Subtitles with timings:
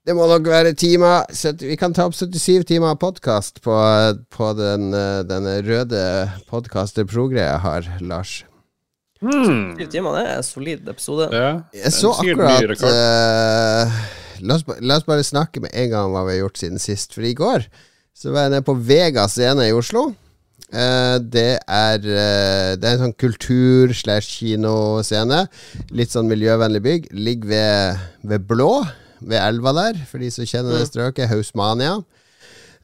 [0.00, 1.26] Det må nok være timer
[1.60, 3.74] Vi kan ta opp 77 timer podkast på,
[4.32, 6.04] på den, eh, denne røde
[6.48, 8.32] podkaster-pro-greia jeg har, Lars.
[9.20, 9.76] Hmm.
[9.76, 11.26] Syv timer, det er en solid episode.
[11.36, 11.50] Ja.
[11.76, 13.98] Jeg så akkurat eh,
[14.40, 16.80] la, oss, la oss bare snakke med en gang om hva vi har gjort siden
[16.80, 17.12] sist.
[17.12, 17.68] For i går
[18.16, 20.06] så var jeg nede på Vega scene i Oslo.
[20.70, 25.44] Uh, det er uh, Det er en sånn kultur- slash kinoscene.
[25.92, 27.08] Litt sånn miljøvennlig bygg.
[27.20, 28.72] Ligger ved, ved Blå,
[29.20, 31.28] ved elva der, for de som kjenner det strøket.
[31.30, 32.00] Hausmania.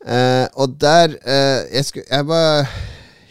[0.07, 2.69] Eh, og der eh, jeg, sku, jeg var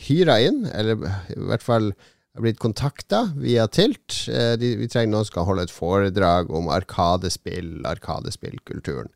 [0.08, 1.00] hyra inn, eller
[1.34, 1.92] i hvert fall
[2.36, 4.26] har blitt kontakta via Tilt.
[4.28, 9.12] Eh, de, vi trenger noen som skal holde et foredrag om arkadespill, arkadespillkulturen.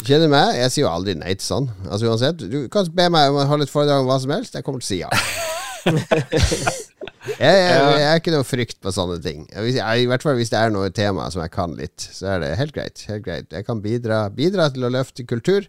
[0.00, 0.54] Kjenner du meg?
[0.56, 1.66] Jeg sier jo aldri nei til sånn.
[1.84, 4.56] Altså uansett, Du kan be meg om å holde et foredrag om hva som helst.
[4.56, 5.10] Jeg kommer til å si ja.
[7.26, 9.44] jeg, jeg, jeg er ikke noe frykt på sånne ting.
[9.52, 12.34] Hvis, jeg, I hvert fall hvis det er noe tema som jeg kan litt, så
[12.34, 13.04] er det helt greit.
[13.10, 13.50] Helt greit.
[13.52, 15.68] Jeg kan bidra, bidra til å løfte kultur.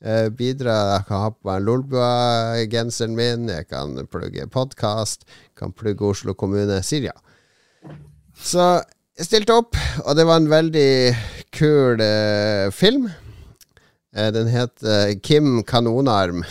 [0.00, 5.26] Eh, bidra, Jeg kan ha på meg Lolbua-genseren min, jeg kan plugge podkast,
[5.56, 6.78] kan plugge Oslo kommune.
[6.84, 7.16] Sier ja.
[8.36, 8.80] Så
[9.20, 9.76] jeg stilte opp,
[10.06, 10.92] og det var en veldig
[11.52, 13.10] kul eh, film.
[14.16, 14.80] Eh, den het
[15.20, 16.44] Kim Kanonarm.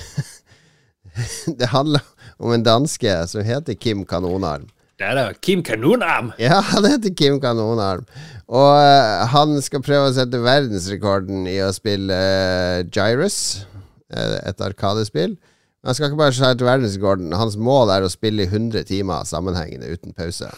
[1.59, 2.19] det handler om
[2.56, 4.70] en danske som heter Kim Kanonarm.
[5.00, 6.34] Det er da Kim Kanonarm!
[6.40, 8.06] Ja, han heter Kim Kanonarm.
[8.50, 13.68] Og uh, han skal prøve å sette verdensrekorden i å spille uh, Gyrus,
[14.12, 15.38] eh, et arkadespill.
[15.80, 17.36] Men han skal ikke bare sette verdensrekorden.
[17.38, 20.50] Hans mål er å spille i 100 timer sammenhengende uten pause.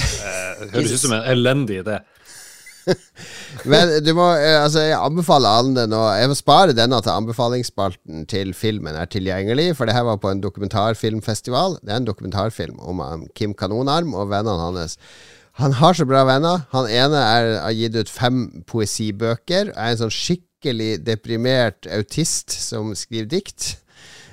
[0.00, 2.00] Høres ut som en elendig idé.
[3.70, 6.00] Men du må eh, Altså, jeg anbefaler alle den, nå.
[6.18, 10.32] jeg må spare denne til anbefalingsspalten til filmen er tilgjengelig, for det her var på
[10.32, 11.78] en dokumentarfilmfestival.
[11.82, 14.98] Det er en dokumentarfilm om Kim Kanonarm og vennene hans.
[15.62, 16.64] Han har så bra venner.
[16.74, 19.70] Han ene er, har gitt ut fem poesibøker.
[19.70, 23.68] Er en sånn skikkelig deprimert autist som skriver dikt.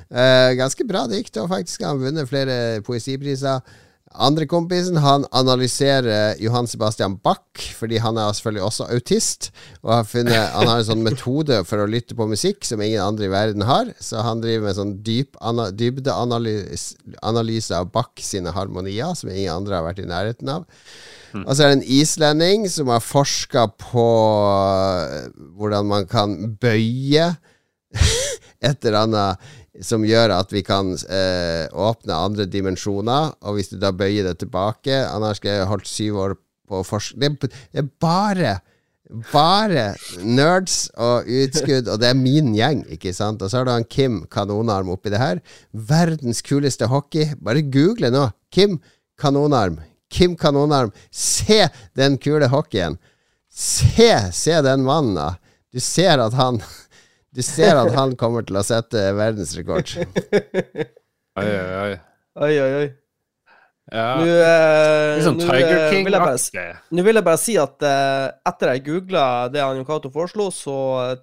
[0.10, 3.62] Eh, ganske bra dikt, og faktisk har han vunnet flere poesipriser.
[4.12, 9.52] Andre kompisen han analyserer Johan Sebastian Bach, fordi han er selvfølgelig også autist.
[9.82, 13.04] Og har funnet, han har en sånn metode for å lytte på musikk som ingen
[13.04, 13.94] andre i verden har.
[14.04, 19.54] Så han driver med sånn dyp ana, dybdeanalyse analyse av Bach sine harmonier, som ingen
[19.62, 20.68] andre har vært i nærheten av.
[21.46, 24.08] Og så er det en islending som har forska på
[25.08, 27.32] øh, hvordan man kan bøye
[28.62, 33.78] et eller annet som gjør at vi kan eh, åpne andre dimensjoner, og hvis du
[33.80, 36.36] da bøyer det tilbake Han har holdt syv år
[36.68, 37.16] på forsk...
[37.20, 38.60] Det, det er bare
[39.12, 39.90] bare
[40.24, 43.42] nerds og utskudd, og det er min gjeng, ikke sant?
[43.44, 45.42] Og så har du han Kim Kanonarm oppi det her.
[45.72, 47.34] Verdens kuleste hockey.
[47.44, 48.30] Bare google nå.
[48.52, 48.80] Kim
[49.20, 49.82] Kanonarm.
[50.12, 50.94] Kim Kanonarm.
[51.12, 51.66] Se
[51.98, 52.98] den kule hockeyen.
[53.52, 55.36] Se, se den mannen, da.
[55.72, 56.62] Du ser at han
[57.32, 59.94] Du ser at han kommer til å sette verdensrekord.
[61.40, 61.94] Oi, oi, oi.
[62.44, 62.88] Oi, oi, oi.
[63.92, 64.12] Ja.
[64.22, 66.62] Nå eh, Litt sånn nå, Tiger eh, King-aktig.
[66.96, 70.48] Nå vil jeg bare si at eh, etter jeg googla det han Jon Cato foreslo,
[70.56, 70.76] så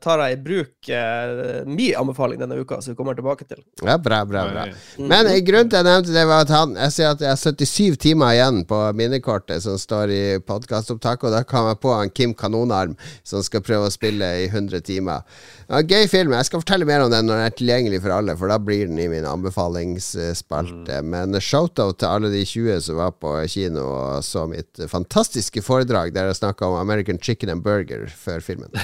[0.04, 3.62] tar jeg i bruk uh, min anbefaling denne uka, som vi kommer tilbake til.
[3.80, 4.66] Ja, bra, bra, bra.
[5.00, 7.32] Men eh, grunnen til at jeg nevnte det, var at han Jeg sier at jeg
[7.32, 11.96] har 77 timer igjen på minnekortet som står i podkastopptaket, og da kom jeg på
[11.96, 15.24] han Kim Kanonarm som skal prøve å spille i 100 timer.
[15.68, 16.36] Ja, gøy film.
[16.36, 18.88] Jeg skal fortelle mer om den når den er tilgjengelig for alle, for da blir
[18.88, 21.00] den i min anbefalingsspalte.
[21.08, 26.12] Men shout-out til alle de 20 som var på kino og så mitt fantastiske foredrag
[26.16, 28.72] der jeg snakka om American Chicken and Burger før filmen.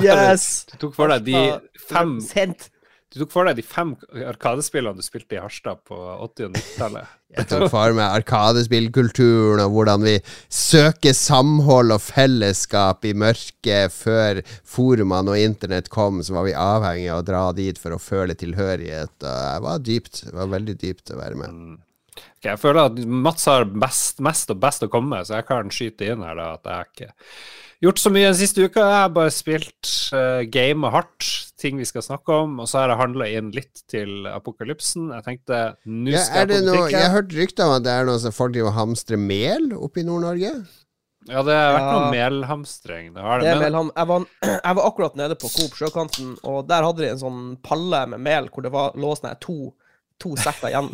[0.00, 0.64] Yes!
[0.72, 1.40] Du tok for deg de
[1.90, 2.16] fem
[3.12, 3.94] Du tok for deg de fem
[4.30, 7.16] arkadespillene du spilte i Harstad på 80- og 90-tallet.
[7.36, 10.16] Jeg tok for meg arkadespillkulturen og hvordan vi
[10.50, 13.94] søker samhold og fellesskap i mørket.
[13.94, 18.02] Før forumene og internett kom, så var vi avhengig av å dra dit for å
[18.02, 19.14] føle tilhørighet.
[19.20, 20.24] Og det var dypt.
[20.26, 21.78] Det var veldig dypt å være med.
[22.40, 25.48] Okay, jeg føler at Mats har best, mest og best å komme med, så jeg
[25.48, 27.12] kan skyte inn her da, at jeg ikke
[27.84, 28.80] gjort så mye den siste uka.
[28.84, 31.28] Jeg har bare spilt uh, game hardt,
[31.60, 35.10] ting vi skal snakke om, og så har jeg handla inn litt til apokalypsen.
[35.16, 37.74] Jeg tenkte nå Ja, skal er det jeg på noe, jeg har hørt rykter om
[37.78, 40.54] at det er noe som folk driver og hamstrer mel oppe i Nord-Norge.
[41.28, 41.96] Ja, det har vært Ja.
[41.98, 43.10] noe melhamstring.
[43.14, 43.50] Det har Det det.
[43.52, 43.90] er Men, melham.
[43.96, 44.24] Jeg, var,
[44.64, 48.20] jeg var akkurat nede på Coop Sjøkanten, og der hadde de en sånn palle med
[48.24, 49.72] mel hvor det var, lå sånn her to,
[50.20, 50.90] to setter igjen.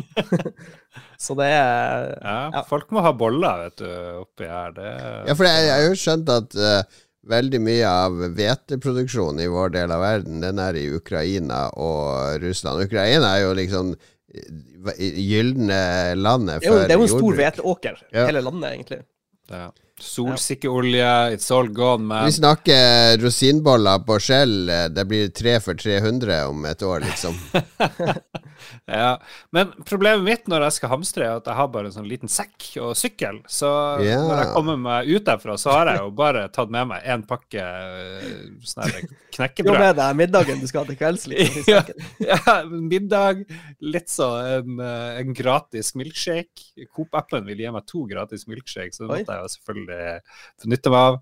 [1.21, 2.61] Så det er ja, Ja.
[2.69, 3.89] folk må ha boller, vet du,
[4.23, 4.71] oppi her.
[4.75, 4.91] Det,
[5.27, 9.73] Ja, for jeg, jeg har jo skjønt at uh, veldig mye av hveteproduksjonen i vår
[9.75, 12.85] del av verden, den er i Ukraina og Russland.
[12.87, 15.81] Ukraina er jo liksom eh, gylne
[16.15, 16.79] landet for jordbruk.
[16.79, 18.25] jo, det er jo en stor hveteåker, Ja.
[18.29, 19.01] hele landet, egentlig.
[19.51, 19.67] ja.
[19.97, 22.27] Solsikkeolje, it's all gone, man.
[22.29, 24.69] Vi snakker rosinboller på skjell.
[24.93, 27.33] Det blir tre for 300 om et år, liksom.
[28.87, 29.17] ja.
[29.51, 32.31] Men problemet mitt når jeg skal hamstre, er at jeg har bare en sånn liten
[32.31, 33.41] sekk og sykkel.
[33.51, 33.67] Så
[34.05, 34.21] Ja.
[34.23, 37.25] når jeg kommer meg ut derfra, så har jeg jo bare tatt med meg én
[37.27, 38.95] pakke øh, sånn
[39.35, 39.73] knekkebrød.
[39.73, 41.27] Jo, med deg middagen du skal ha til kvelds.
[41.31, 41.83] Liksom, ja,
[42.23, 43.43] ja, middag,
[43.83, 46.87] litt sånn en, eh, en gratis milkshake.
[46.95, 50.17] Coop-appen vil gi meg to gratis milkshake, så det måtte jeg jo selvfølgelig
[50.63, 51.19] benytte meg av.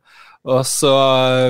[0.55, 0.93] Og så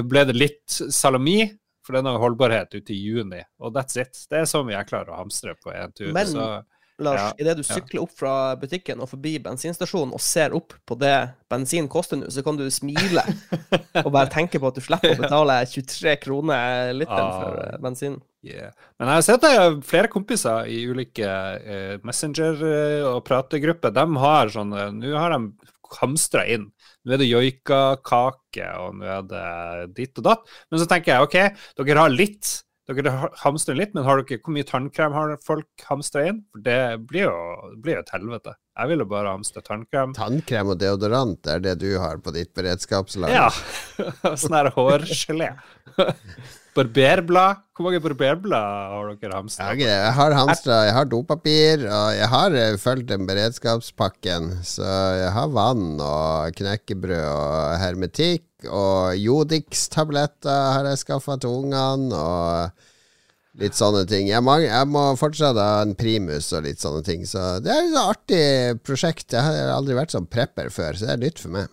[0.08, 1.44] ble det litt salami,
[1.86, 3.44] for den har holdbarhet ut i juni.
[3.62, 4.26] Og that's it.
[4.30, 6.12] Det er så mye jeg klarer å hamstre på én tur.
[6.16, 6.64] Men- så
[6.98, 7.76] Lars, Ja, idet du ja.
[7.76, 12.30] sykler opp fra butikken og forbi bensinstasjonen og ser opp på det bensin koster nå,
[12.32, 13.20] så kan du smile
[14.06, 17.42] og bare tenke på at du slipper å betale 23 kroner literen Ah.
[17.42, 18.16] for eh, bensin.
[18.48, 18.72] Yeah.
[18.98, 23.26] Men jeg har sett at jeg har flere kompiser i ulike eh, Messenger- eh, og
[23.28, 23.92] prategrupper.
[23.92, 25.52] De har sånn Nå har de
[26.00, 26.70] hamstra inn.
[27.06, 30.54] Nå er det joikakake, og nå er det ditt og datt.
[30.72, 32.54] Men så tenker jeg OK, dere har litt.
[32.86, 36.44] Dere hamstrer litt, men har dere, hvor mye tannkrem har folk hamstra inn?
[36.54, 36.80] For det
[37.10, 37.38] blir jo,
[37.72, 38.54] det blir jo et helvete.
[38.76, 40.14] Jeg ville bare hamstre tannkrem.
[40.18, 43.34] Tannkrem og deodorant er det du har på ditt beredskapslag?
[43.34, 43.48] Ja.
[44.42, 45.54] sånn her hårgelé.
[46.76, 47.62] Barberblad.
[47.76, 49.70] Hvor mange barberblad har dere hamstra?
[49.76, 54.50] Jeg, jeg har hamstra, jeg har dopapir, og jeg har eh, fulgt den beredskapspakken.
[54.68, 54.84] Så
[55.22, 63.62] jeg har vann og knekkebrød og hermetikk, og Jodix-tabletter har jeg skaffa til ungene, og
[63.62, 64.28] litt sånne ting.
[64.32, 67.88] Jeg, må- jeg må fortsatt ha en primus og litt sånne ting, så det er
[67.88, 68.46] et artig
[68.84, 69.32] prosjekt.
[69.32, 71.72] Jeg har aldri vært sånn prepper før, så det er nytt for meg.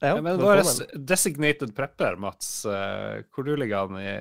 [0.00, 0.60] Ja, men vår
[1.08, 4.12] designated prepper, Mats, eh, hvor du ligger an i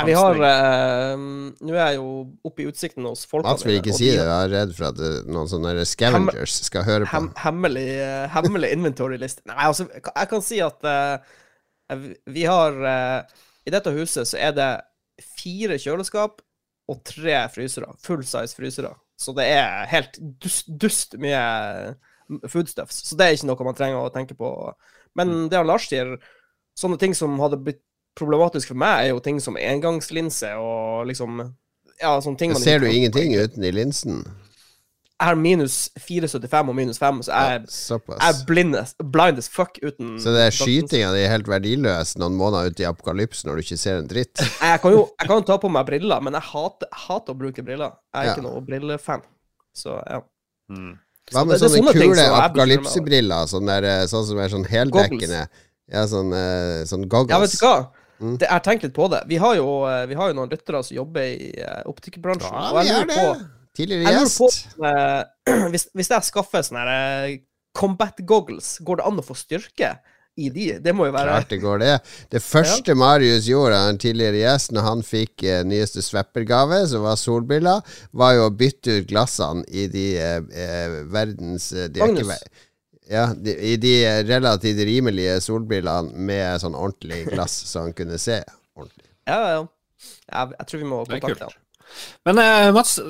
[0.00, 2.06] Nei, vi har eh, Nå er jeg jo
[2.46, 3.44] oppe i utsikten hos folk.
[3.44, 6.86] Mats vil ikke si det, jeg er redd for at det, noen sånne scavengers skal
[6.86, 7.10] høre på.
[7.12, 9.44] Hem, hemmelig, eh, hemmelig inventory-liste.
[9.50, 11.18] Nei, altså, jeg kan- si at eh,
[12.00, 13.22] vi- vi har eh,
[13.66, 14.70] I dette huset så er det
[15.36, 16.40] fire kjøleskap
[16.88, 17.92] og tre frysere.
[18.00, 18.94] Full size frysere.
[19.20, 21.94] Så det er helt dust, dust mye
[22.48, 23.02] foodstuffs.
[23.08, 24.50] Så det er ikke noe man trenger å tenke på.
[25.18, 26.16] Men det han Lars sier,
[26.78, 27.82] sånne ting som hadde blitt
[28.18, 31.42] problematisk for meg, er jo ting som engangslinse og liksom
[32.00, 34.22] Ja, sånne ting man Ser du ingenting uten i linsen?
[35.20, 39.36] Jeg har minus 4,75 og minus 5, så jeg, ja, jeg er blind as, blind
[39.42, 42.88] as fuck uten Så det er skytinga di er helt verdiløs noen måneder ute i
[42.88, 44.40] apokalypsen når du ikke ser en dritt?
[44.70, 47.40] Jeg kan jo jeg kan jo ta på meg briller, men jeg hater, hater å
[47.42, 47.98] bruke briller.
[48.14, 48.32] Jeg er Ja.
[48.32, 49.22] ikke noe brillefan.
[49.76, 50.22] Så ja.
[50.72, 50.94] mm.
[51.30, 53.48] Hva med sånne sånne kule apokalypsebriller?
[53.50, 53.70] Sånn,
[54.10, 55.46] sånn som er sånn heldekkende?
[55.90, 57.34] Ja, sånn, eh, sånn goggles.
[57.34, 57.76] ja, vet du hva?
[58.20, 58.34] Mm.
[58.36, 59.22] Det, jeg har tenkt litt på det.
[59.30, 62.52] Vi har jo, eh, vi har jo noen lyttere som jobber i uh, optikerbransjen.
[62.52, 63.46] Ja, vi gjør er på, det.
[63.78, 64.74] Tidligere på gjest.
[64.90, 67.38] eh, hvis, hvis jeg skaffer sånne eh,
[67.76, 69.94] combat goggles, går det an å få styrke
[70.46, 70.66] i de?
[70.82, 71.92] Det må jo være Klart det går, det.
[72.32, 77.20] Det første Marius gjorde, En tidligere gjest, når han fikk eh, nyeste Swapper-gave, som var
[77.20, 77.84] solbriller,
[78.16, 82.66] var jo å bytte ut glassene i de eh, eh, verdens eh, de ikke Magnus.
[83.10, 88.20] Ja, de, i de eh, relativt rimelige solbrillene med sånn ordentlig glass, så han kunne
[88.22, 88.38] se
[88.78, 89.10] ordentlig.
[89.26, 89.64] Ja, ja.
[90.30, 91.58] Jeg, jeg tror vi må kontakte han.
[92.28, 93.00] Men uh, Mats,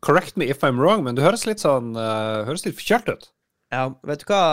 [0.00, 3.26] correct me if I'm wrong, men du høres litt sånn uh, Høres litt forkjølt ut.
[3.74, 4.44] Ja, vet du hva?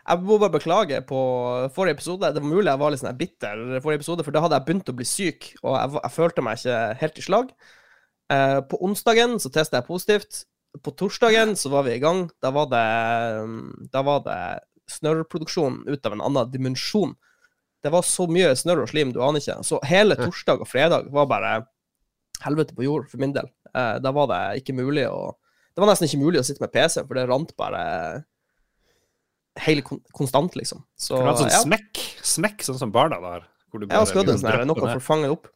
[0.00, 1.18] Jeg må bare beklage på
[1.74, 2.30] forrige episode.
[2.32, 4.92] Det var mulig jeg var litt sånn bitter forrige episode, for da hadde jeg begynt
[4.92, 7.52] å bli syk, og jeg, jeg følte meg ikke helt i slag.
[8.30, 10.44] Eh, på onsdagen så testa jeg positivt.
[10.84, 12.28] På torsdagen så var vi i gang.
[12.42, 12.86] Da var det,
[13.90, 14.40] da var det
[14.90, 17.16] snørrproduksjon ut av en annen dimensjon.
[17.82, 19.60] Det var så mye snørr og slim, du aner ikke.
[19.66, 21.52] Så hele torsdag og fredag var bare
[22.44, 23.48] helvete på jord for min del.
[23.74, 25.36] Eh, da var det ikke mulig å
[25.70, 27.80] Det var nesten ikke mulig å sitte med PC, for det rant bare
[29.84, 30.84] kon konstant, liksom.
[30.98, 31.62] Så du har sånn ja.
[31.64, 33.48] smekk, smekk sånn som barna der.
[33.70, 35.50] Hvor du bare, ja, skulle hatt en sånn noe for å fange opp.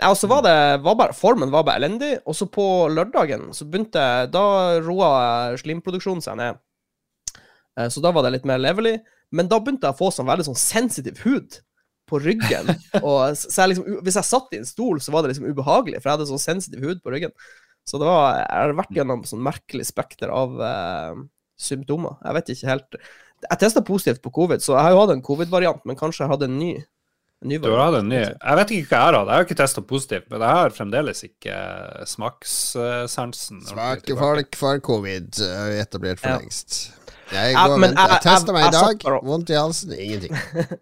[0.00, 2.14] Nei, og så var det var bare, Formen var bare elendig.
[2.26, 4.44] Og så på lørdagen så begynte Da
[4.82, 5.10] roa
[5.60, 6.62] slimproduksjonen seg ned.
[7.78, 8.98] Eh, Så da var det litt mer levelig.
[9.32, 11.60] Men da begynte jeg å få sånn veldig sånn sensitiv hud
[12.08, 12.72] på ryggen.
[13.06, 16.00] Og så jeg liksom, hvis jeg satt i en stol, så var det liksom ubehagelig,
[16.00, 17.32] for jeg hadde sånn sensitiv hud på ryggen.
[17.88, 21.22] Så det var, jeg har vært gjennom sånn merkelig spekter av eh,
[21.62, 22.16] symptomer.
[22.24, 22.96] Jeg vet ikke helt
[23.50, 26.30] Jeg testa positivt på covid, så jeg har jo hatt en covid-variant, men kanskje jeg
[26.30, 26.72] hadde en ny.
[27.42, 29.28] En ny Du har hatt en ny Jeg vet ikke hva jeg har hatt.
[29.32, 31.56] Jeg har ikke testa positivt, men jeg har fremdeles ikke
[32.06, 33.62] smakssansen.
[33.74, 36.38] ordentlig folk for covid, eh, etablert for Ja.
[36.38, 36.92] lengst.
[37.32, 40.36] Jeg, går, men jeg- jeg testa meg i dag, vondt i halsen, ingenting.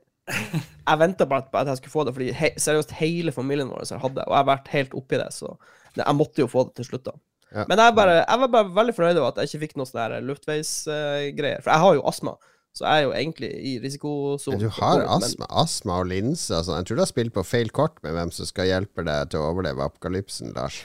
[0.90, 3.88] Jeg venta bare på at jeg skulle få det, fordi he seriøst hele familien vår
[3.90, 5.56] har hatt det, og jeg har vært helt oppi det, så
[5.96, 7.10] jeg måtte jo få det til slutt, da.
[7.50, 10.00] Men jeg, bare, jeg var bare veldig fornøyd over at jeg ikke fikk noe sånn
[10.00, 10.26] luftveisgreier.
[10.28, 12.37] luftveisgreier, for jeg har jo astma.
[12.71, 14.61] Så jeg er jo egentlig i risikosonen.
[14.62, 16.55] Du har astma, astma og linse.
[16.55, 16.77] Altså.
[16.79, 19.43] Jeg tror du har spilt på feil kort med hvem som skal hjelpe deg til
[19.43, 20.79] å overleve apokalypsen, Lars.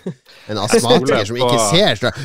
[0.49, 2.09] En astmatiker som ikke ser, så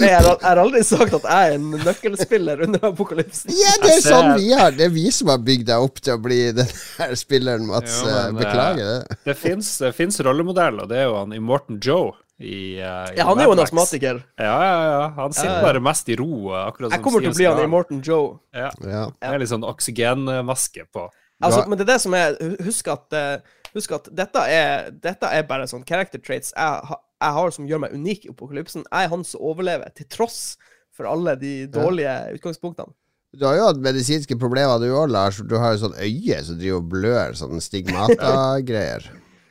[0.00, 3.52] Nei, Jeg har, aldri sagt at jeg er en nøkkelspiller under apokalypsen.
[3.54, 6.16] Ja, det er sånn vi har Det er vi som har bygd deg opp til
[6.16, 8.00] å bli den her spilleren, Mats.
[8.02, 9.18] Jo, Eh, Beklager det.
[9.28, 9.36] Det
[9.80, 13.38] det fins rollemodeller, det er jo han i Morten Joe i, uh, i Ja, han
[13.38, 14.22] er jo en astmatiker.
[14.40, 15.00] Ja, ja, ja.
[15.18, 15.64] Han sitter Ja, ja.
[15.66, 16.54] bare mest i ro.
[16.56, 18.38] Akkurat Jeg kommer til å bli han i Morten Morton Joe.
[18.56, 18.70] Ja.
[18.80, 19.02] Ja.
[19.12, 21.10] Det er litt sånn oksygenmaske på.
[21.40, 25.28] Altså, men det er det som er Husk at, eh, husk at dette, er, dette
[25.28, 28.84] er bare sånn character traits jeg, jeg har som gjør meg unik i apokalypsen.
[28.88, 30.56] Jeg er han som overlever, til tross
[30.96, 32.92] for alle de dårlige utgangspunktene.
[33.36, 35.38] Du har jo hatt medisinske problemer du òg, Lars.
[35.46, 39.06] Du har jo sånn øye som driver og blør, sånn stigmata-greier.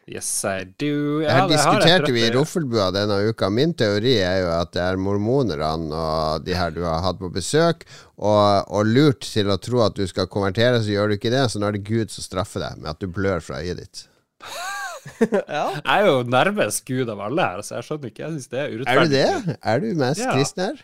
[0.09, 1.19] Yes, I do.
[1.21, 2.31] Ja, her diskuterte vi i.
[2.33, 3.49] Roffelbua denne uka.
[3.53, 7.29] Min teori er jo at det er mormonerne og de her du har hatt på
[7.35, 7.85] besøk,
[8.17, 11.43] og, og lurt til å tro at du skal konvertere, så gjør du ikke det.
[11.53, 14.05] Så nå er det Gud som straffer deg med at du blør fra øyet ditt.
[15.29, 15.65] ja.
[15.77, 18.23] Jeg er jo nærmest Gud av alle her, så jeg skjønner ikke.
[18.25, 19.21] Jeg syns det er urettferdig.
[19.27, 19.59] Er du det?
[19.61, 20.33] Er du mest Ja.
[20.33, 20.81] kristen her?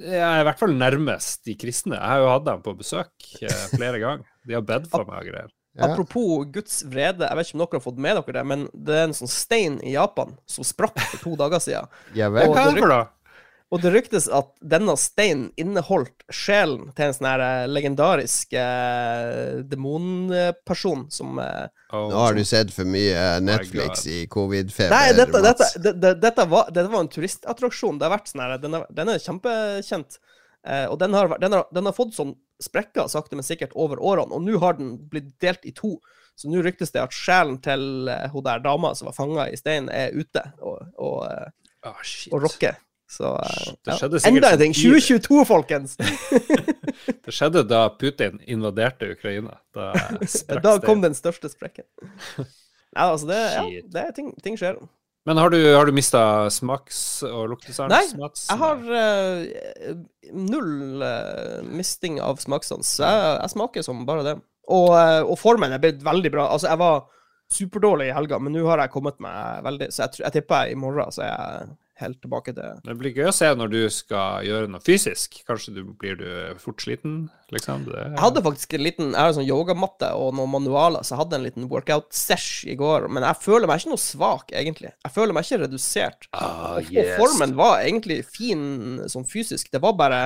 [0.00, 1.96] Jeg er i hvert fall nærmest de kristne.
[1.98, 3.10] Jeg har jo hatt dem på besøk
[3.42, 4.26] eh, flere ganger.
[4.46, 5.50] De har bedt for meg og greier.
[5.78, 5.86] Ja.
[5.86, 8.96] Apropos Guds vrede, jeg vet ikke om dere har fått med dere det, men det
[8.96, 11.90] er en sånn stein i Japan som sprakk for to dager siden.
[12.18, 12.50] Ja vel.
[12.50, 13.00] Og er det da?
[13.70, 19.60] Og det ryktes at denne steinen inneholdt sjelen til en sånn her eh, legendarisk eh,
[19.70, 24.10] demonperson som eh, Oh, Nå har du sett for mye eh, Netflix God.
[24.14, 24.92] i covid-feber.
[24.94, 27.98] Nei, dette, dette, dette, var, dette var en turistattraksjon.
[27.98, 30.20] Det har vært sånn her, den, er, den er kjempekjent.
[30.66, 34.00] Eh, og den har, den, har, den har fått sånn sprekker sakte, men sikkert over
[34.00, 34.36] årene.
[34.36, 35.96] Og nå har den blitt delt i to.
[36.36, 39.58] Så nå ryktes det at sjelen til eh, hun der dama som var fanga i
[39.60, 41.48] steinen, er ute og, og, eh,
[41.80, 41.96] Ah,
[42.32, 42.74] og rocker.
[43.08, 44.08] Så eh, Det ja.
[44.28, 44.74] enda en ting.
[44.76, 45.96] 2022, folkens!
[47.24, 49.58] Det skjedde da Putin invaderte Ukraina.
[49.74, 49.92] Da,
[50.64, 51.88] Da kom den største sprekken.
[52.36, 53.64] Nei, altså, det, ja,
[53.94, 54.78] det ting, ting skjer.
[55.28, 57.92] Men har du, har du mista smaks- og luktesans?
[57.92, 58.46] Nei, Mats?
[58.48, 59.98] Jeg har uh,
[60.32, 62.94] null uh, misting av smakssans.
[63.02, 64.36] Jeg, jeg smaker som bare det.
[64.70, 66.48] Og, uh, og formen er blitt veldig bra.
[66.54, 67.04] Altså, jeg var
[67.50, 70.76] superdårlig i helga, men nå har jeg kommet meg veldig Så jeg, jeg tipper jeg
[70.76, 73.78] i morgen så er jeg helt tilbake til Det blir gøy å se når du
[73.92, 75.38] skal gjøre noe fysisk.
[75.48, 76.26] Kanskje du blir du
[76.62, 77.84] fort sliten, liksom?
[77.88, 81.14] Det, Jeg hadde faktisk en liten Jeg har en sånn yogamatte og noen manualer, så
[81.14, 83.08] jeg hadde en liten workout-sesh i går.
[83.12, 84.92] Men jeg føler meg ikke noe svak, egentlig.
[85.06, 86.28] Jeg føler meg ikke redusert.
[86.32, 88.62] ah, Og, og formen var egentlig fin
[89.10, 89.70] sånn fysisk.
[89.72, 90.22] Det var bare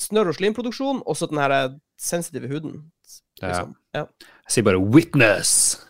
[0.00, 2.78] snørr- og slimproduksjon, og så den her eh, sensitive huden.
[3.42, 3.74] Liksom.
[3.94, 4.06] Ja.
[4.46, 5.82] Jeg sier bare 'witness'.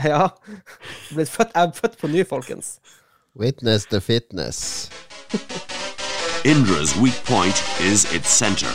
[0.12, 0.28] ja.
[1.12, 2.78] Jeg er født på ny, folkens.
[3.36, 4.90] Witness the fitness.
[6.44, 8.66] Indra's weak point is its center.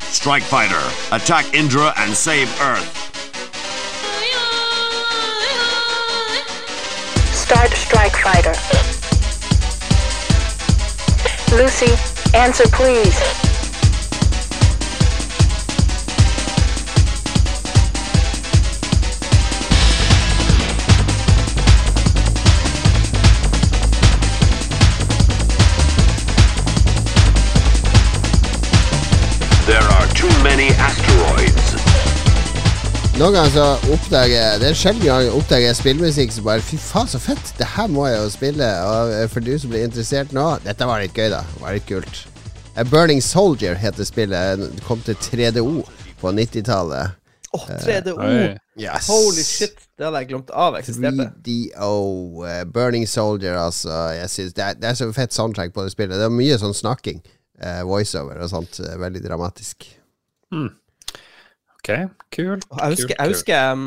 [0.00, 0.82] Strike Fighter,
[1.12, 2.96] attack Indra and save Earth.
[7.32, 8.54] Start Strike Fighter.
[11.54, 11.92] Lucy,
[12.36, 13.49] answer please.
[33.20, 36.78] Noen ganger så oppdager jeg Det er sjelden gang jeg oppdager spillmusikk som bare Fy
[36.80, 37.50] faen, så fett!
[37.58, 38.68] Det her må jeg jo spille.
[38.88, 41.42] Og eh, for du som blir interessert nå, dette var litt gøy, da.
[41.52, 42.22] Det var litt kult.
[42.80, 44.62] A Burning Soldier heter spillet.
[44.62, 45.82] Det kom til 3DO
[46.22, 47.18] på 90-tallet.
[47.58, 48.16] Åh, 3DO!
[48.16, 49.10] Uh, Yes.
[49.12, 49.76] Holy shit!
[49.98, 51.26] Det hadde jeg glemt av eksisterte.
[51.44, 51.92] 3DO,
[52.40, 53.92] uh, Burning Soldier, altså.
[54.16, 56.16] Jeg synes det, er, det er så fett soundtrack på det spillet.
[56.16, 57.20] Det er mye sånn snakking.
[57.60, 58.80] Uh, voiceover og sånt.
[58.80, 59.90] eh, veldig dramatisk.
[61.80, 61.88] OK,
[62.34, 62.64] kult.
[62.68, 63.84] Jeg husker, kult, jeg husker, um,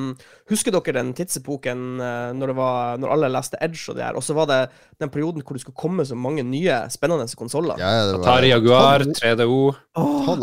[0.50, 4.18] husker dere den tidsepoken uh, når, det var, når alle leste Edge og det her,
[4.18, 4.60] og så var det
[5.02, 7.78] den perioden hvor det skulle komme så mange nye spennende konsoller?
[7.78, 9.60] Ja, ja, var Atari Jaguar, 3DO.
[10.02, 10.34] oh,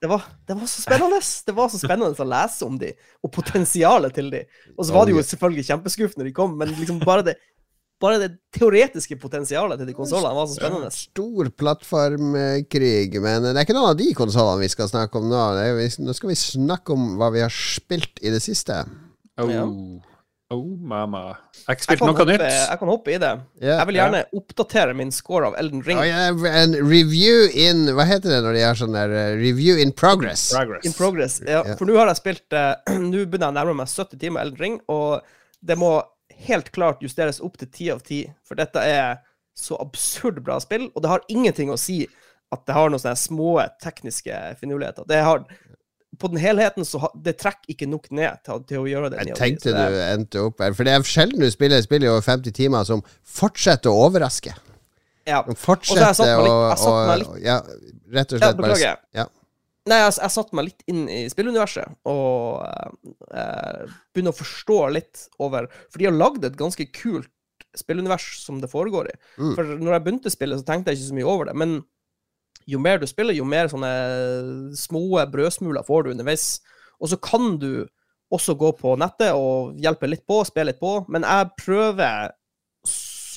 [0.00, 1.22] det, var, det var så spennende!
[1.48, 2.92] Det var så spennende å lese om de,
[3.24, 4.44] og potensialet til de.
[4.76, 7.38] Og så var det jo selvfølgelig kjempeskuffende når de kom, men liksom bare det,
[8.00, 10.90] bare det teoretiske potensialet til de konsollene var så spennende.
[10.94, 15.40] Stor plattformkrig, men det er ikke noen av de konsollene vi skal snakke om nå.
[15.58, 18.84] Det er, vi- nå skal vi snakke om hva vi har spilt i det siste.
[19.38, 19.50] Oh.
[19.50, 19.64] Ja.
[20.50, 21.36] oh, mama.
[21.58, 22.42] Jeg har ikke spilt noe hoppe, nytt.
[22.48, 23.32] jeg kan hoppe i det.
[23.62, 25.98] Yeah, Jeg vil gjerne oppdatere min score av Elden Ring.
[26.00, 29.78] Oh, yeah, en review in Hva heter det når de har sånn der uh, Review
[29.82, 30.48] in progress.
[30.54, 30.86] Progress.
[30.88, 31.40] In progress.
[31.46, 31.76] Ja, Ja.
[31.76, 32.74] for nå har jeg spilt uh,
[33.10, 35.20] Nå begynner jeg å nærme meg 70 timer Elden Ring, og
[35.60, 35.98] det må
[36.46, 39.18] helt klart justeres opp til 10 av 10, for dette er
[39.58, 42.04] så absurd bra spill, og det har ingenting å si
[42.54, 45.04] at det har noen sånne små tekniske finurligheter.
[45.08, 45.42] Det har
[46.18, 49.26] På den helheten så ha, det trekker ikke nok ned til, til å gjøre det.
[49.28, 50.72] Jeg tenkte det du endte opp her.
[50.74, 54.54] For det er sjelden du spiller spill i over 50 timer som fortsetter å overraske.
[55.28, 55.42] ja.
[55.44, 58.56] Som Og så har fortsetter jeg satt meg litt- å Ja, rett og Ja, slett
[58.56, 58.96] bare beklager.
[59.14, 59.26] ja.
[59.88, 62.62] Nei, jeg, jeg satte meg litt inn i spilluniverset og
[63.32, 67.30] eh, begynner å forstå litt over For de har lagd et ganske kult
[67.76, 69.14] spillunivers som det foregår i.
[69.38, 69.52] Mm.
[69.54, 71.54] For når jeg begynte å spille, så tenkte jeg ikke så mye over det.
[71.60, 71.78] Men
[72.68, 73.92] jo mer du spiller, jo mer sånne
[74.76, 76.48] små brødsmuler får du underveis.
[76.98, 77.86] Og så kan du
[78.34, 80.98] også gå på nettet og hjelpe litt på, spille litt på.
[81.12, 82.34] Men jeg prøver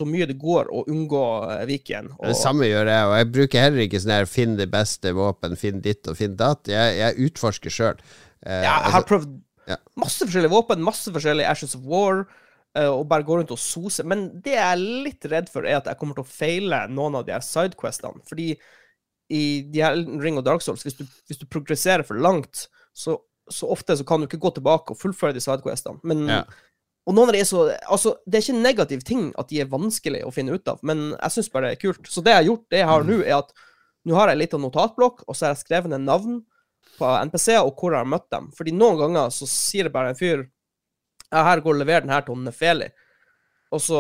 [0.02, 1.22] så mye det går å unngå
[1.54, 2.12] eh, Viken.
[2.18, 5.14] Og, Det samme gjør jeg, og jeg bruker heller ikke sånn her finn det beste
[5.18, 6.70] våpen, finn ditt og finn datt.
[6.72, 8.04] Jeg, jeg utforsker sjøl.
[8.44, 9.34] Eh, Ja, jeg har altså, prøvd
[9.72, 9.78] ja.
[10.02, 12.24] masse forskjellige våpen, masse forskjellige Ashes of War,
[12.76, 14.06] eh, og bare gå rundt og sose.
[14.08, 17.20] Men det jeg er litt redd for, er at jeg kommer til å feile noen
[17.22, 18.24] av de her sidequestene.
[18.30, 18.56] Fordi
[19.32, 23.16] i de her Ring og Dark Souls, hvis du, hvis du progresserer for langt, så,
[23.52, 26.02] så ofte så kan du ikke gå tilbake og fullføre de sidequestene.
[26.04, 26.44] Men Ja.
[27.10, 29.62] Og noen av de er så Altså, det er ikke en negativ ting at de
[29.64, 32.08] er vanskelig å finne ut av, men jeg syns bare det er kult.
[32.12, 33.54] Så det jeg har gjort, det jeg har nå, er at
[34.06, 36.40] nå har jeg en liten notatblokk, og så har jeg skrevet ned navn
[36.98, 38.50] på NPC-er og hvor jeg har møtt dem.
[38.58, 40.46] Fordi noen ganger så sier det bare en fyr
[41.32, 42.90] Ja, her går og leverer den her til Nefeli.
[43.72, 44.00] Og så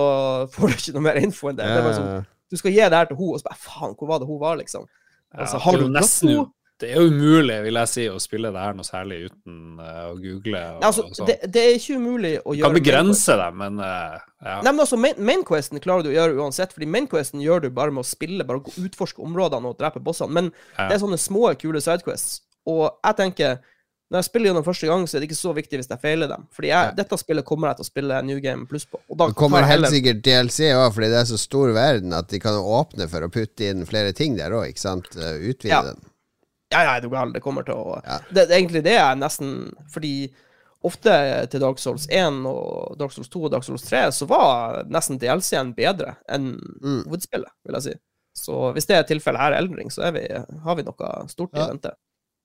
[0.51, 1.63] får du ikke noe mer info enn det.
[1.70, 3.93] det er bare sånn, du skal gi det her til henne, og så bare Faen,
[3.96, 4.88] hvor var det hun var, liksom?
[5.31, 6.34] Altså, Ja, har du nesten?
[6.81, 10.09] Det er jo umulig, vil jeg si, å spille det her noe særlig uten uh,
[10.09, 10.61] å google.
[10.73, 11.29] Og, Nei, altså, og sånn.
[11.29, 14.55] det, det er ikke umulig å gjøre kan begrense det, men uh, ja.
[14.65, 17.93] Nei, men altså, main, mainquesten klarer du å gjøre uansett, fordi mainquesten gjør du bare
[17.93, 20.33] med å spille, bare å utforske områdene og drepe bossene.
[20.33, 20.88] Men Ja.
[20.89, 22.41] det er sånne små, kule sidequests.
[22.69, 23.59] Og jeg tenker,
[24.11, 26.27] når jeg spiller gjennom første gang, så er det ikke så viktig hvis jeg feiler
[26.27, 26.41] dem.
[26.51, 29.00] Fordi jeg, dette spillet kommer jeg til å spille New Game Pluss på.
[29.07, 32.13] Og da Det kommer helt heller- sikkert DLC òg, fordi det er så stor verden
[32.17, 35.07] at de kan åpne for å putte inn flere ting der òg, ikke sant?
[35.15, 35.81] Eh, Utvide Ja.
[35.93, 36.01] den.
[36.71, 37.33] Ja, ja, er du gal.
[37.35, 38.19] Det kommer til å Ja.
[38.31, 40.31] det, det egentlig det er nesten Fordi
[40.83, 41.13] ofte
[41.51, 45.19] til Dark Souls 1 og Dark Souls 2 og Dark Souls 3 så var nesten
[45.22, 47.03] DLC-en bedre enn Mm.
[47.05, 47.93] hovedspillet, vil jeg si.
[48.33, 50.24] Så hvis det er tilfellet her i Elden Ring, så vi,
[50.63, 51.91] har vi noe stort i vente.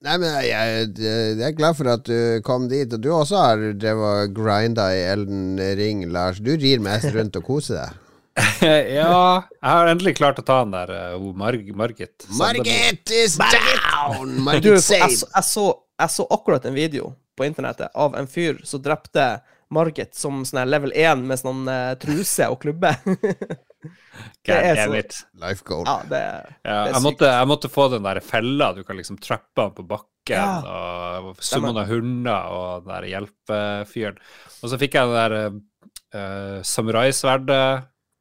[0.04, 3.62] Nei, men jeg, jeg, er glad for at du kom dit, og du også har
[3.80, 6.36] drevet grinda i Elden Ring, Lars.
[6.44, 8.02] Du rir mest rundt og koser deg.
[8.60, 12.26] ja, jeg har endelig klart å ta den der uh, Marg Margit.
[12.36, 14.34] Margit is down!
[14.34, 14.82] Du, Margit jeg,
[15.16, 15.66] så- jeg, så,
[16.02, 19.26] jeg så akkurat en video på internettet av en fyr som drepte
[19.72, 22.92] Margit som sånn level 1 med sånn uh, truse og klubbe.
[24.46, 25.24] det er så-.
[25.42, 25.86] Life goal.
[25.88, 28.70] ja, det, Ja, det er jeg, måtte, jeg måtte få den der fella.
[28.76, 30.12] Du kan liksom trappe han på bakken.
[30.36, 31.18] Ja.
[31.22, 34.16] Og summe av hunder og den der hjelpefyren.
[34.60, 37.66] Og så fikk jeg det der uh, samuraisverdet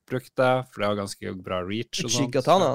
[0.10, 2.04] brukte, for det har ganske bra reach.
[2.04, 2.12] og.
[2.12, 2.72] Uchigatana.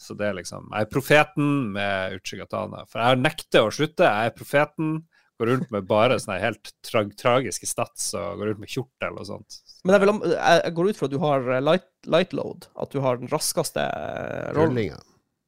[0.00, 2.84] Så det er liksom Jeg er profeten med Uchigatana.
[2.90, 4.08] For jeg nekter å slutte.
[4.08, 4.94] Jeg er profeten.
[5.40, 9.26] Går rundt med bare sånne helt tra tragiske stats og går rundt med kjortel og
[9.26, 9.56] sånt.
[9.82, 12.68] Men jeg, vil, jeg jeg går ut fra at du har eh, light, light load,
[12.78, 14.92] at du har den raskeste eh, rollen.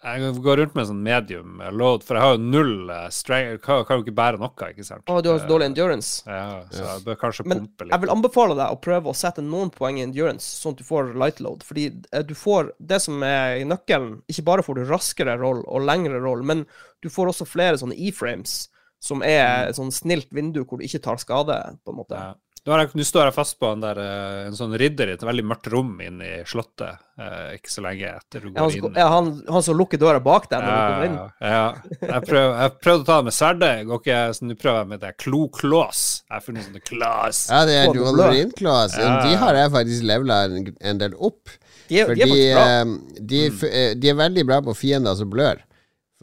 [0.05, 3.63] Jeg går rundt med sånn medium load, for jeg har jo null eh, strength.
[3.65, 5.05] Kan, kan jo ikke bære noe, ikke sant?
[5.09, 6.11] Å, du har så dårlig endurance.
[6.29, 7.95] Ja, så jeg bør kanskje Men pumpe litt.
[7.95, 10.87] jeg vil anbefale deg å prøve å sette noen poeng i endurance, sånn at du
[10.91, 11.65] får light load.
[11.65, 15.65] Fordi eh, du får det som er i nøkkelen Ikke bare får du raskere roll
[15.65, 16.67] og lengre roll, men
[17.01, 18.67] du får også flere sånne E-frames,
[19.05, 22.21] som er et sånn snilt vindu hvor du ikke tar skade, på en måte.
[22.21, 22.37] Ja.
[22.65, 25.43] Jeg, nå står jeg fast på en, der, eh, en sånn ridder i et veldig
[25.45, 28.97] mørkt rom inne i slottet, eh, ikke så lenge etter du Ja, han, går inn.
[29.03, 31.19] ja, han, han som lukker døra bak deg når du kommer inn.
[31.45, 31.67] Ja.
[32.01, 34.91] Jeg, prøv, jeg prøvde å ta det med sverdet, går ikke, så nå prøver jeg
[34.95, 36.01] med det klo-klås.
[36.25, 37.43] Jeg har funnet sånne klås.
[37.53, 38.97] Ja, det er Claws.
[38.97, 39.13] Ja.
[39.27, 41.53] De har jeg faktisk levela en, en del opp.
[41.93, 45.61] De er, de er eh, de, eh, de er veldig bra på fiender som blør.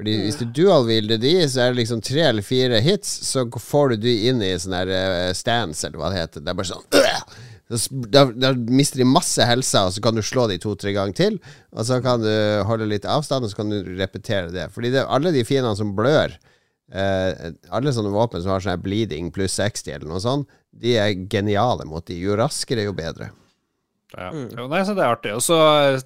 [0.01, 3.91] Fordi hvis du dual-wielder de, så er det liksom tre eller fire hits, så får
[3.91, 6.41] du de inn i sånn her eh, stance, eller hva det heter.
[6.41, 6.87] Det er bare sånn!
[7.71, 11.37] Da, da mister de masse helse, og så kan du slå de to-tre ganger til.
[11.71, 12.33] Og så kan du
[12.67, 14.65] holde litt avstand, og så kan du repetere det.
[14.75, 16.35] Fordi det, alle de fiendene som blør,
[16.91, 20.51] eh, alle sånne våpen som har sånn bleeding pluss 60 eller noe sånt,
[20.83, 22.19] de er geniale mot de.
[22.19, 23.29] Jo raskere, jo bedre.
[24.17, 24.29] Ja.
[24.35, 24.69] Mm.
[24.71, 25.33] Nei, så det er artig.
[25.37, 25.99] Og så eh,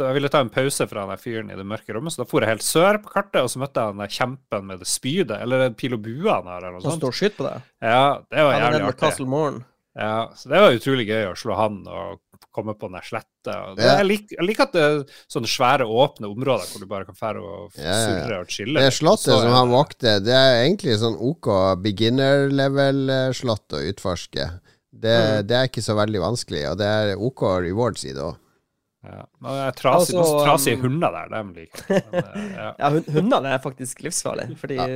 [0.00, 2.44] jeg ville ta en pause fra den fyren i det mørke rommet, så da for
[2.44, 5.66] jeg helt sør på kartet, og så møtte jeg den kjempen med det spydet, eller
[5.68, 7.04] en pil og bua han har, eller noe Som sånt.
[7.04, 7.68] står og skyter på deg.
[7.84, 9.00] Ja, det var er jævlig artig.
[9.04, 9.62] Castle Morn.
[9.98, 12.20] Ja, så det var utrolig gøy å slå han og
[12.54, 13.54] komme på den der sletta.
[13.78, 13.96] Ja.
[14.00, 14.96] Jeg, lik, jeg liker at det er
[15.30, 18.80] sånne svære, åpne områder hvor du bare kan fære og surre og chille.
[18.82, 21.50] Det slottet Så som han vokter, det er egentlig sånn OK
[21.84, 24.48] beginner level-slott å utforske.
[24.90, 25.46] Det, Mm.
[25.46, 28.38] det er ikke så veldig vanskelig, og det er OK rewards i det òg.
[29.00, 29.22] Ja.
[29.40, 32.02] Men det er trasig, Altså, trasige um, hunder der, dem liker jeg.
[32.12, 32.66] Eh, ja.
[32.82, 34.58] Ja, hundene er faktisk livsfarlige.
[34.60, 34.88] Fordi ja.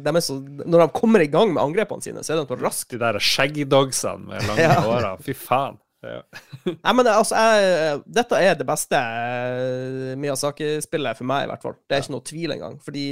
[0.00, 2.56] de er så, når de kommer i gang med angrepene sine, så er de så
[2.62, 2.94] raske.
[2.96, 4.64] De der shaggy-dogsene med lange
[5.04, 5.12] Ja.
[5.20, 5.76] Fy faen.
[6.02, 6.22] Ja.
[6.64, 11.66] Nei, men det, altså, jeg, dette er det beste eh, Miyazaki-spillet for meg, i hvert
[11.68, 11.76] fall.
[11.84, 12.80] Det er ikke noe tvil engang.
[12.82, 13.06] Fordi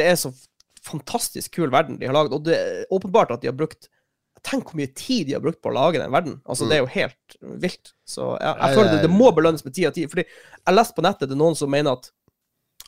[0.00, 0.34] det er så
[0.82, 2.34] fantastisk kul verden de har lagd.
[2.34, 3.91] Og det er åpenbart at de har brukt
[4.42, 6.40] Tenk hvor mye tid de har brukt på å lage den verden.
[6.50, 7.92] Altså, Det er jo helt vilt.
[8.08, 10.06] Så ja, jeg føler det, det må belønnes med ti av ti.
[10.10, 12.10] Fordi jeg leste på nettet det er noen som mener at,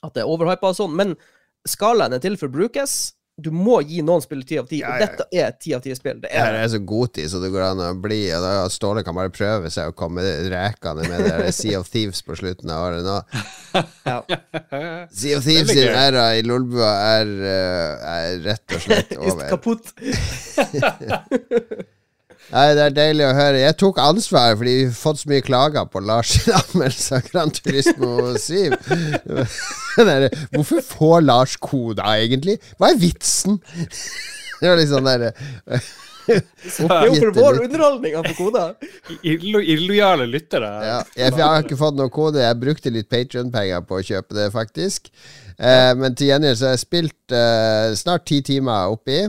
[0.03, 1.14] at det er overhypa og sånn, men
[1.69, 3.14] skalaen er til for brukes.
[3.37, 5.07] Du må gi noen spill ti av ti, Ja, og ja.
[5.09, 6.20] dette er ti av ti-spill.
[6.23, 8.20] Det Det er er så god tid så det går an å bli.
[8.31, 11.90] Og da Ståle kan bare prøve seg å komme rekende med det der Sea of
[11.90, 13.16] Thieves på slutten av året nå.
[14.07, 14.23] ja.
[15.11, 19.51] Sea of Thieves sin æra i Lolbua er, eh, er rett og slett over.
[19.51, 19.90] kaputt.
[22.52, 23.62] Nei, det er deilig å høre.
[23.62, 27.28] Jeg tok ansvar fordi vi har fått så mye klager på Lars sin anmeldelse av
[27.30, 28.74] Gran Turismo 7.
[30.54, 32.59] Hvorfor får Lars koda, egentlig?
[32.78, 33.61] Hva er vitsen?
[34.61, 35.33] Det var litt sånn derre
[36.24, 36.37] Det
[36.88, 38.54] er jo for vår underholdning han får
[39.28, 40.70] illojale lyttere.
[40.87, 42.40] Ja, jeg, jeg har ikke fått noe kode.
[42.40, 45.11] Jeg brukte litt Patrion-penger på å kjøpe det, faktisk.
[45.59, 49.20] Eh, men til gjengjeld så har jeg spilt eh, snart ti timer oppi.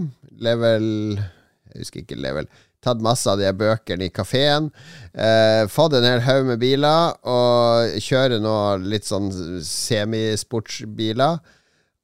[0.45, 2.47] Level Jeg husker ikke level.
[2.85, 4.69] Tatt masse av de bøkene i kafeen.
[5.11, 9.31] Eh, fått en hel haug med biler, og kjører nå litt sånn
[9.65, 11.41] semisportsbiler.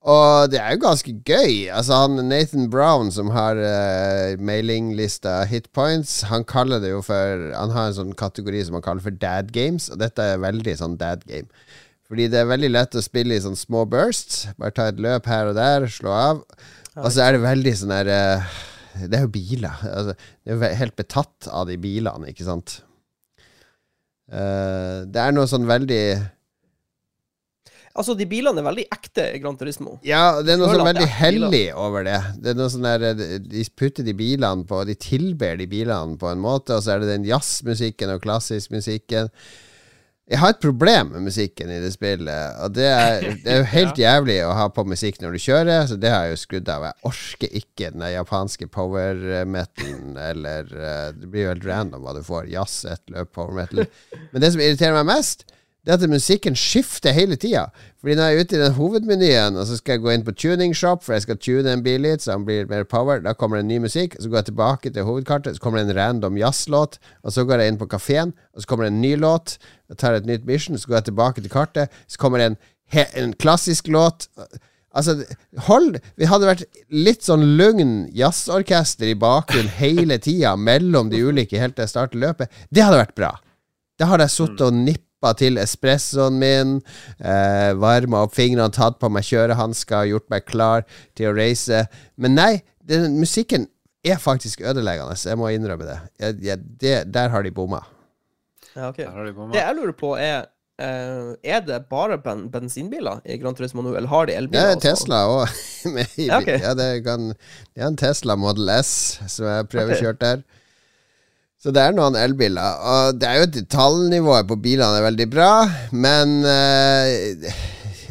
[0.02, 1.68] Og det er jo ganske gøy.
[1.70, 7.74] Altså han Nathan Brown, som har uh, mailinglista Hitpoints, han kaller det jo for Han
[7.76, 10.98] har en sånn kategori som han kaller for dad games, og dette er veldig sånn
[10.98, 11.46] dad game.
[12.10, 14.48] Fordi det er veldig lett å spille i sånn små bursts.
[14.58, 16.42] Bare ta et løp her og der, slå av.
[16.98, 18.50] Og så er det veldig sånn der eh,
[19.00, 19.82] Det er jo biler.
[19.88, 22.80] Altså, det er jo helt betatt av de bilene, ikke sant.
[24.32, 26.04] Uh, det er noe sånn veldig
[27.92, 29.98] Altså, de bilene er veldig ekte i Gran Turismo.
[30.08, 32.20] Ja, det er noe sånn veldig hellig over det.
[32.40, 36.30] Det er noe sånn der De putter de bilene på De tilber de bilene på
[36.32, 39.28] en måte, og så er det den jazzmusikken og klassisk musikken.
[40.32, 43.70] Jeg har et problem med musikken i det spillet, og det er, det er jo
[43.74, 46.72] helt jævlig å ha på musikk når du kjører, så det har jeg jo skrudd
[46.72, 46.86] av.
[46.88, 52.16] Jeg orker ikke den japanske power metalen, eller eh, Det blir jo helt random hva
[52.16, 52.48] du får.
[52.54, 53.84] Jazz, et løp, power metal.
[54.32, 55.44] Men det som irriterer meg mest,
[55.86, 57.66] det at musikken skifter hele tida.
[58.02, 60.36] Fordi når jeg er ute i den hovedmenyen, og så skal jeg gå inn på
[60.38, 63.34] tuning shop, for jeg skal tune en bil litt, så den blir mer power, da
[63.34, 64.18] kommer det en ny musikk.
[64.22, 67.00] Så går jeg tilbake til hovedkartet, så kommer det en random jazzlåt.
[67.26, 69.58] Og så går jeg inn på kafeen, og så kommer det en ny låt.
[69.90, 72.60] Jeg tar et nytt mission, så går jeg tilbake til kartet, så kommer det en,
[73.24, 74.30] en klassisk låt.
[74.92, 75.22] Altså,
[75.70, 81.62] hold Vi hadde vært litt sånn lugn jazzorkester i bakgrunnen hele tida mellom de ulike
[81.62, 82.52] helt til jeg starter løpet.
[82.70, 83.32] Det hadde vært bra.
[83.98, 84.76] Da hadde jeg sittet og
[85.22, 86.82] nippa til espressoen min,
[87.20, 90.84] eh, varma opp fingrene, tatt på meg kjørehansker, gjort meg klar
[91.16, 91.88] til å reise.
[92.18, 93.68] Men nei, den musikken
[94.04, 95.16] er faktisk ødeleggende.
[95.16, 96.00] Jeg må innrømme det.
[96.20, 97.84] Jeg, jeg, det der har de bomma.
[98.76, 99.06] Ja, okay.
[99.06, 99.54] De bomma.
[99.54, 100.48] Det jeg lurer på, er
[100.82, 104.62] Uh, Er det bare ben bensinbiler i Gran Turismo nå, eller har de elbiler?
[104.66, 104.88] Det er også?
[104.88, 105.52] Tesla òg.
[106.18, 106.48] Ja, ok.
[106.48, 110.42] ja, det, det er en Tesla Model S som jeg prøvekjørt der.
[111.62, 112.80] Så det er noen elbiler.
[112.90, 115.50] Og det er jo detaljnivået på bilene er veldig bra,
[115.94, 117.52] men eh,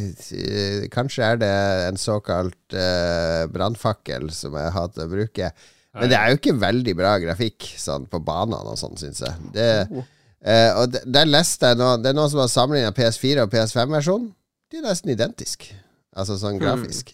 [0.94, 1.50] Kanskje er det
[1.90, 5.50] en såkalt uh, brannfakkel som jeg hater å bruke.
[5.98, 9.34] Men det er jo ikke veldig bra grafikk sånn, på banene og sånn, syns jeg.
[9.56, 10.04] Det, Oh.
[10.46, 13.50] eh, og det- der leste jeg noe, Det er noen som har sammenligna PS4 og
[13.50, 14.30] PS5-versjonen.
[14.70, 15.74] De er nesten identiske,
[16.16, 17.10] altså sånn grafisk.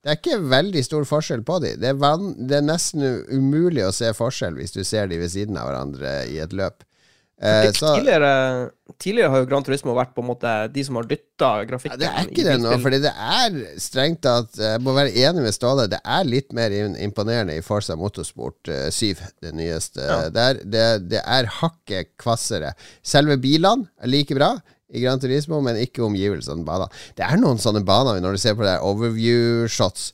[0.00, 1.74] Det er ikke veldig stor forskjell på de.
[1.80, 5.32] Det er, van, det er nesten umulig å se forskjell hvis du ser de ved
[5.32, 6.86] siden av hverandre i et løp.
[7.40, 11.06] Eh, så tidligere, tidligere har jo Gran Turismo vært på en måte de som har
[11.08, 15.14] dytta ja, det er ikke det nå, fordi det er strengt tatt Jeg må være
[15.16, 15.86] enig med Ståle.
[15.88, 20.04] Det er litt mer imponerende i Forza Motorsport eh, 7, det nyeste.
[20.04, 20.18] Ja.
[20.28, 20.84] Det, er, det,
[21.14, 22.74] det er hakket kvassere.
[23.00, 24.52] Selve bilene er like bra
[24.90, 26.64] i Gran Turismo, men ikke omgivelsene.
[26.66, 26.90] Baner.
[27.18, 30.10] Det er noen sånne baner når du ser på det overview shots.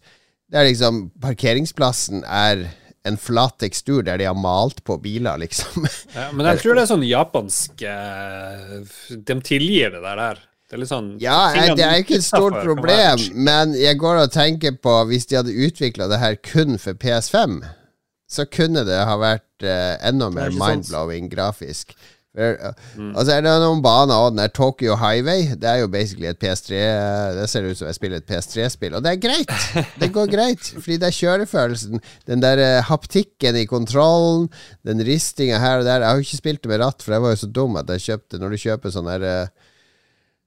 [0.47, 2.69] Det er liksom Parkeringsplassen er
[3.07, 5.87] en flat tekstur der de har malt på biler, liksom.
[6.17, 8.77] Ja, men jeg tror det er sånn japansk eh,
[9.15, 10.23] De tilgir det der.
[10.23, 10.45] der.
[10.67, 14.25] Det er litt sånn Ja, jeg, det er ikke et stort problem, men jeg går
[14.25, 17.61] og tenker på Hvis de hadde utvikla det her kun for PS5,
[18.27, 21.95] så kunne det ha vært uh, enda mer mind-blowing grafisk.
[22.37, 22.75] For,
[23.17, 24.35] Altså er det noen baner òg.
[24.35, 26.81] Den der Tokyo Highway Det er jo basically et PS3
[27.39, 29.55] Det ser ut som jeg spiller et PS3-spill, og det er greit.
[30.01, 32.03] Det går greit, fordi det er kjørefølelsen.
[32.29, 34.51] Den der eh, haptikken i kontrollen,
[34.87, 36.05] den ristinga her og der.
[36.05, 37.95] Jeg har jo ikke spilt det med ratt, for jeg var jo så dum at
[37.97, 39.73] jeg kjøpte Når du kjøper sånn der eh,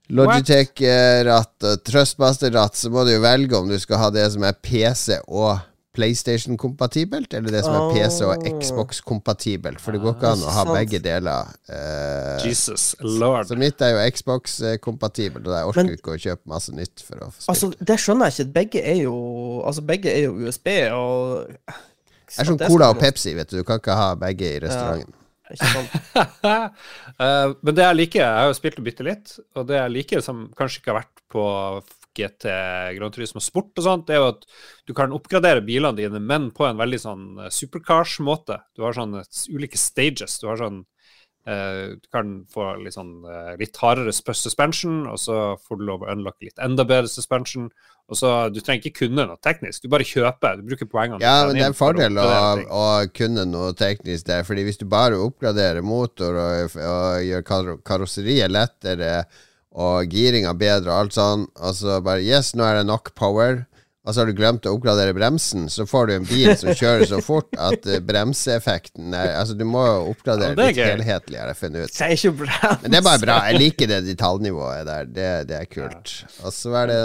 [0.09, 4.57] Logitech-ratt og Trustmaster-ratt, så må du jo velge om du skal ha det som er
[4.57, 5.59] PC og
[5.99, 8.59] PlayStation-kompatibelt, eller det som er PC og Oh.
[8.61, 9.81] Xbox-kompatibelt.
[9.83, 11.49] For det går ikke an å ha begge deler.
[11.69, 13.45] eh, Jesus lord.
[13.49, 17.15] så mitt er jo Xbox-kompatibelt, og jeg orker Men- ikke å kjøpe masse nytt for
[17.17, 17.55] å få spille.
[17.55, 18.53] Altså, det skjønner jeg ikke.
[18.53, 19.15] Begge er jo
[19.65, 23.57] Altså, begge er jo USB, og det er som Cola og Pepsi, vet du.
[23.57, 25.13] Du kan ikke ha begge i restauranten.
[25.13, 25.65] Ja.
[25.65, 25.89] sant?
[27.19, 29.91] Eh, men det jeg liker, jeg har jo spilt det bitte litt, og det jeg
[29.91, 31.43] liker som kanskje ikke har vært på
[32.17, 32.49] GT
[32.97, 34.45] Grand Turismo Sport og sånt, det er jo at
[34.89, 38.59] du kan oppgradere bilene dine, men på en veldig sånn eh, supercars-måte.
[38.75, 40.39] Du har sånne ulike stages.
[40.41, 40.81] Du har sånn
[41.47, 45.85] eh, Du kan få litt sånn eh, litt hardere sp- suspension, og så får du
[45.87, 47.69] lov å unlocke litt enda bedre suspension.
[48.09, 50.57] Og så, Du trenger ikke kunne noe teknisk, du bare kjøper.
[50.57, 51.21] Du bruker poengene.
[51.21, 52.25] Ja, men det er en fordel å,
[52.73, 54.41] å kunne noe teknisk der.
[54.47, 59.11] Fordi hvis du bare oppgraderer motor og, og gjør kar karosseriet lettere
[59.75, 63.65] og giringa bedre og alt sånn, og så bare Yes, nå er det nok power.
[64.07, 67.03] Og så har du glemt å oppgradere bremsen, så får du en bil som kjører
[67.05, 71.51] så fort at eh, bremseeffekten er Altså, du må jo oppgradere Ja, litt helhetlig, har
[71.51, 71.93] jeg funnet ut.
[71.93, 72.71] Det er ikke bra.
[72.81, 73.35] Men det er bare bra.
[73.51, 75.11] Jeg liker det detaljnivået der.
[75.19, 76.15] Det, det er kult.
[76.41, 76.97] Og så er det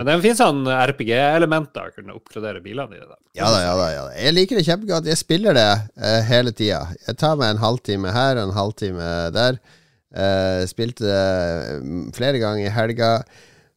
[0.00, 3.06] Men det finnes sånn RPG-elementer å kunne oppgradere bilene dine.
[3.12, 3.20] Da.
[3.38, 3.86] Ja da, ja da.
[3.92, 5.12] ja da Jeg liker det kjempegodt.
[5.12, 6.82] Jeg spiller det uh, hele tida.
[7.04, 9.62] Jeg tar meg en halvtime her og en halvtime der.
[10.14, 13.16] Eh, spilte det mm, flere ganger i helga.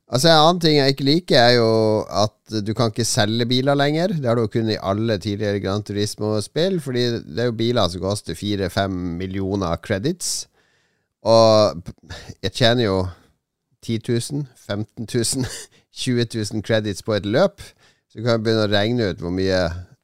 [0.07, 1.71] Altså En annen ting jeg ikke liker, er jo
[2.07, 4.13] at du kan ikke selge biler lenger.
[4.15, 7.89] Det har du jo kunnet i alle tidligere Gran Turismo-spill, fordi det er jo biler
[7.91, 8.87] som koster 4-5
[9.19, 10.47] millioner credits.
[11.27, 11.81] Og
[12.43, 13.07] jeg tjener jo
[13.83, 15.45] 10 000, 15 000,
[15.91, 17.61] 20 000 credits på et løp.
[18.07, 19.59] Så du kan begynne å regne ut hvor mye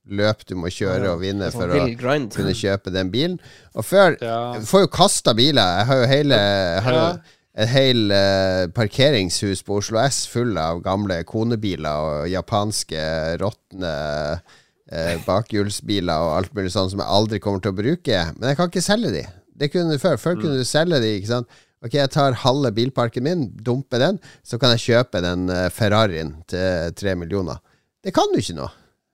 [0.10, 1.86] løp du må kjøre og vinne Sånn for å
[2.34, 3.38] kunne kjøpe den bilen.
[3.78, 4.60] Og før Ja.
[4.68, 5.80] Får jo kasta biler.
[5.80, 6.42] Jeg har jo hele
[6.88, 7.08] har jo
[7.54, 13.04] et hel uh, parkeringshus på Oslo S full av gamle konebiler og japanske
[13.44, 13.92] råtne
[14.40, 18.24] uh, bakhjulsbiler og alt mulig sånn som jeg aldri kommer til å bruke.
[18.40, 19.24] Men jeg kan ikke selge de.
[19.54, 20.18] Det kunne du før.
[20.18, 21.62] Før kunne du selge de, ikke sant.
[21.84, 26.30] Ok, jeg tar halve bilparken min, dumper den, så kan jeg kjøpe den eh, Ferrarien
[26.48, 27.60] til tre millioner.
[28.04, 28.70] Det kan du ikke nå.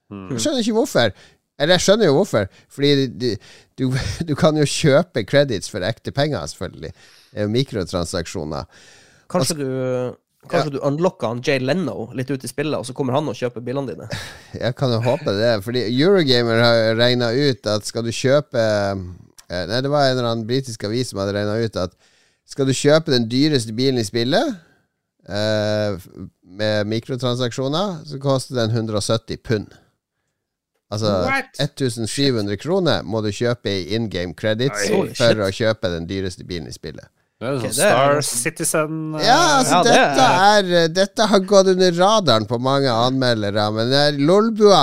[0.10, 1.12] Jeg skjønner ikke hvorfor.
[1.60, 2.48] Eller jeg skjønner jo hvorfor.
[2.72, 3.28] Fordi du,
[3.80, 3.86] du,
[4.30, 6.94] du kan jo kjøpe credits for ekte penger, selvfølgelig.
[7.34, 8.66] Er mikrotransaksjoner.
[9.30, 9.70] Kanskje du
[10.50, 13.36] Kanskje du unlocker han Jay Leno litt ut i spillet, og så kommer han og
[13.36, 14.08] kjøper bilene dine.
[14.64, 15.58] Jeg kan jo håpe det.
[15.66, 20.30] Fordi Eurogamer har regna ut at skal du kjøpe eh, Nei, det var en eller
[20.30, 21.96] annen britisk avis som hadde regna ut at
[22.50, 24.56] skal du kjøpe den dyreste bilen i spillet
[25.30, 26.08] eh,
[26.60, 29.76] med mikrotransaksjoner, så koster den 170 pund.
[30.90, 31.54] Altså What?
[31.62, 35.10] 1700 kroner må du kjøpe i in game credits Oi.
[35.14, 35.42] For shit.
[35.46, 37.06] å kjøpe den dyreste bilen i spillet.
[37.40, 38.24] Det er sånn er Star det.
[38.28, 42.60] Citizen uh, Ja, altså Ja, det dette er eh, Dette har gått under radaren på
[42.60, 44.82] mange anmeldere, men det er Lolbua.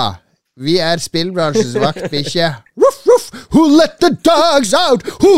[0.57, 2.47] Vi er spillbransjens vaktbikkje.
[2.81, 5.05] Ruff, ruff, who let the dogs out?
[5.21, 5.35] Who,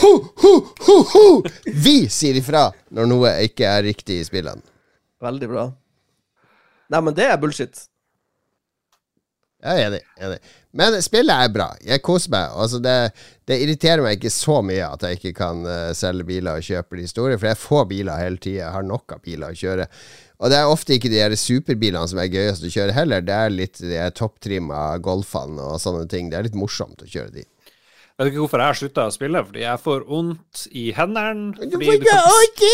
[0.00, 0.54] who, who,
[0.88, 1.26] who, who?
[1.70, 4.64] Vi sier ifra når noe ikke er riktig i spillene.
[5.22, 5.68] Veldig bra.
[6.90, 7.86] Nei, men det er bullshit.
[9.66, 10.02] Jeg er enig.
[10.22, 10.38] enig.
[10.76, 11.70] Men spillet er bra.
[11.84, 12.52] Jeg koser meg.
[12.62, 12.96] Altså det,
[13.48, 17.00] det irriterer meg ikke så mye at jeg ikke kan eh, selge biler og kjøpe
[17.00, 18.66] de store, for jeg får biler hele tida.
[18.66, 19.88] Jeg har nok av biler å kjøre.
[20.36, 23.24] Og det er ofte ikke de her superbilene som er gøyest å kjøre heller.
[23.24, 26.28] Det er litt de topptrimma golfene og sånne ting.
[26.30, 27.46] Det er litt morsomt å kjøre de.
[28.16, 29.40] Jeg Vet ikke hvorfor jeg har slutta å spille?
[29.44, 31.50] Fordi jeg får vondt i hendene.
[31.52, 32.16] Du får får du kan,
[32.48, 32.70] ikke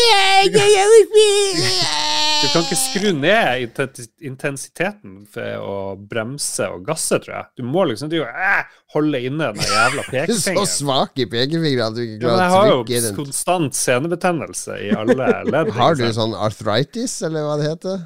[2.43, 3.79] du kan ikke skru ned
[4.27, 7.47] intensiteten for å bremse og gasse, tror jeg.
[7.59, 11.87] Du må liksom du, eh, holde inne den jævla Du er så svak i pekefingeren
[11.87, 13.15] at du ikke Ja, klarer jeg å har jo trykke i den.
[13.21, 15.15] konstant senebetennelse i alle
[15.53, 15.73] ledd.
[15.77, 18.03] Har du sånn arthritis, eller hva det heter?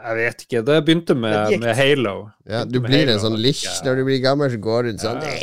[0.00, 0.62] Jeg vet ikke.
[0.64, 2.14] Det begynte med, med Halo.
[2.48, 5.04] Ja, du blir Halo, en sånn lich når du blir gammel, så går du rundt
[5.04, 5.34] sånn Det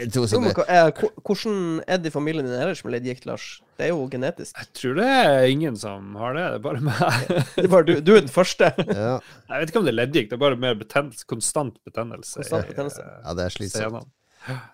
[0.00, 3.60] eh, hvor- Hvordan er det i familien din ellers med leddgikt, Lars?
[3.78, 4.56] Det er jo genetisk.
[4.58, 6.44] Jeg tror det er ingen som har det.
[6.52, 7.28] Det er bare meg.
[7.56, 8.72] Det er bare du, du er den første.
[8.88, 9.18] ja,
[9.50, 10.30] Jeg vet ikke om det er leddgikt.
[10.30, 12.40] Det er bare mer betennelse, konstant betennelse.
[12.40, 13.02] Konstant i, betennelse.
[13.04, 14.08] eh, ja, det er slitsomt.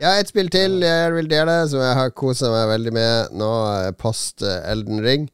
[0.01, 3.51] Ja, et spill til jeg vil dele, som jeg har kosa meg veldig med nå,
[3.87, 5.29] eh, post Elden Ring.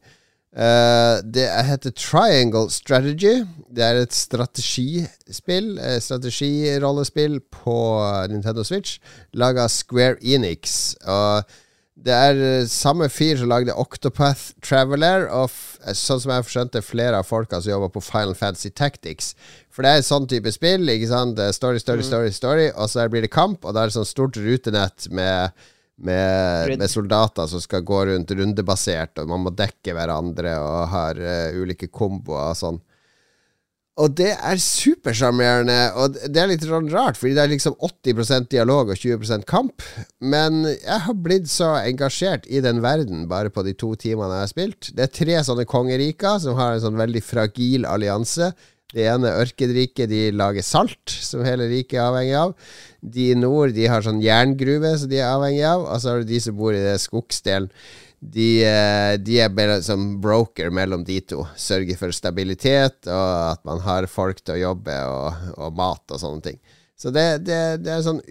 [0.53, 3.41] Eh, det heter Triangle Strategy.
[3.73, 7.77] Det er et strategispill, eh, strategirollespill på
[8.29, 8.99] Nintendo Switch,
[9.33, 10.95] laga av Square Enix.
[11.07, 11.43] Og
[12.03, 15.49] Det er eh, samme fyr som lagde Octopath Traveler, og
[15.93, 19.35] sånn som jeg skjønte, flere av folka som jobber på Final Fantasy Tactics.
[19.71, 20.89] For det er et sånn type spill.
[20.89, 21.39] ikke sant?
[21.39, 24.09] Er Story, story, story, story, og så blir det kamp, og da er det sånn
[24.09, 25.53] stort rutenett med
[26.05, 31.21] med, med soldater som skal gå rundt rundebasert, og man må dekke hverandre og har
[31.21, 32.81] uh, ulike komboer og sånn.
[34.01, 38.49] Og det er supersjarmerende, og det er litt sånn rart, fordi det er liksom 80%
[38.49, 39.85] dialog og 20% kamp.
[40.17, 44.47] Men jeg har blitt så engasjert i den verden bare på de to timene jeg
[44.47, 44.89] har spilt.
[44.97, 48.49] Det er tre sånne kongeriker som har en sånn veldig fragil allianse.
[48.93, 52.57] Det ene ørkenriket, de lager salt, som hele riket er avhengig av.
[53.03, 55.83] De i nord de har sånn jerngruve som de er avhengig av.
[55.83, 57.69] Og så har du de som bor i det skogsdelen.
[58.23, 61.43] De, eh, de er som broker mellom de to.
[61.59, 66.21] Sørger for stabilitet, og at man har folk til å jobbe, og, og mat og
[66.21, 66.61] sånne ting.
[66.95, 68.23] Så det, det, det er en sånn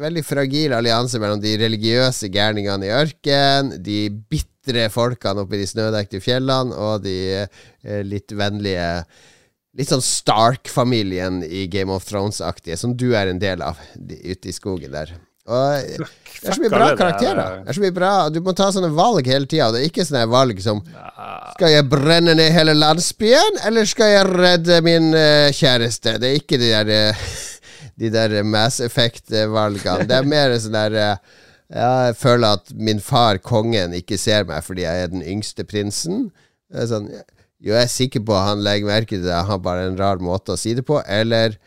[0.00, 5.68] veldig fragil allianse mellom de religiøse gærningene i ørken, de bitre folkene oppe i de
[5.68, 8.86] snødekte fjellene, og de eh, litt vennlige
[9.78, 14.54] Litt sånn Stark-familien i Game of Thrones-aktige, som du er en del av ute i
[14.54, 15.12] skogen der.
[15.50, 16.00] Og
[16.40, 17.60] det er så mye bra karakterer.
[17.64, 19.70] Det er så mye bra Du må ta sånne valg hele tida.
[19.72, 20.82] Det er ikke sånne valg som
[21.54, 26.18] Skal jeg brenne ned hele landsbyen, eller skal jeg redde min eh, kjæreste?
[26.20, 27.24] Det er ikke de der eh,
[28.00, 30.06] De der Mass Effect-valgene.
[30.08, 31.42] Det er mer sånn der eh,
[31.80, 36.28] Jeg føler at min far, kongen, ikke ser meg fordi jeg er den yngste prinsen.
[36.70, 37.10] Det er sånn
[37.60, 40.22] Jo, jeg er sikker på han legger merke til det, han har bare en rar
[40.24, 40.96] måte å si det på.
[41.04, 41.58] Eller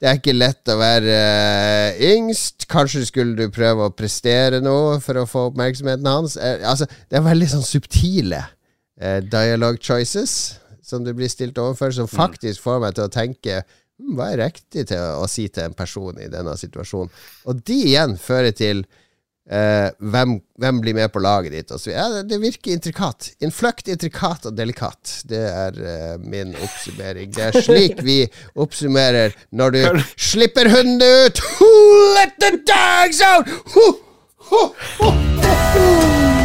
[0.00, 2.68] det er ikke lett å være uh, yngst.
[2.70, 6.38] Kanskje skulle du prøve å prestere noe for å få oppmerksomheten hans.
[6.40, 11.92] Uh, altså, det er veldig sånn subtile uh, dialogue choices som du blir stilt overfor,
[11.94, 15.50] som faktisk får meg til å tenke hm, hva er riktig til å, å si
[15.52, 17.12] til en person i denne situasjonen?
[17.50, 18.86] Og de igjen fører til
[19.50, 21.74] eh, hvem, hvem blir med på laget ditt?
[21.74, 23.32] Så, ja, det, det virker intrikat.
[23.44, 25.20] Innfløkt, intrikat og delikat.
[25.30, 27.32] Det er uh, min oppsummering.
[27.36, 28.20] Det er slik vi
[28.54, 29.80] oppsummerer når du
[30.30, 31.42] slipper hundene ut.
[32.16, 33.48] Let the dogs out?
[33.74, 33.88] Ho,
[34.50, 34.66] ho,
[34.98, 36.39] ho, ho, ho.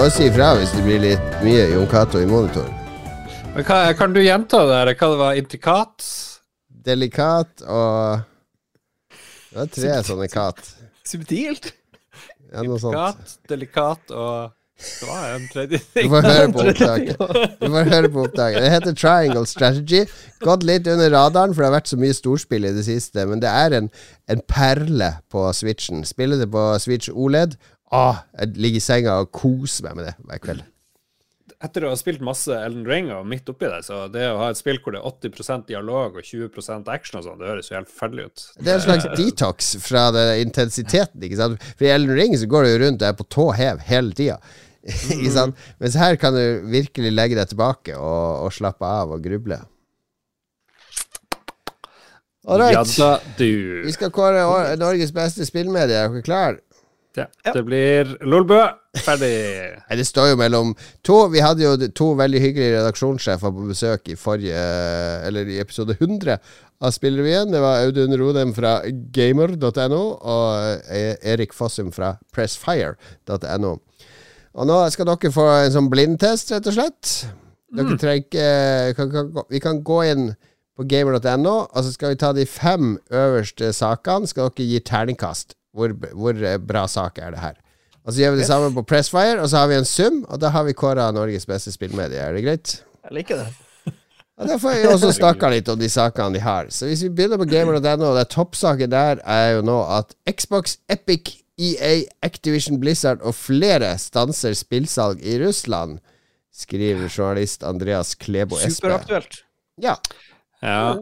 [0.00, 2.64] Jo si ifra hvis det blir litt mye Jon Cato i monitor.
[3.52, 4.90] Men hva, kan du gjenta det der?
[4.96, 5.34] Hva det var?
[5.36, 6.06] Intrikat?
[6.86, 8.22] Delikat og
[9.10, 10.62] Det var tre sånne kat.
[11.10, 11.68] Subtilt.
[12.48, 13.36] Ja, noe sånt.
[13.52, 17.24] Delikat og Det var en tredje Du får høre på opptaket.
[17.60, 18.64] Du får høre på opptaket.
[18.64, 20.04] Det heter Triangle Strategy.
[20.44, 23.26] Gått litt under radaren, for det har vært så mye storspill i det siste.
[23.28, 23.92] Men det er en,
[24.32, 26.04] en perle på Switchen.
[26.08, 27.58] Spiller det på Switch OLED.
[27.92, 30.66] Ah, jeg ligger i senga og koser meg med det hver kveld.
[31.60, 34.46] Etter å ha spilt masse Elden Ring og midt oppi det, så det å ha
[34.48, 37.76] et spill hvor det er 80% dialog og 20% action og sånn, det høres jo
[37.76, 38.44] helt forferdelig ut.
[38.56, 41.20] Det er en slags detox fra den intensiteten.
[41.26, 41.66] Ikke sant?
[41.74, 44.16] For i Ellen Ring så går du jo rundt og er på tå hev hele
[44.16, 44.38] tida.
[45.14, 45.58] ikke sant?
[45.82, 49.60] Mens her kan du virkelig legge deg tilbake og, og slappe av og gruble.
[52.48, 52.72] All right.
[52.72, 53.20] Ja da.
[53.84, 54.42] Vi skal kåre
[54.80, 55.98] Norges beste spillmedie.
[56.00, 56.58] Er dere klare?
[57.18, 58.60] Ja, det blir Lolbø.
[59.04, 59.28] Ferdig.
[59.98, 60.72] Det står jo mellom
[61.06, 61.16] to.
[61.30, 64.62] Vi hadde jo to veldig hyggelige redaksjonssjefer på besøk i forrige
[65.28, 66.38] Eller i episode 100
[66.80, 67.52] av Spillrevyen.
[67.52, 68.78] Det var Audun Rodem fra
[69.14, 73.76] gamer.no og E- Erik Fossum fra pressfire.no.
[74.58, 77.12] Og nå skal dere få en sånn blindtest, rett og slett.
[77.70, 78.46] Dere trenger ikke
[78.98, 80.30] kan, kan, Vi kan gå inn
[80.78, 84.26] på gamer.no, og så skal vi ta de fem øverste sakene.
[84.30, 85.54] Skal dere gi terningkast.
[85.76, 87.58] Hvor, hvor eh, bra sak er det her?
[88.02, 90.40] Og så gjør vi det samme på Pressfire, og så har vi en sum, og
[90.42, 92.18] da har vi kåra Norges beste spillmedie.
[92.18, 92.72] Er det greit?
[93.04, 93.50] Jeg liker det.
[94.40, 96.70] Og Da får vi også snakka litt om de sakene de har.
[96.72, 101.39] Så hvis vi begynner på gamer.no, det toppsaken der er jo nå at Xbox, Epic,
[101.60, 101.92] EA,
[102.24, 106.00] Activision Blizzard og flere stanser spillsalg i Russland,
[106.54, 108.80] skriver journalist Andreas Klebo Espe.
[108.80, 109.42] Superaktuelt.
[109.80, 109.96] Ja.
[110.64, 110.98] Ja.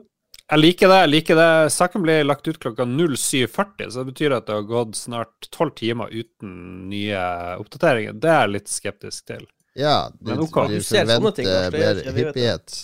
[0.49, 0.99] Jeg liker det.
[1.03, 1.49] jeg liker det.
[1.75, 5.75] Saken ble lagt ut klokka 07.40, så det betyr at det har gått snart tolv
[5.77, 6.53] timer uten
[6.89, 7.25] nye
[7.61, 8.17] oppdateringer.
[8.17, 9.45] Det er jeg litt skeptisk til.
[9.77, 10.79] ja du, Men okay.
[10.79, 12.79] du forventer mer hyppighet.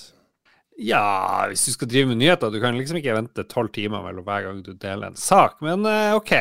[0.77, 4.27] Ja, hvis du skal drive med nyheter, du kan liksom ikke vente tolv timer mellom
[4.27, 6.35] hver gang du deler en sak, men eh, ok.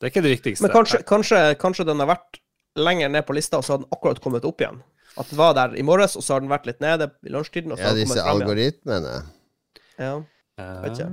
[0.00, 0.64] Det er ikke det viktigste.
[0.64, 2.38] Men kanskje, kanskje, kanskje den har vært
[2.80, 4.78] lenger ned på lista, og så har den akkurat kommet opp igjen.
[5.18, 7.72] At den var der i morges, og så har den vært litt nede i lunsjtiden.
[7.74, 8.48] Og så Ja, har den disse kommet fram igjen.
[8.48, 9.14] algoritmene.
[10.00, 10.12] Ja.
[10.60, 11.10] Eh, Vet ikke.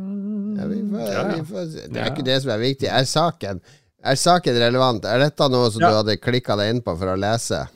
[0.58, 1.36] Ja, vi får, Ja, ja.
[1.36, 2.88] vi får, det er ikke det som er viktig.
[2.88, 3.62] Er saken,
[4.04, 5.06] er saken relevant?
[5.06, 5.90] Er dette noe som Ja.
[5.90, 7.68] du hadde klikka deg inn på for å lese?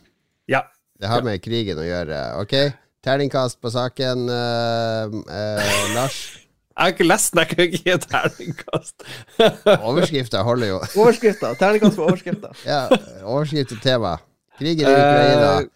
[0.48, 0.64] Ja.
[1.00, 2.40] Det har med krigen å gjøre.
[2.40, 2.56] Ok?
[3.04, 6.38] Terningkast på saken, uh, uh, Lars.
[6.82, 9.04] Jeg har ikke lest den, jeg kan ikke gi terningkast.
[9.92, 10.80] Overskrifta holder jo.
[11.04, 11.52] Overskrifta.
[11.60, 12.50] Terningkast på overskrifta.
[12.66, 12.80] Ja,
[13.22, 14.16] overskrift til tema.
[14.58, 15.52] Krigen i Ukraina.
[15.60, 15.68] Eh,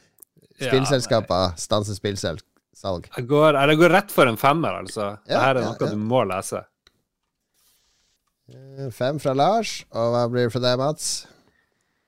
[0.58, 2.41] ja, Spillselskaper stanser spillsalg.
[2.82, 5.12] Jeg går, eller jeg går rett for en femmer, altså.
[5.30, 5.91] Ja, Dette er noe ja.
[5.93, 6.64] du må lese.
[8.49, 9.78] Eh, Fem fra Lars.
[9.93, 11.12] Og hva blir det fra deg, Mats?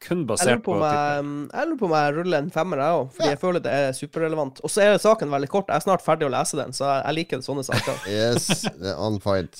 [0.04, 3.08] Kun basert på jeg, lurer på om jeg ruller en femmer, jeg òg.
[3.16, 4.60] Fordi jeg føler det er superrelevant.
[4.62, 5.72] Og så er saken veldig kort.
[5.72, 8.04] Jeg er snart ferdig å lese den, så jeg, liker sånne saker.
[8.18, 9.58] Yes, on point.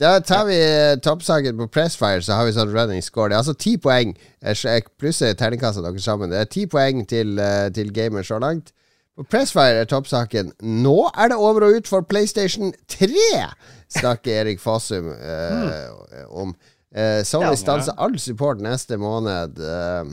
[0.00, 3.32] Da tar vi eh, toppsaken på Pressfire, så har vi sånn running score.
[3.32, 4.14] Det er altså ti poeng.
[5.02, 6.30] Plusser terningkastet deres sammen.
[6.30, 8.70] Det er ti poeng til, eh, til gamer så langt.
[9.18, 13.10] På Pressfire er toppsaken Nå er det over og ut for PlayStation 3!
[13.92, 16.54] Snakker Erik Fossum eh, om.
[16.94, 17.56] Eh, Sony Ja.
[17.56, 19.58] stanser all support neste måned.
[19.58, 20.04] eh,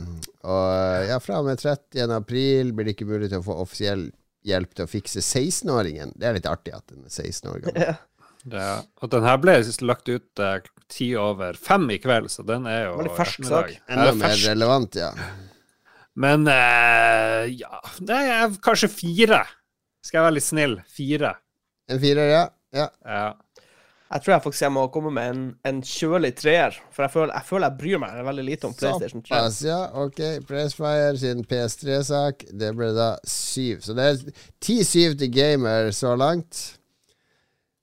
[0.48, 2.10] og ja, fra og med 30.
[2.16, 4.06] april blir det ikke mulig til å få offisiell
[4.48, 6.14] hjelp til å fikse 16-åringen.
[6.16, 7.82] Det er litt artig at den er 16 år gammel.
[7.90, 7.98] Ja.
[8.40, 8.62] Det,
[9.04, 12.86] og den her ble lagt ut eh, ti over fem i kveld, så den er
[12.86, 13.74] jo Veldig fersk sak.
[13.86, 14.46] Enda mer fersk.
[14.48, 15.10] relevant, ja.
[16.16, 19.42] Men eh, ja Det er kanskje fire.
[20.00, 20.78] Skal jeg være litt snill.
[20.88, 21.34] Fire.
[21.92, 22.42] En firer, ja.
[22.72, 22.88] ja.
[23.04, 23.26] Ja.
[24.10, 26.74] Jeg tror jeg faktisk jeg må komme med en, en kjølig treer.
[26.90, 29.28] For jeg føler, jeg føler jeg bryr meg veldig lite om PlayStation 3.
[29.30, 29.78] Såpass, ja.
[30.02, 30.18] Ok.
[30.48, 32.42] Pressfire sin PS3-sak.
[32.50, 33.84] Det ble da syv.
[33.86, 36.64] Så det er ti-syv til gamer så langt.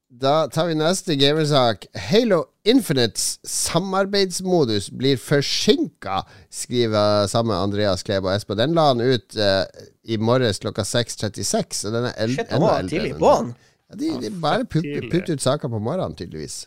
[0.07, 1.87] Da tar vi neste gamersak.
[2.09, 6.21] Halo Infinites samarbeidsmodus blir forsinka,
[6.51, 8.55] skriver samme Andreas Klebo Espo.
[8.55, 9.63] Den la han ut eh,
[10.07, 11.79] i morges klokka 6.36.
[11.85, 13.55] Så den er el Shit, han var tidlig på han.
[13.89, 16.65] Ja, de, de bare putter putt ut saker på morgenen, tydeligvis.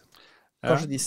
[0.63, 0.73] Ja.
[0.73, 0.99] Kanskje, de,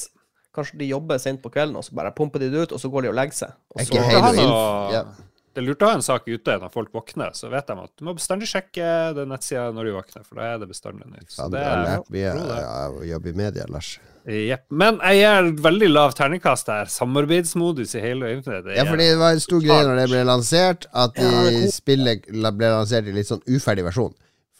[0.54, 2.90] kanskje de jobber sent på kvelden, og så bare pumper de det ut, og så
[2.94, 3.56] går de og legger seg.
[3.74, 5.06] Og Er så, ikke Ja, Ja.
[5.54, 7.92] Det er lurt å ha en sak ute når folk våkner, så vet de at
[8.00, 11.30] du må bestandig sjekke den nettsida når du våkner, for da er det bestandig nytt.
[11.30, 12.64] Så det er lært mye bra, det.
[12.66, 13.92] av å jobbe i media, Lars.
[14.26, 14.64] Yep.
[14.72, 16.90] Men jeg gir veldig lav terningkast her.
[16.90, 18.74] Samarbeidsmodus i hele Infinite.
[18.74, 21.70] Ja, er- fordi det var en stor greie når det ble lansert, at er de
[21.76, 24.14] spillet ble lansert i litt sånn uferdig versjon.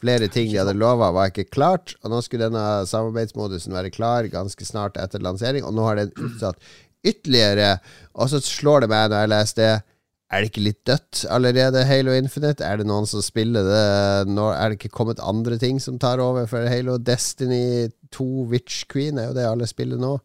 [0.04, 4.28] Flere ting de hadde lova, var ikke klart, og nå skulle denne samarbeidsmodusen være klar
[4.28, 6.60] ganske snart etter lansering, og nå har den utsatt
[7.04, 7.78] ytterligere.
[8.12, 9.72] Og så slår det meg når jeg leser det,
[10.34, 12.64] er det ikke litt dødt allerede, Halo Infinite?
[12.64, 14.48] Er det noen som spiller det nå?
[14.50, 16.96] Er det ikke kommet andre ting som tar over for Halo?
[16.98, 20.16] Destiny 2, Witch Queen er jo det alle spiller nå.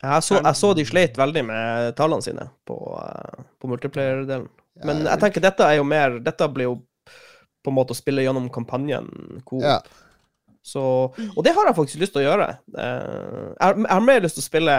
[0.00, 4.48] jeg, så, jeg så de sleit veldig med tallene sine på, eh, på multiplayer-delen.
[4.86, 6.76] Men jeg tenker dette er jo mer Dette blir jo
[7.64, 9.10] på en måte å spille gjennom kampanjen.
[9.48, 9.64] Coop.
[9.64, 9.80] Ja.
[10.62, 10.82] Så,
[11.16, 12.50] og det har jeg faktisk lyst til å gjøre.
[12.76, 14.74] Eh, Jeg har, mer lyst til å spille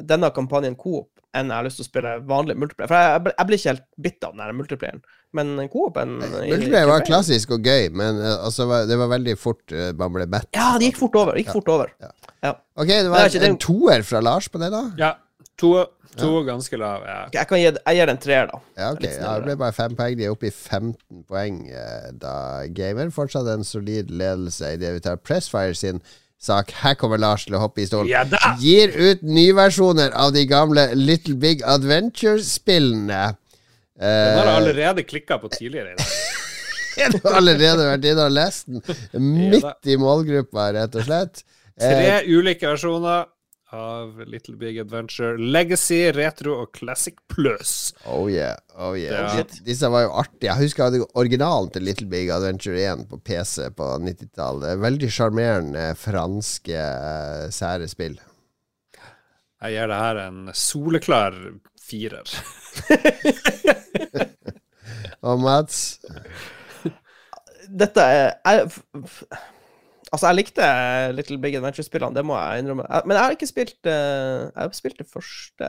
[0.00, 2.90] denne kampanjen Coop enn jeg har lyst til å spille vanlig multiplayer.
[2.90, 5.02] For jeg, jeg, blir ikke helt bitt av den multiplayeren.
[5.36, 9.92] Men Coop-en Multiplayer var klassisk og gøy, men eh, altså, det var veldig fort eh,
[9.96, 10.48] man ble mett.
[10.56, 11.38] Ja, det gikk fort over.
[11.38, 11.56] Gikk ja.
[11.60, 11.92] fort over.
[12.02, 12.10] Ja.
[12.48, 12.54] Ja.
[12.74, 14.82] Ok, det var ikke en toer fra Lars på det, da?
[14.98, 15.12] Ja.
[15.60, 15.70] To,
[16.16, 17.02] to ganske lav.
[17.06, 17.18] Ja.
[17.26, 18.58] Okay, Jeg kan gi jeg gir den treer, da.
[18.80, 19.04] Ja, ok.
[19.04, 20.16] Ja, det ble bare fem poeng.
[20.18, 22.34] De er oppe i 15 poeng eh, da
[22.74, 23.12] gamer.
[23.14, 26.00] Fortsatt en solid ledelse i det vi tar Pressfire sin
[26.40, 26.72] sak.
[26.80, 28.08] Her kommer Lars til å hoppe i stolen.
[28.10, 28.54] Ja da!
[28.62, 33.22] Gir ut nyversjoner av de gamle Little Big Adventure-spillene.
[34.00, 36.06] Den har jeg Eh, allerede klikka på tidligere i dag.
[37.12, 38.80] du har allerede vært inne og lest den.
[39.20, 41.42] Midt i målgruppa, rett og slett.
[41.76, 43.26] Eh, Tre ulike versjoner
[43.72, 45.38] av Little Big Adventure.
[45.38, 47.94] Legacy, Retro og Classic Plus.
[48.04, 49.36] Oh yeah, oh yeah.
[49.38, 49.44] Ja.
[49.66, 50.50] Disse var jo artige.
[50.50, 54.80] Jeg husker jeg hadde originalen til Little Big Adventure 1 på PC på 90-tallet.
[54.82, 58.16] Veldig sjarmerende franske eh, sære spill.
[59.60, 61.34] Jeg gir det her en soleklar
[61.80, 62.26] firer.
[65.26, 65.76] Og Mats?
[67.70, 68.32] Dette er jeg,
[70.12, 70.66] Altså, jeg likte
[71.14, 72.86] Little Big Adventure-spillene, det må jeg innrømme.
[72.90, 75.68] Jeg- Men jeg har ikke spilt eh, Jeg har spilt det første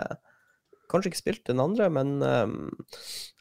[0.91, 2.71] Kanskje ikke spilt den andre, men um,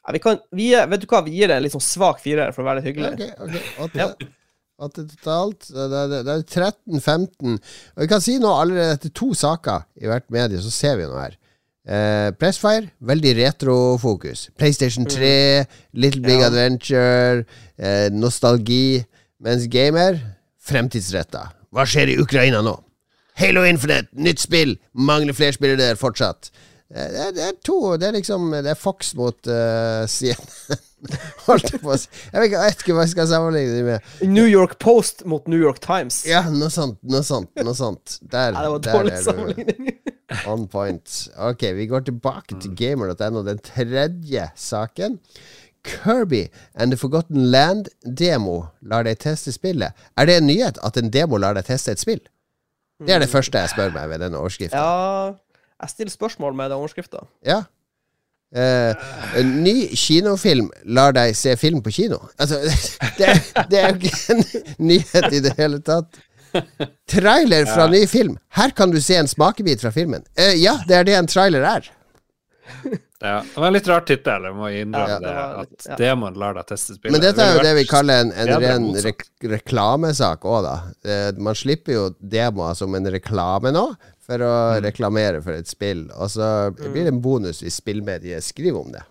[0.07, 2.53] ja, vi kan, vi, Vet du hva, vi gir det en litt sånn svak firer
[2.55, 3.11] for å være litt hyggelig.
[3.11, 3.65] Ok, okay.
[3.83, 3.99] Åtte.
[3.99, 4.87] ja.
[4.95, 5.67] totalt.
[5.67, 7.57] Det er, det er 13-15.
[7.97, 11.09] Og vi kan si nå allerede etter to saker i hvert medie, så ser vi
[11.11, 11.35] noe her.
[11.91, 14.47] Eh, Pressfire, veldig retrofokus.
[14.57, 16.47] PlayStation 3, Little Big Ja.
[16.47, 17.43] Adventure,
[17.77, 19.03] eh, nostalgi.
[19.43, 20.21] Mens gamer,
[20.67, 21.47] fremtidsretta.
[21.71, 22.75] Hva skjer i Ukraina nå?
[23.39, 24.75] Halo Infinite, nytt spill!
[24.93, 26.51] Mangler flere spillere der fortsatt.
[26.93, 30.81] Eh, Det er, det er to Det er liksom Det er Fox mot uh, CNN.
[31.47, 32.09] Holdt jeg på å si.
[32.29, 34.11] Jeg vet ikke, hva jeg skal sammenligne det med.
[34.29, 36.19] New York Post mot New York Times.
[36.29, 37.49] Ja, noe sånt, noe sånt.
[37.57, 39.95] noe sånt Der, Nei, det var dårlig sammenligning.
[40.51, 41.15] on point.
[41.49, 43.41] Ok, vi går tilbake til gamer.no.
[43.47, 45.17] Den tredje saken.
[45.83, 49.97] Kirby and the Forgotten Land-demo lar deg teste spillet.
[50.17, 52.21] Er det en nyhet at en demo lar deg teste et spill?
[53.01, 54.77] Det er det første jeg spør meg ved denne overskriften.
[54.77, 55.33] Ja,
[55.81, 57.63] jeg stiller spørsmål med den overskriften Ja.
[58.51, 58.91] Uh,
[59.39, 62.19] en ny kinofilm lar deg se film på kino.
[62.37, 62.59] Altså,
[63.19, 63.31] det,
[63.71, 64.43] det er jo ikke en
[64.91, 66.19] nyhet i det hele tatt.
[67.07, 68.35] Trailer fra ny film.
[68.57, 70.25] Her kan du se en smakebit fra filmen.
[70.35, 71.87] Uh, ja, det er det en trailer er.
[73.21, 75.27] Ja, det var en litt rar tittel, jeg må innrømme Ja, det.
[75.27, 75.95] det var At ja.
[75.99, 77.13] demoen lar deg teste spillet.
[77.13, 80.73] Men dette er jo det vi kaller en, en ren rek reklamesak òg, da.
[81.05, 83.85] Eh, man slipper jo demoer som en reklame nå,
[84.25, 84.83] for å Mm.
[84.85, 86.07] reklamere for et spill.
[86.17, 89.03] Og så blir det en bonus hvis spillmediet skriver om det.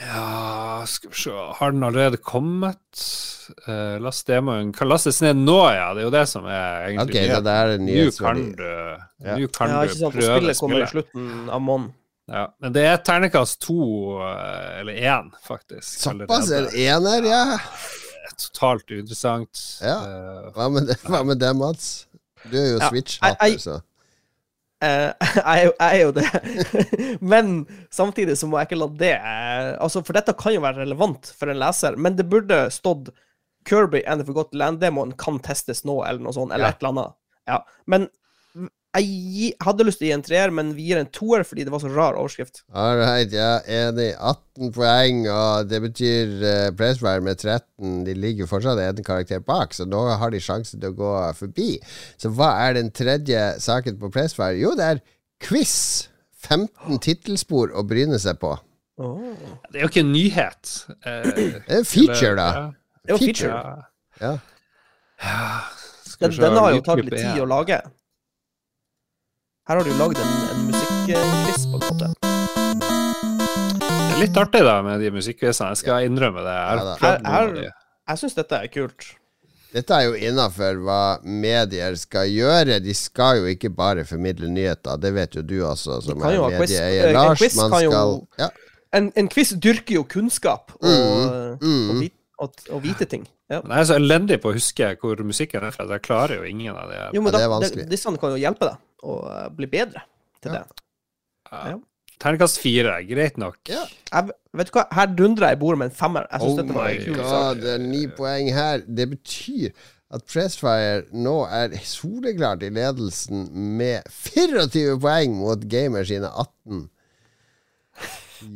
[0.00, 2.78] Ja, skal vi se Har den allerede kommet?
[3.66, 5.88] Uh, last demoen kan lastes ned nå, ja.
[5.94, 8.68] Det er jo det som er egentlig okay, det er Nå kan du,
[9.24, 9.36] Ja.
[9.40, 11.94] nå kan Ja, du prøve spillet Spillet kommer i slutten av måneden.
[12.28, 13.76] Ja, men det er ternekast to,
[14.20, 15.88] eh, eller én, faktisk.
[16.02, 16.50] Såpass?
[16.52, 17.44] En ener, ja.
[18.28, 19.62] Det Totalt uinteressant.
[19.82, 19.96] Ja.
[20.04, 22.06] Eh, Hva med det, hva med det Mats?
[22.44, 23.78] Du er jo Ja, Switch-hatter, så
[24.80, 27.18] Eh, jeg, er jo- jeg er jo det.
[27.32, 27.48] men
[27.90, 29.14] samtidig så må jeg ikke la det
[29.82, 33.08] Altså, For dette kan jo være relevant for en leser, men det burde stått
[33.66, 36.70] Kirby and the Forgotten Land-demoen kan testes nå, eller noe sånt, eller Ja.
[36.76, 37.16] et eller annet.
[37.50, 37.58] Ja.
[37.90, 38.06] Men
[38.98, 39.06] jeg
[39.38, 41.72] gi- hadde lyst til å gi en treer, men vi gir en toer fordi det
[41.72, 42.62] var så rar overskrift.
[42.74, 44.10] All right, er enig.
[44.18, 48.04] 18 poeng, og det betyr uh, Pressfire med 13.
[48.06, 51.70] De ligger fortsatt en karakter bak, så nå har de sjanse til å gå forbi.
[52.18, 54.58] Så hva er den tredje saken på Pressfire?
[54.60, 55.02] Jo, det er
[55.44, 56.08] quiz.
[56.48, 58.52] 15 tittelspor å bryne seg på.
[59.70, 60.70] det er jo ikke en nyhet.
[61.06, 62.46] Eh, Det er en feature, da.
[62.54, 62.62] Ja.
[63.08, 63.50] Det er Feature.
[63.50, 63.84] feature.
[64.20, 64.32] Ja.
[65.22, 65.60] Ja.
[66.20, 67.78] Den, den har jo tatt litt tid å lage.
[69.68, 72.06] Her har du jo lagd en, en musikkquiz, på en måte.
[72.88, 75.74] Det er litt artig, da, med de musikkvisene.
[75.74, 76.54] Jeg skal innrømme det.
[76.56, 76.94] Jeg Ja, da.
[76.94, 77.66] har prøvd noen Her- av de.
[78.08, 79.08] Jeg syns dette er kult.
[79.74, 82.78] Dette er jo innafor hva medier skal gjøre.
[82.80, 84.96] De skal jo ikke bare formidle nyheter.
[84.96, 87.12] Det vet jo du også, som er medieeier.
[87.12, 88.48] Lars, en quiz man skal jo- ja.
[88.96, 91.90] En, en quiz dyrker jo kunnskap og, Mm, mm.
[91.90, 92.08] og,
[92.38, 93.28] og, og vite ting.
[93.50, 93.60] Ja.
[93.62, 96.36] Men jeg er så elendig på å huske hvor musikken er fra, Det jeg klarer
[96.40, 96.96] jo ingen av de.
[97.12, 97.88] Jo, men Ja, det er vanskelig.
[97.90, 100.02] disse kan jo hjelpe deg å eh, bli bedre
[100.42, 100.62] til Ja.
[100.64, 100.82] det.
[101.52, 101.62] Ja.
[101.72, 101.76] Ja.
[102.18, 103.60] Terningkast fire, greit nok.
[103.70, 103.84] Ja.
[104.10, 106.26] Jeg, vet du hva, her dundrer jeg i bordet med en femmer.
[106.32, 107.60] Jeg synes Oh dette var en kul sak.
[107.62, 108.82] det er ni poeng her.
[108.88, 109.70] Det betyr
[110.10, 113.46] at Pressfire nå er soleklart i ledelsen
[113.78, 116.88] med 24 poeng mot Gamer sine 18.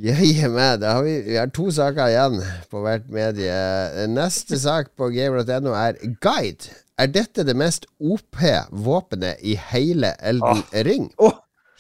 [0.03, 2.37] Jøye meg, da har vi, vi har to saker igjen
[2.71, 3.57] på hvert medie.
[4.13, 6.71] Neste sak på gamer.no er Guide.
[7.01, 8.39] Er dette det mest OP
[8.71, 11.09] våpenet i hele Elden Ring?
[11.19, 11.35] Oh.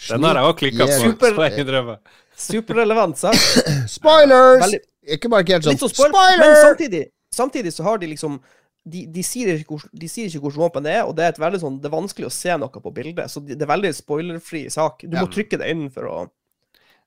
[0.08, 0.96] Den har jeg òg klikka på.
[1.04, 1.98] Super-
[2.42, 3.38] superrelevant sak.
[3.98, 4.64] Spoilers!
[4.64, 4.82] Veldig-
[5.16, 6.40] Ikke markert sånn spoil, spoiler!
[6.42, 8.36] men samtidig, samtidig så har de liksom
[8.82, 11.34] de, de, sier ikke hvor, de sier ikke hvilket våpen det er, og det er,
[11.36, 13.30] et veldig sånn, det er vanskelig å se noe på bildet.
[13.30, 15.04] Så det det er veldig spoilerfri sak.
[15.06, 15.22] Du Ja.
[15.22, 16.16] må trykke det inn for å,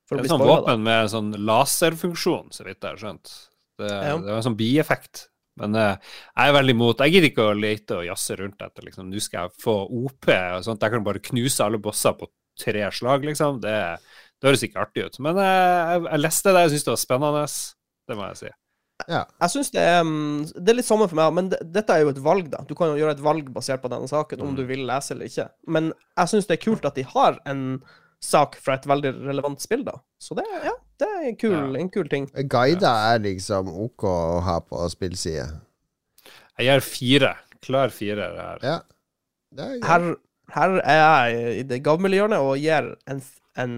[0.08, 0.56] for å Det er spoila.
[0.62, 3.32] våpen med en sånn laserfunksjon, så vidt jeg har skjønt.
[3.80, 4.18] Det, Ja.
[4.18, 5.28] det er en sånn bieffekt.
[5.58, 5.96] Men uh,
[6.36, 9.08] jeg er veldig imot Jeg gidder ikke å lete og jazze rundt etter liksom.
[9.10, 10.82] Nå skal jeg få OP og sånt.
[10.84, 12.28] Jeg kan bare knuse alle bosser på
[12.60, 13.62] tre slag, liksom.
[13.64, 13.72] Det,
[14.42, 15.20] det høres ikke artig ut.
[15.24, 15.44] Men uh,
[15.96, 17.46] jeg, jeg leste det, jeg syntes det var spennende.
[18.10, 18.52] Det må jeg si.
[19.12, 22.04] Jeg synes det er mm, Det er litt samme for meg, men det, dette er
[22.06, 22.62] jo et valg, da.
[22.68, 24.56] Du kan jo gjøre et valg basert på denne saken, om Mm.
[24.60, 25.50] du vil lese eller ikke.
[25.68, 27.82] Men jeg syns det er kult at de har en
[28.26, 29.94] sak fra et veldig relevant spill, da.
[30.22, 31.80] Så det, ja, det er en kul, Ja.
[31.84, 32.26] en kul ting.
[32.50, 35.48] Guider er liksom ok å ha på spillside.
[36.58, 37.34] Jeg gir fire.
[37.66, 38.60] Klar firer her.
[38.64, 38.78] Ja.
[39.56, 39.80] Det er.
[39.88, 40.10] Her,
[40.56, 41.00] her er
[41.30, 43.22] jeg i det gavmildhjørnet og gir en,
[43.58, 43.74] en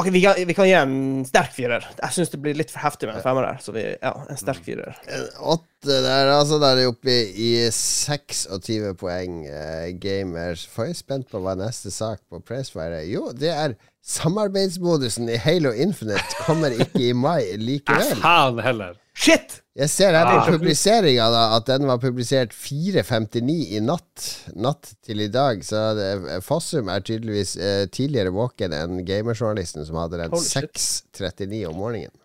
[0.00, 0.94] Ok, vi kan, vi kan gi en
[1.28, 1.84] sterk firer.
[1.98, 3.58] Jeg syns det blir litt for heftig med en femmer der.
[3.60, 4.96] så vi, ja, en sterk firer.
[5.12, 6.56] En Åtte der, altså.
[6.62, 9.42] Der er det oppe i 26 poeng.
[9.44, 10.64] Eh, gamers.
[10.72, 13.06] Får jeg spent på hva neste sak på Pressfire er.
[13.12, 13.76] Jo, det er
[14.06, 18.16] samarbeidsmodusen i Halo Infinite kommer ikke i mai likevel.
[18.24, 18.96] faen heller.
[19.20, 19.58] Shit!
[19.76, 20.44] Jeg ser her Ah.
[20.46, 24.24] på publiseringa at den var publisert 4.59 i natt.
[24.56, 25.60] Natt til i dag.
[25.64, 31.76] Så det, Fossum er tydeligvis eh, tidligere våken enn gamerjournalisten som hadde den 6.39 om
[31.80, 32.16] morgenen.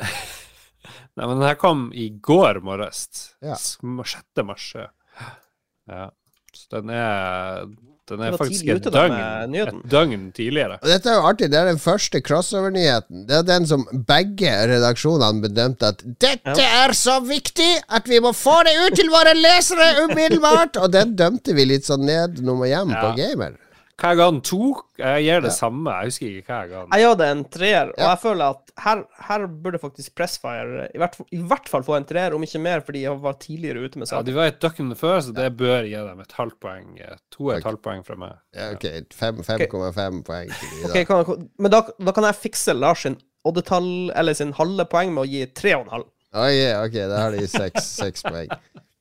[1.16, 3.32] Nei, men den her kom i går morges.
[3.44, 3.54] Ja.
[3.56, 4.44] Sm- 6.
[4.44, 4.68] mars.
[4.76, 4.88] ja.
[5.88, 6.06] Ja.
[6.54, 7.64] Så den er
[8.10, 10.76] Den er faktisk et døgn, et døgn tidligere.
[10.82, 11.48] Og dette er jo artig.
[11.52, 13.22] Det er den første crossover-nyheten.
[13.30, 18.34] Det er den som begge redaksjonene bedømte at dette er så viktig at vi må
[18.36, 20.76] få det ut til våre lesere umiddelbart!
[20.84, 23.14] Og den dømte vi litt sånn ned nummer hjem på Ja.
[23.22, 23.56] Gamer.
[23.94, 24.40] Hva jeg ga den?
[24.42, 24.58] To?
[24.98, 25.92] Jeg gir det samme.
[26.00, 26.94] Jeg husker ikke hva jeg ga den.
[26.98, 28.08] Jeg ga det en treer, og Ja.
[28.10, 31.96] jeg føler at her, her burde faktisk Pressfire i hvert, fall- i hvert fall få
[31.96, 34.58] en treer, om ikke mer, fordi jeg var tidligere ute med Ja, de var et
[34.60, 36.98] døgn før, så det bør gi dem et halvt poeng.
[37.00, 38.32] eh, To og et halvt poeng fra meg.
[38.54, 40.88] Ja, ok, fem- 5,5 poeng til de, da.
[40.90, 45.12] Okay, kan, men da, da kan jeg fikse Lars sin oddetall, eller sin halve poeng,
[45.14, 46.04] med å gi tre og en halv.
[46.34, 48.48] Oi, ok, da har de seks poeng.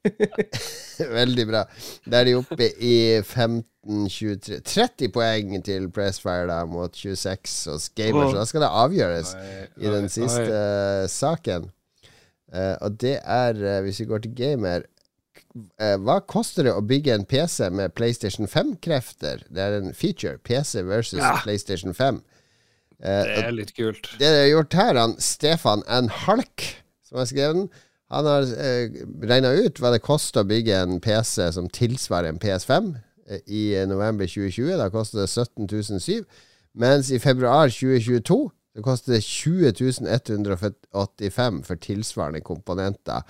[1.19, 1.63] Veldig bra.
[2.05, 8.29] Da er de oppe i 15-23 30 poeng til Pressfire da, mot 26 hos Gamer,
[8.31, 9.33] så da skal det avgjøres
[9.81, 11.69] i den siste eh, saken.
[12.53, 14.83] Uh, og det er, uh, hvis vi går til Gamer
[15.81, 19.41] uh, Hva koster det å bygge en PC med PlayStation 5-krefter?
[19.49, 20.37] Det er en feature.
[20.45, 21.31] PC versus Ja.
[21.41, 22.19] PlayStation 5.
[23.03, 24.11] Eh, Det er litt kult.
[24.19, 26.11] det de har gjort her, han Stefan N.
[26.27, 26.67] Halk,
[27.03, 27.65] som har skrevet den,
[28.11, 32.41] han har eh, regna ut hva det koster å bygge en PC som tilsvarer en
[32.41, 32.91] PS5
[33.29, 34.75] eh, i november 2020.
[34.79, 36.25] Da koster det 17 700,
[36.73, 43.21] mens i februar 2022 det koster det 20 185 for tilsvarende komponenter.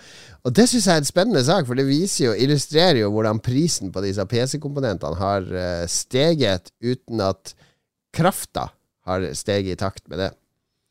[0.47, 3.43] Og det syns jeg er en spennende sak, for det viser jo, illustrerer jo hvordan
[3.43, 7.55] prisen på disse PC-komponentene har eh, steget uten at
[8.15, 8.69] krafta
[9.03, 10.32] har steget i takt med det.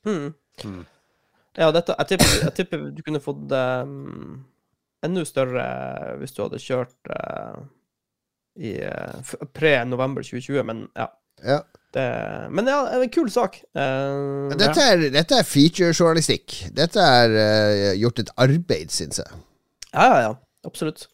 [0.04, 0.34] Hmm.
[0.60, 0.84] Hmm.
[1.58, 4.38] Ja, dette, jeg, tipper, jeg tipper du kunne fått um,
[5.04, 5.66] enda større
[6.20, 7.60] hvis du hadde kjørt uh,
[8.56, 11.10] i uh, pre-november 2020, men ja.
[11.42, 11.60] Ja.
[11.92, 12.04] Det,
[12.54, 13.58] men ja, en kul sak.
[13.76, 16.62] Uh, Dette er, dette er feature-journalistikk.
[16.72, 17.36] Dette er
[18.00, 19.42] gjort et arbeid, syns jeg.
[19.92, 20.32] ja, ja, ja.
[20.64, 21.08] Absolutt.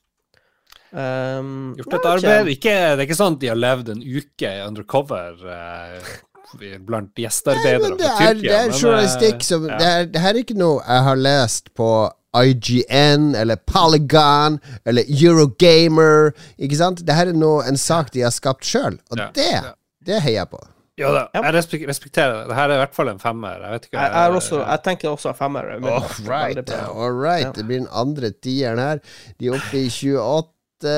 [0.90, 2.48] Um, Gjort et arbeid.
[2.54, 2.72] ikke.
[2.72, 6.12] Det er ikke sånn at de har levd en uke undercover eh,
[6.86, 8.34] blant gjestearbeidere fra Tyrkia.
[8.42, 9.76] det er men, eh, journalistikk som ja.
[9.78, 11.90] det, er, det her er ikke noe jeg har lest på
[12.38, 16.32] IGN eller Polygon eller Eurogamer.
[16.58, 17.04] Ikke sant?
[17.06, 19.72] Det her er noe, en sak de har skapt sjøl, og Ja, det, ja.
[20.06, 20.60] det heier jeg på.
[20.98, 21.54] Ja da, jeg
[21.86, 22.48] respekterer det.
[22.50, 23.60] Dette er i hvert fall en femmer.
[23.62, 25.68] Jeg vet ikke Jeg, er også, jeg tenker også femmer.
[25.78, 27.54] men- All right, all right.
[27.54, 28.98] Det blir den andre tieren her.
[29.38, 30.94] De er oppe i 28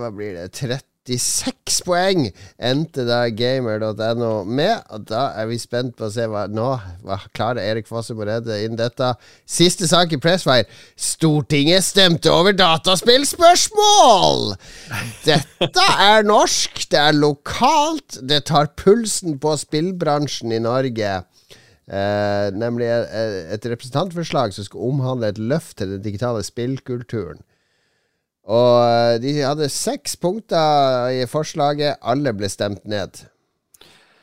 [0.00, 0.80] Hva blir det?
[1.06, 2.26] 36 poeng
[2.58, 4.82] endte da gamer.no med.
[4.90, 6.68] Og da er vi spent på å se hva Nå
[7.06, 9.12] hva klarer Erik Fossum å redde inn dette.
[9.46, 10.66] Siste sak i Pressfire.
[10.98, 14.54] Stortinget stemte over dataspillspørsmål!
[15.26, 21.12] Dette er norsk, det er lokalt, det tar pulsen på spillbransjen i Norge.
[21.86, 27.44] Eh, nemlig eh, et representantforslag som skal omhandle et løft til den digitale spillkulturen.
[28.46, 31.98] Og eh, de hadde seks punkter i forslaget.
[32.06, 33.24] Alle ble stemt ned.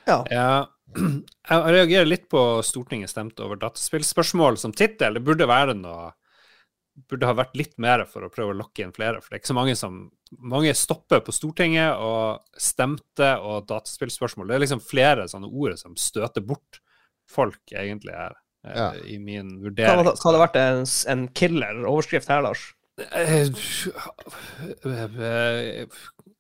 [0.08, 0.22] Ja.
[0.32, 0.48] Ja.
[1.50, 5.18] Jeg reagerer litt på Stortinget stemte over dataspillspørsmål som tittel.
[5.18, 6.12] Det burde være noe
[7.10, 9.18] Burde ha vært litt mer for å prøve å lokke inn flere.
[9.18, 9.96] For det er ikke så mange som
[10.46, 14.48] Mange stopper på Stortinget og stemte og dataspillspørsmål.
[14.50, 16.80] Det er liksom flere sånne ord som støter bort
[17.30, 18.38] folk, egentlig, her.
[18.66, 18.88] eh, Ja.
[19.10, 19.90] I min vurdering.
[20.04, 22.64] hadde hva hadde vært en, en killer-overskrift her, Lars?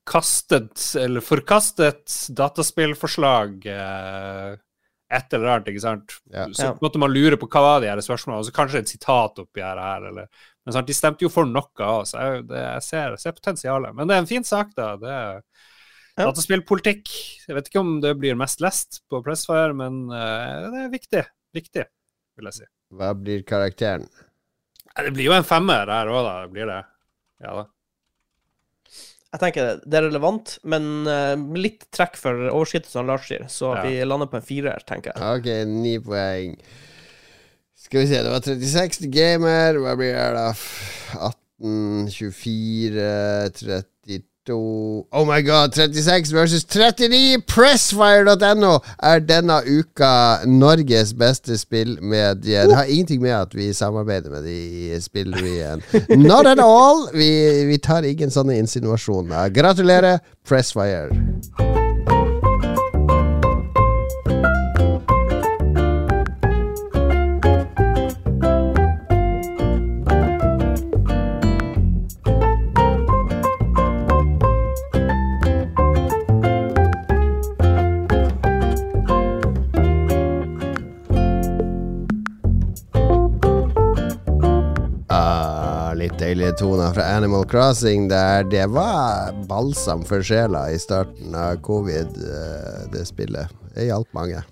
[0.09, 4.51] Kastet, eller forkastet dataspillforslag eh,
[5.13, 6.17] Et eller annet, ikke sant.
[6.33, 6.45] Ja.
[6.53, 9.39] Så måtte man lure på hva var de her spørsmålene, og så kanskje et sitat
[9.41, 9.77] oppi her.
[9.81, 10.27] her eller,
[10.65, 13.95] men sant, De stemte jo for noe òg, så jeg, det, jeg ser, ser potensialet.
[13.95, 14.95] Men det er en fin sak, da.
[15.01, 15.41] Det er
[16.13, 16.27] Ja.
[16.27, 17.09] Dataspillpolitikk.
[17.47, 21.23] Jeg vet ikke om det blir mest lest på Pressfire, men uh, det er viktig.
[21.57, 21.85] Viktig,
[22.37, 22.67] vil jeg si.
[22.93, 24.05] Hva blir karakteren?
[24.95, 26.33] Det blir jo en femmer her òg, da.
[26.53, 26.81] Blir det.
[27.43, 27.63] Ja da.
[29.33, 33.47] Jeg tenker det er relevant, men eh, litt trekk for overskrittet, som Lars sier.
[33.49, 33.81] Så Ja.
[33.81, 35.23] vi lander på en firer, tenker jeg.
[35.39, 36.53] Ok, ni poeng.
[37.83, 39.79] Skal vi se, det var 36 til gamer.
[39.81, 40.53] Hva blir det da?
[41.17, 43.81] 18, 24,
[44.45, 47.41] 32 Oh my god, 36 versus 39!
[47.47, 52.67] Pressfire.no er denne uka Norges beste spillmedie.
[52.67, 54.57] Det har ingenting med at vi samarbeider med de
[54.95, 55.81] i spillrevyen.
[56.09, 57.07] Not at all!
[57.13, 59.49] Vi, vi tar ingen sånne insinuasjoner.
[59.49, 61.82] Gratulerer, Pressfire.
[86.53, 92.91] Klingetona fra Animal Crossing der det var balsam for sjela i starten av covid, eh,
[92.93, 93.49] det spillet.
[93.73, 94.43] Det hjalp mange.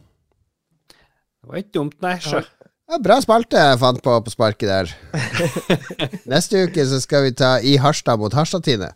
[0.89, 2.15] Det var ikke dumt, nei.
[2.17, 2.41] Sjø.
[2.89, 4.89] Ja, bra spalte jeg fant på på sparket der.
[6.33, 8.89] Neste uke så skal vi ta I Harstad mot Harstad-Tine.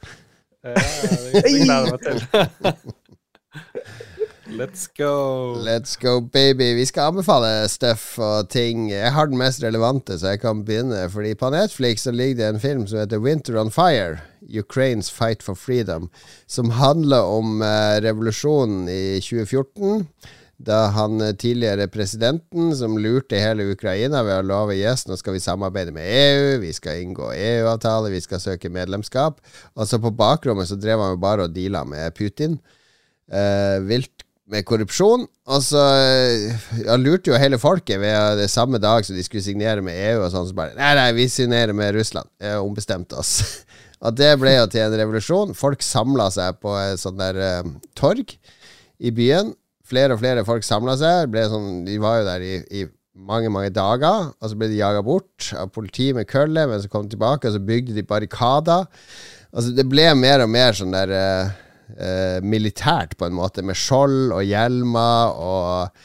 [0.66, 2.18] Ja, det gleder jeg meg til.
[4.56, 5.56] Let's go.
[5.66, 6.76] Let's go, baby.
[6.76, 8.88] Vi skal anbefale stuff og ting.
[8.92, 11.10] Jeg har den mest relevante, så jeg kan begynne.
[11.12, 14.22] Fordi på Netflix så ligger det en film som heter Winter on Fire.
[14.60, 16.08] Ukraines Fight for Freedom.
[16.48, 20.06] Som handler om eh, revolusjonen i 2014.
[20.58, 25.36] Da han eh, tidligere presidenten som lurte hele Ukraina ved å love yes, nå skal
[25.36, 29.44] vi samarbeide med EU, vi skal inngå EU-avtale, vi skal søke medlemskap.
[29.76, 32.56] Og så på bakrommet så drev han jo bare og deala med Putin.
[33.26, 35.26] Eh, vilt med korrupsjon.
[35.50, 39.46] Og så eh, Han lurte jo hele folket ved det samme dag som de skulle
[39.46, 42.30] signere med EU, og sånn, så bare Nei, nei, vi signerer med Russland.
[42.42, 43.64] Jeg ombestemte ombestemt oss.
[44.06, 45.56] og det ble jo til en revolusjon.
[45.58, 48.36] Folk samla seg på et sånt der um, torg
[49.00, 49.54] i byen.
[49.86, 51.32] Flere og flere folk samla seg.
[51.34, 54.32] Ble sånn, de var jo der i, i mange, mange dager.
[54.42, 57.50] Og så ble de jaga bort av politi med kølle, men så kom de tilbake,
[57.50, 58.90] og så bygde de barrikader.
[59.56, 61.54] Altså, det ble mer og mer sånn der eh,
[61.94, 66.04] eh, militært, på en måte, med skjold og hjelmer og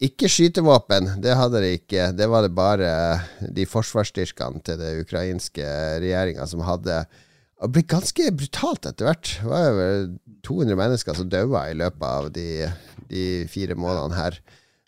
[0.00, 2.10] ikke skytevåpen, det hadde de ikke.
[2.16, 2.92] Det var det bare
[3.40, 5.66] de forsvarsstyrkene til det ukrainske
[6.00, 7.02] regjeringa som hadde.
[7.60, 9.34] Det ble ganske brutalt etter hvert.
[9.42, 10.06] Det var over
[10.48, 12.70] 200 mennesker som daua i løpet av de,
[13.10, 14.40] de fire månedene her.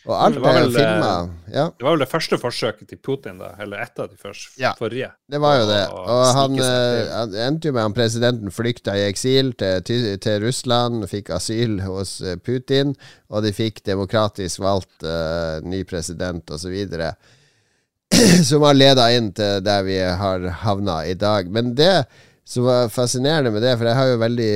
[0.03, 1.11] Og alt Det er vel, filma.
[1.47, 1.65] Ja.
[1.71, 3.53] Det var vel det første forsøket til Putin, da.
[3.63, 4.73] Eller et av de første, Ja.
[4.75, 5.11] forrige.
[5.31, 5.87] Det var jo det.
[5.93, 10.17] Og Og han, eh, han endte jo med at presidenten flykta i eksil til, til,
[10.19, 12.95] til Russland, fikk asyl hos eh, Putin,
[13.29, 16.75] og de fikk demokratisk valgt uh, ny president osv.
[18.43, 21.49] Som har leda inn til der vi har havna i dag.
[21.49, 22.05] Men det
[22.45, 24.53] som var fascinerende med det, for jeg har jo veldig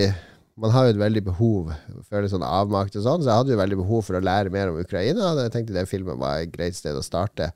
[0.58, 1.72] man har jo et veldig behov
[2.08, 4.54] for litt sånn avmakt og sånn, så jeg hadde jo veldig behov for å lære
[4.54, 5.34] mer om Ukraina.
[5.36, 7.52] Og jeg tenkte den filmen var et greit sted å starte.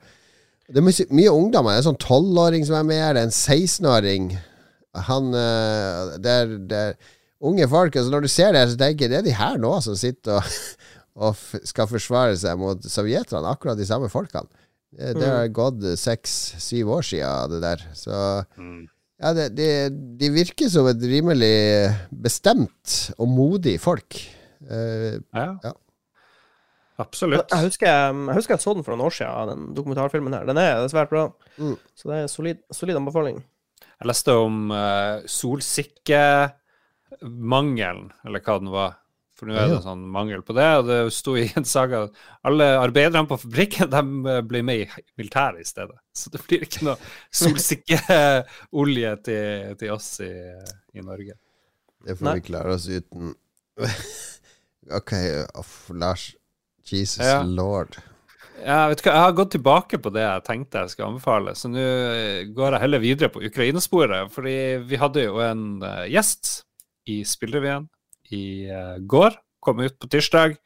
[0.69, 1.73] Det er mye, mye ungdommer.
[1.73, 3.17] Det er en sånn tolvåring som er med her.
[3.17, 4.29] Det er en 16-åring.
[5.09, 6.95] Han eh, Det er, det er
[7.49, 7.97] unge folk.
[7.97, 10.37] Altså når du ser det så tenker jeg det er de her nå som sitter
[10.37, 10.55] og,
[11.25, 13.49] og skal forsvare seg mot sovjeterne.
[13.49, 14.45] Akkurat de samme folkene.
[14.91, 17.85] Det, det har gått seks-syv år siden det der.
[17.97, 18.15] Så
[18.59, 18.81] Mm.
[19.21, 19.67] Ja, det, de,
[20.17, 21.53] de virker som et rimelig
[22.09, 24.17] bestemt og modig folk.
[24.67, 25.55] Eh, Ja.
[25.63, 25.71] Ja.
[27.01, 27.49] Absolutt.
[27.49, 30.45] Jeg husker jeg husker jeg så den for noen år siden, den dokumentarfilmen her.
[30.45, 31.23] Den er svært bra.
[31.57, 31.73] Mm.
[31.97, 33.39] Så det er solid, solid anbefaling.
[34.01, 38.91] Jeg leste om uh, solsikkemangelen, eller hva den var.
[39.41, 40.65] For nå er det sånn mangel på det.
[40.77, 45.05] Og det sto i en saga at alle arbeiderne på fabrikken de blir med i
[45.17, 45.97] militæret i stedet.
[46.13, 46.97] Så det blir ikke noe
[47.41, 50.29] solsikkeolje til, til oss i,
[50.93, 51.33] i Norge.
[52.05, 52.35] det får Nei.
[52.37, 53.33] vi klare oss uten.
[55.01, 55.13] ok,
[55.57, 56.35] off, Lars.
[56.91, 57.41] Jesus Ja.
[57.45, 57.97] lord.
[58.61, 61.53] Ja, vet du hva, Jeg har gått tilbake på det jeg tenkte jeg skal anbefale,
[61.57, 61.81] så nå
[62.53, 64.29] går jeg heller videre på Ukraina-sporet.
[64.33, 64.53] Fordi
[64.85, 66.59] vi hadde jo en eh, gjest
[67.09, 67.87] i Spillrevyen
[68.35, 70.57] i eh, går, kom ut på tirsdag,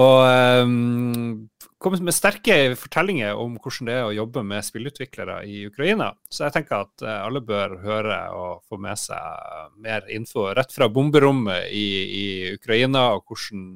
[0.00, 0.20] og
[0.62, 1.48] um,
[1.82, 6.12] kom med sterke fortellinger om hvordan det er å jobbe med spillutviklere i Ukraina.
[6.30, 10.74] Så jeg tenker at eh, alle bør høre og få med seg mer info rett
[10.74, 11.88] fra bomberommet i,
[12.20, 13.66] i Ukraina, og hvordan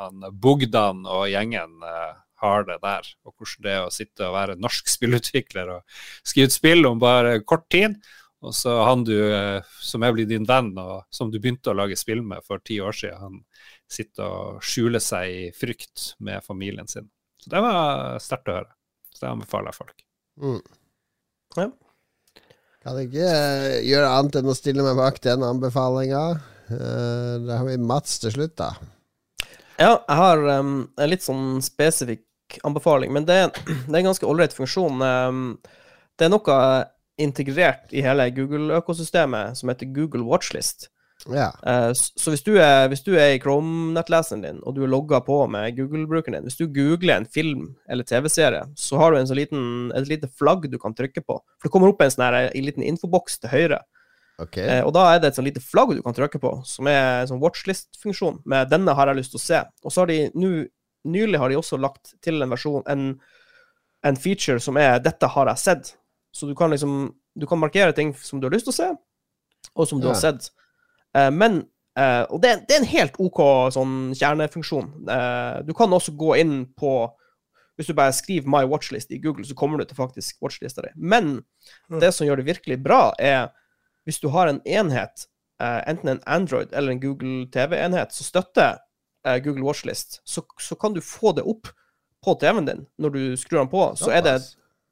[0.00, 4.36] han Bogdan og gjengen uh, har det der, og hvordan det er å sitte og
[4.36, 7.98] være norsk spillutvikler og skrive ut spill om bare kort tid.
[8.40, 11.76] Og så han du, eh, som er blitt din venn, og som du begynte å
[11.76, 13.40] lage spill med for ti år siden, han
[13.90, 17.10] sitter og skjuler seg i frykt med familien sin.
[17.40, 18.72] Så det var sterkt å høre.
[19.12, 20.04] Så det anbefaler jeg folk.
[20.40, 20.60] Mm.
[21.58, 21.68] Ja.
[22.80, 26.24] Kan ikke eh, gjøre annet enn å stille meg bak den anbefalinga.
[26.70, 28.70] Uh, da har vi Mats til slutt, da.
[29.80, 33.40] Ja, jeg har um, en litt sånn spesifikk anbefaling, men det,
[33.88, 35.02] det er en ganske ålreit funksjon.
[35.02, 35.42] Um,
[36.16, 36.56] det er noe
[37.20, 40.88] integrert i hele Google-økosystemet som heter Google Watchlist.
[41.28, 41.50] Ja.
[41.66, 45.20] Uh, så hvis du, er, hvis du er i Chrome-nettleseren din, og du er logga
[45.24, 49.28] på med Google-brukeren din, hvis du googler en film eller TV-serie, så har du en
[49.28, 49.64] sånn liten,
[49.96, 51.36] et lite flagg du kan trykke på.
[51.58, 53.82] For det kommer opp en sånn her, en liten infoboks til høyre.
[54.40, 54.64] Okay.
[54.64, 57.20] Eh, og da er det et sånn lite flagg du kan trykke på, som er
[57.20, 59.64] en sånn watchlist-funksjon med 'denne har jeg lyst til å se'.
[59.84, 60.68] Og så har de nu,
[61.00, 63.14] Nylig har de også lagt til en versjon, en,
[64.04, 65.94] en feature som er 'dette har jeg sett'.
[66.32, 68.88] Så du kan liksom Du kan markere ting som du har lyst til å se,
[69.76, 70.14] og som du Ja.
[70.14, 70.50] har sett.
[71.16, 71.60] Uh, men
[71.98, 73.38] uh, Og det, det er en helt OK
[73.72, 74.88] sånn kjernefunksjon.
[75.06, 77.10] Uh, du kan også gå inn på
[77.78, 80.88] Hvis du bare skriver 'My watchlist' i Google, så kommer du til faktisk watchlista di.
[80.96, 81.44] Men
[82.00, 83.48] det som gjør det virkelig bra, er
[84.04, 85.26] hvis du har en enhet,
[85.60, 88.76] enten en Android eller en Google TV-enhet, som støtter
[89.40, 91.68] Google Watchlist, så, så kan du få det opp
[92.24, 93.96] på TV-en din når du skrur den på.
[93.96, 94.42] Så er det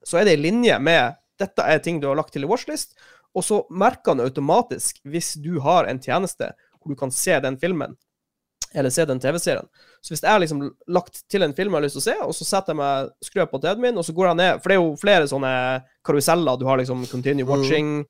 [0.07, 2.97] så er det i linje med dette er ting du har lagt til i watchlist,
[3.37, 7.59] og så merker han automatisk hvis du har en tjeneste hvor du kan se den
[7.61, 7.97] filmen,
[8.75, 9.67] eller se den TV-serien.
[10.01, 10.63] Så hvis jeg har liksom
[10.93, 13.13] lagt til en film jeg har lyst til å se, og så setter jeg meg,
[13.25, 15.31] skrur jeg på TV-en min, og så går jeg ned For det er jo flere
[15.31, 15.53] sånne
[16.07, 16.59] karuseller.
[16.61, 18.03] Du har liksom Continue Watching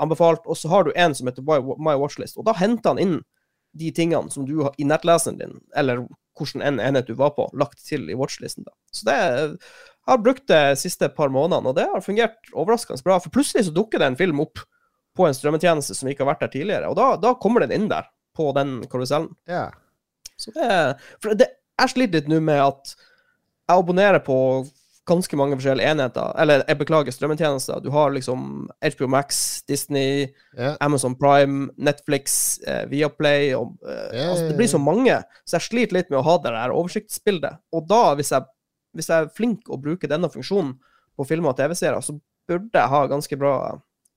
[0.00, 3.20] anbefalt, og så har du en som heter My, Watchlist, og da henter han inn
[3.76, 6.02] de tingene som du har i nettleseren din, eller
[6.38, 8.64] hvilken en enhet du var på, lagt til i watchlisten.
[8.66, 8.72] da.
[8.90, 9.18] Så det
[10.06, 13.18] jeg har brukt det de siste par månedene, og det har fungert overraskende bra.
[13.22, 14.62] For plutselig så dukker det en film opp
[15.16, 17.88] på en strømmetjeneste som ikke har vært der tidligere, og da, da kommer den inn
[17.90, 19.32] der, på den karusellen.
[19.50, 19.74] Yeah.
[20.40, 20.68] Så det,
[21.20, 24.36] for det Jeg sliter litt nå med at jeg abonnerer på
[25.08, 26.34] ganske mange forskjellige enheter.
[26.40, 27.80] Eller jeg beklager, strømmetjenester.
[27.82, 30.28] Du har liksom HBO Max, Disney,
[30.58, 30.76] yeah.
[30.84, 35.68] Amazon Prime, Netflix, eh, Viaplay og, eh, yeah, altså, Det blir så mange, så jeg
[35.68, 37.60] sliter litt med å ha det der oversiktsbildet.
[37.72, 38.46] Og da, hvis jeg,
[38.96, 40.76] hvis jeg er flink å bruke denne funksjonen
[41.18, 42.16] på filmer og TV-serier, så
[42.50, 43.54] burde jeg ha ganske bra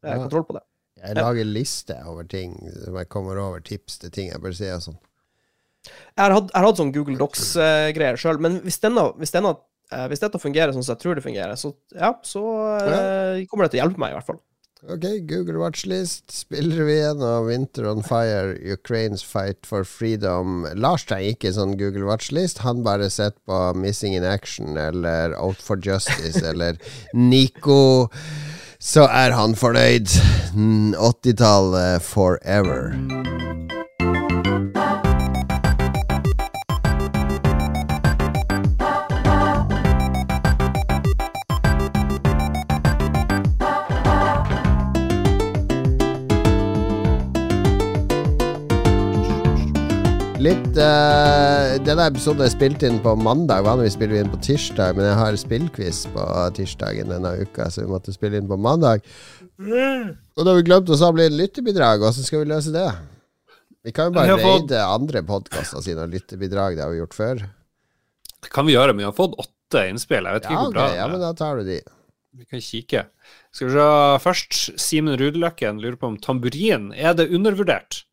[0.05, 0.63] eh, kontroll på det.
[1.03, 4.85] Jeg lager liste over ting som jeg kommer over, tips til ting jeg bør og
[4.85, 5.01] sånn.
[5.83, 9.51] Jeg har hatt, jeg har hatt sånn Google Docs-greier sjøl, men hvis, denne, hvis, denne,
[9.91, 12.43] eh, hvis dette fungerer sånn som jeg tror det fungerer, så, ja, så
[12.77, 14.39] eh, kommer det til å hjelpe meg, i hvert fall.
[14.89, 16.31] Ok, Google Watchlist.
[16.31, 20.67] Spiller vi igjen av Winter on Fire, Ukraine's Fight for Freedom.
[20.75, 22.59] Lars trenger ikke sånn Google Watchlist.
[22.67, 26.75] Han bare sett på Missing in Action eller Out for Justice eller
[27.15, 28.09] Nico.
[28.75, 30.11] Så er han fornøyd.
[30.51, 32.91] Mm, 80-tallet forever.
[50.73, 53.61] Litt uh, Denne episoden er spilt inn på mandag.
[53.61, 56.23] Vanligvis spiller vi inn på tirsdag, men jeg har spillquiz på
[56.57, 59.03] tirsdagen denne uka, så vi måtte spille inn på mandag.
[59.61, 62.01] Og da har vi glemt å samle inn lyttebidrag.
[62.01, 62.87] Hvordan skal vi løse det?
[63.85, 66.79] Vi kan jo bare reide fått- raide andre podkaster sine lyttebidrag.
[66.79, 67.43] Det har vi gjort før.
[68.41, 70.25] Det kan vi gjøre, men vi har fått åtte innspill.
[70.25, 71.77] Jeg vet ikke Ja, hvor bra okay, ja, men da tar du de.
[72.33, 73.05] Vi kan kikke.
[73.53, 73.85] Skal vi se
[74.25, 74.57] først.
[74.81, 78.07] Simen Rudløkken lurer på om tamburin er det undervurdert.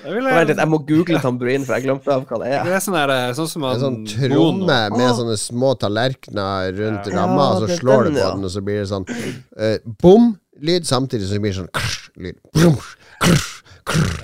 [0.00, 2.52] Det, vil Vent litt, jeg, jeg må google tamburin, for jeg glemte av hva det
[2.54, 2.62] er.
[2.64, 5.16] det er sånn, der, sånn som En sånn tromme med Åh.
[5.18, 7.16] sånne små tallerkener rundt Ja.
[7.18, 8.30] ramma, og så slår den, du på ja.
[8.36, 12.40] den, og så blir det sånn uh, bom-lyd, samtidig som det blir sånn krr-lyd.
[13.20, 13.44] Krr,
[13.90, 14.16] krr.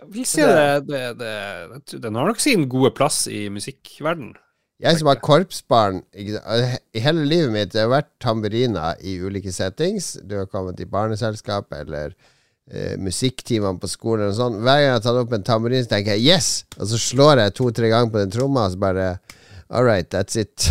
[0.00, 4.34] Jeg vil si det, det, det, Den har nok sin gode plass i musikkverden.
[4.80, 10.14] Jeg som har korpsbarn I hele livet mitt Det har vært tamburiner i ulike settings.
[10.24, 12.16] Du har kommet i barneselskap eller
[12.70, 14.60] eh, musikktimene på skolen og sånn.
[14.62, 17.54] Hver gang jeg tar opp en tamburin, så tenker jeg 'yes!' Og så slår jeg
[17.54, 19.18] to-tre ganger på den tromma, og så bare
[19.70, 20.54] All right, that's it.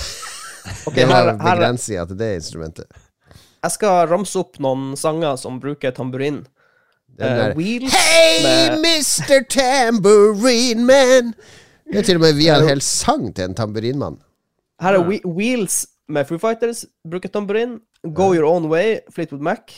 [0.87, 2.85] Okay, det var begrensinga til det instrumentet.
[3.63, 6.45] jeg skal ramse opp noen sanger som bruker tamburin.
[7.19, 9.43] Eh, Wheels Hey, med Mr.
[9.49, 11.33] Tambourine Man!
[11.91, 14.19] Det er til og med vi har en hel sang til en tamburinmann.
[14.81, 17.79] Her er Whe- Wheels med Foo Fighters, bruker tamburin.
[18.13, 19.73] Go Your Own Way, Fleetwood Mac.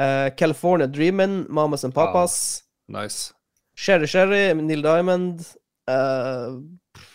[0.00, 2.62] Eh, California Dreamin', Mamas and Papas.
[2.88, 3.32] Nice.
[3.76, 5.40] Sherry Sherry med Neil Diamond.
[5.90, 6.60] Uh,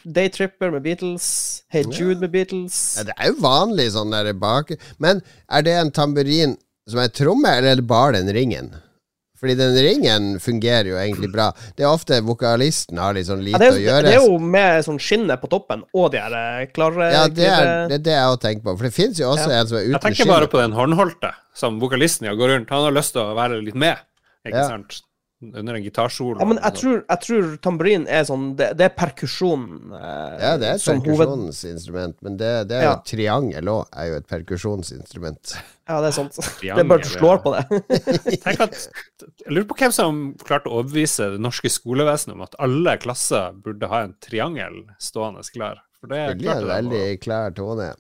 [0.04, 1.64] Daytripper med Beatles.
[1.70, 2.96] Hey Jude med Beatles.
[2.98, 6.58] Ja, det er jo vanlig sånn der bak Men er det en tamburin
[6.90, 8.74] som er tromme, eller er det bare den ringen?
[9.46, 11.52] Fordi den ringen fungerer jo egentlig bra.
[11.78, 14.04] Det er ofte vokalisten har litt sånn Ja, lite å gjøre.
[14.10, 17.46] det er jo med sånn skinne på toppen og de her eh, klare ja, det
[17.46, 18.74] er, det er det jeg også tenker på.
[18.80, 19.60] For det fins jo også Ja.
[19.62, 22.70] en som er Jeg uten tenker bare på den håndholdte som vokalisten ja, går rundt.
[22.74, 24.02] Han har lyst til å være litt med,
[24.48, 24.68] ikke Ja.
[24.74, 25.02] sant?
[25.54, 26.40] Under en gitarsolo.
[26.40, 30.54] Ja, men jeg tror, jeg tror tamburin er sånn Det, det er perkusjon eh, Ja,
[30.62, 32.98] det er et perkusjonsinstrument, men det, det er jo Ja.
[32.98, 35.56] et triangel òg, er jo et perkusjonsinstrument.
[35.86, 36.38] Ja, det er sant.
[36.58, 37.66] Triangel, Det er bare du slår på det.
[38.46, 38.80] Tenk at,
[39.46, 43.54] jeg lurer på hvem som klarte å overbevise det norske skolevesenet om at alle klasser
[43.62, 45.84] burde ha en triangel stående klar.
[46.02, 46.72] For det klarte de.
[46.72, 47.92] veldig klar tone.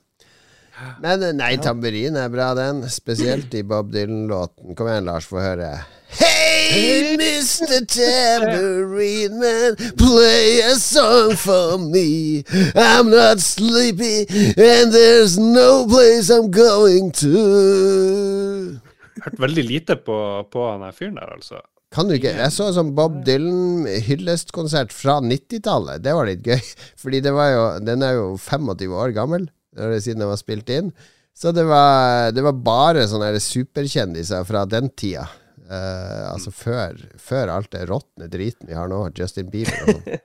[1.02, 2.84] Men eh, nei, tamburin er bra, den.
[2.92, 4.76] Spesielt i Bob Dylan-låten.
[4.76, 5.70] Kom igjen, Lars, få høre.
[6.18, 7.84] Hey, Mr.
[7.96, 12.44] Tambourine Man, play a song for me.
[12.76, 18.80] I'm not sleepy, and there's no place I'm going to.
[19.26, 20.18] Hørt veldig lite på,
[20.52, 21.60] på han fyren der, altså.
[21.96, 26.04] Kan du ikke Jeg så sånn Bob Dylan hyllestkonsert fra 90-tallet.
[26.04, 26.60] Det var litt gøy.
[27.02, 30.94] Fordi det var jo Den er jo 25 år gammel siden den var spilt inn.
[31.36, 35.26] Så det var, det var bare sånne superkjendiser fra den tida.
[35.66, 40.12] Eh, altså før, før alt det råtne driten vi har nå, Justin Bieber og.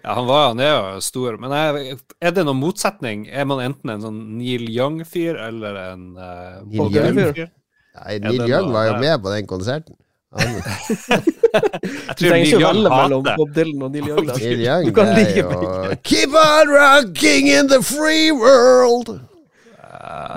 [0.00, 1.34] Ja, han, var, han er jo stor.
[1.36, 1.78] Men er,
[2.24, 3.26] er det noen motsetning?
[3.28, 7.50] Er man enten en sånn Neil Young-fyr eller en uh, Neil Dylan-fyr?
[7.50, 9.98] Nei, Er Neil Young noe var jo med på den konserten.
[10.32, 10.56] Han,
[11.50, 14.30] Jeg tror Neil Young mellom Bob Dylan og Neil Young.
[14.30, 16.00] Neil Young Du kan er like jo begge.
[16.08, 19.18] Keep on rocking in the free world!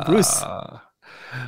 [0.09, 0.35] Bruce.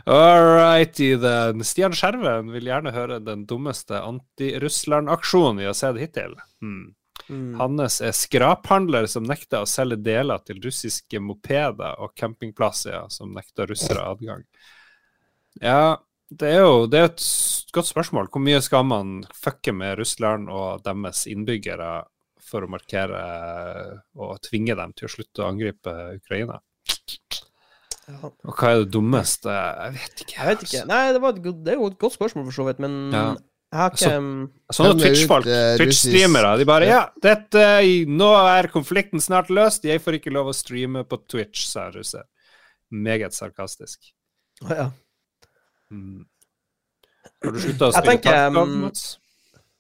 [0.06, 1.64] All righty then.
[1.68, 6.38] Stian Skjerven vil gjerne høre den dummeste anti-Russland-aksjonen vi har sett hittil.
[6.64, 6.94] Hmm.
[7.30, 7.56] Mm.
[7.58, 13.72] Hannes er skraphandler som nekter å selge deler til russiske mopeder og campingplasser som nekter
[13.72, 14.44] russere adgang.
[15.62, 15.98] Ja,
[16.30, 17.26] det er jo det er et
[17.74, 18.30] godt spørsmål.
[18.34, 22.06] Hvor mye skal man fucke med Russland og deres innbyggere
[22.46, 23.22] for å markere
[24.22, 26.60] og tvinge dem til å slutte å angripe Ukraina?
[28.06, 28.20] Ja.
[28.46, 29.50] Og hva er det dummeste?
[29.50, 30.36] Jeg vet ikke.
[30.38, 30.82] Jeg vet ikke.
[30.92, 32.98] Nei, det, var et, godt- det er jo et godt spørsmål, for så vidt, men
[33.14, 33.24] Ja.
[33.74, 34.28] jeg har ikke um,
[34.78, 37.64] Sånne Twitch-folk, eh, Twitch-streamere, de bare Ja, dette,
[38.08, 42.24] nå er konflikten snart løst, jeg får ikke lov å streame på Twitch, sa russer.
[42.94, 44.12] Meget sarkastisk.
[44.70, 44.92] Ja.
[45.92, 46.26] Mm.
[47.44, 49.18] Har du slutta å spille tenker, Tarkov, um, Mats?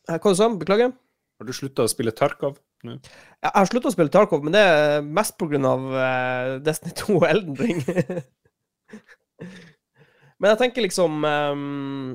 [0.09, 0.57] Hva du sa du?
[0.61, 0.91] Beklager?
[1.39, 2.98] Har du slutta å spille Tarkov nå?
[3.46, 7.18] Jeg har slutta å spille Tarkov, men det er mest grunn av eh, Destiny 2
[7.20, 7.82] og Elden Ring.
[10.40, 12.14] men jeg tenker liksom um,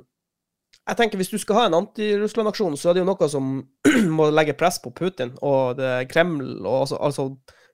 [0.89, 3.55] Jeg tenker Hvis du skal ha en anti-Russland-aksjon, så er det jo noe som
[4.19, 7.31] må legge press på Putin og det Kreml og altså, altså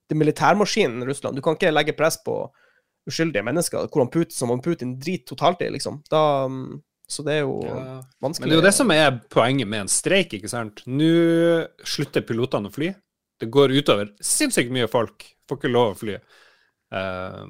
[0.06, 1.36] det militærmaskinen Russland.
[1.36, 2.44] Du kan ikke legge press på
[3.06, 6.00] uskyldige mennesker hvordan Putin, som om Putin driter totalt i, liksom.
[6.10, 6.78] Da, mm,
[7.08, 8.02] så det er jo Ja.
[8.22, 8.40] vanskelig.
[8.40, 10.82] Men det er jo det som er poenget med en streik, ikke sant.
[10.86, 12.92] Nå slutter pilotene å fly.
[13.38, 15.24] Det går utover sinnssykt mye folk.
[15.48, 16.16] Får ikke lov å fly.
[16.94, 17.46] Uh,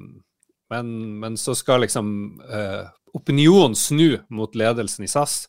[0.69, 5.47] men, men så skal liksom uh, opinionen snu mot ledelsen i SAS.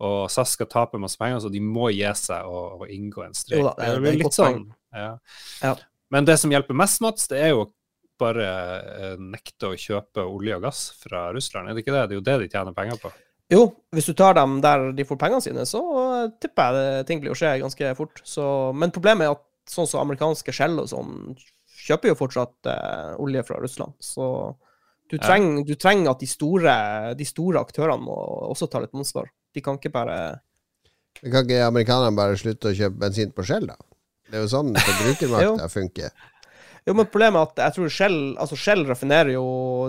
[0.00, 3.34] Og SAS skal tape masse penger, så de må gi seg og, og inngå en
[3.36, 3.60] streik.
[3.60, 4.62] Jo det er- det er litt sånn,
[4.96, 5.10] ja.
[5.62, 5.74] Ja.
[6.10, 7.66] Men det som hjelper mest, Mats, det er jo
[8.20, 8.46] bare
[9.00, 11.68] eh, nekte å kjøpe olje og gass fra Russland.
[11.70, 12.08] Er det ikke det?
[12.08, 13.12] Det er jo det de tjener penger på.
[13.50, 15.80] Jo, hvis du tar dem der de får pengene sine, så
[16.22, 18.20] eh, tipper jeg det, ting blir å skje ganske fort.
[18.26, 18.44] Så,
[18.78, 21.34] men problemet er at sånn som amerikanske Shell og sånn,
[21.86, 23.96] kjøper jo fortsatt eh, olje fra Russland.
[24.02, 24.26] Så
[25.10, 25.24] du Ja.
[25.26, 26.74] trenger, du trenger at de store,
[27.18, 28.14] de store aktørene må
[28.52, 29.26] også ta litt ansvar.
[29.54, 30.16] De kan ikke bare
[31.22, 33.74] Men Kan ikke amerikanerne bare slutte å kjøpe bensin på Shell, da?
[34.30, 36.12] Det er jo sånn forbrukermakta funker.
[36.90, 39.44] Jo, men problemet er at jeg tror Shell, altså Shell raffinerer jo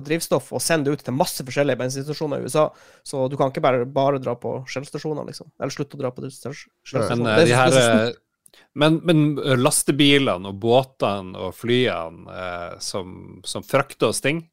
[0.06, 2.68] drivstoff og sender det ut til masse forskjellige bensinstasjoner i USA,
[3.02, 5.50] så du kan ikke bare, bare dra på Shell-stasjoner, liksom.
[5.58, 7.16] Eller slutte å dra på Shell-stasjoner.
[7.16, 9.24] Men, eh, de er her, eh, men, men
[9.58, 14.46] lastebilene og båtene og flyene eh, som, som frakter oss ting,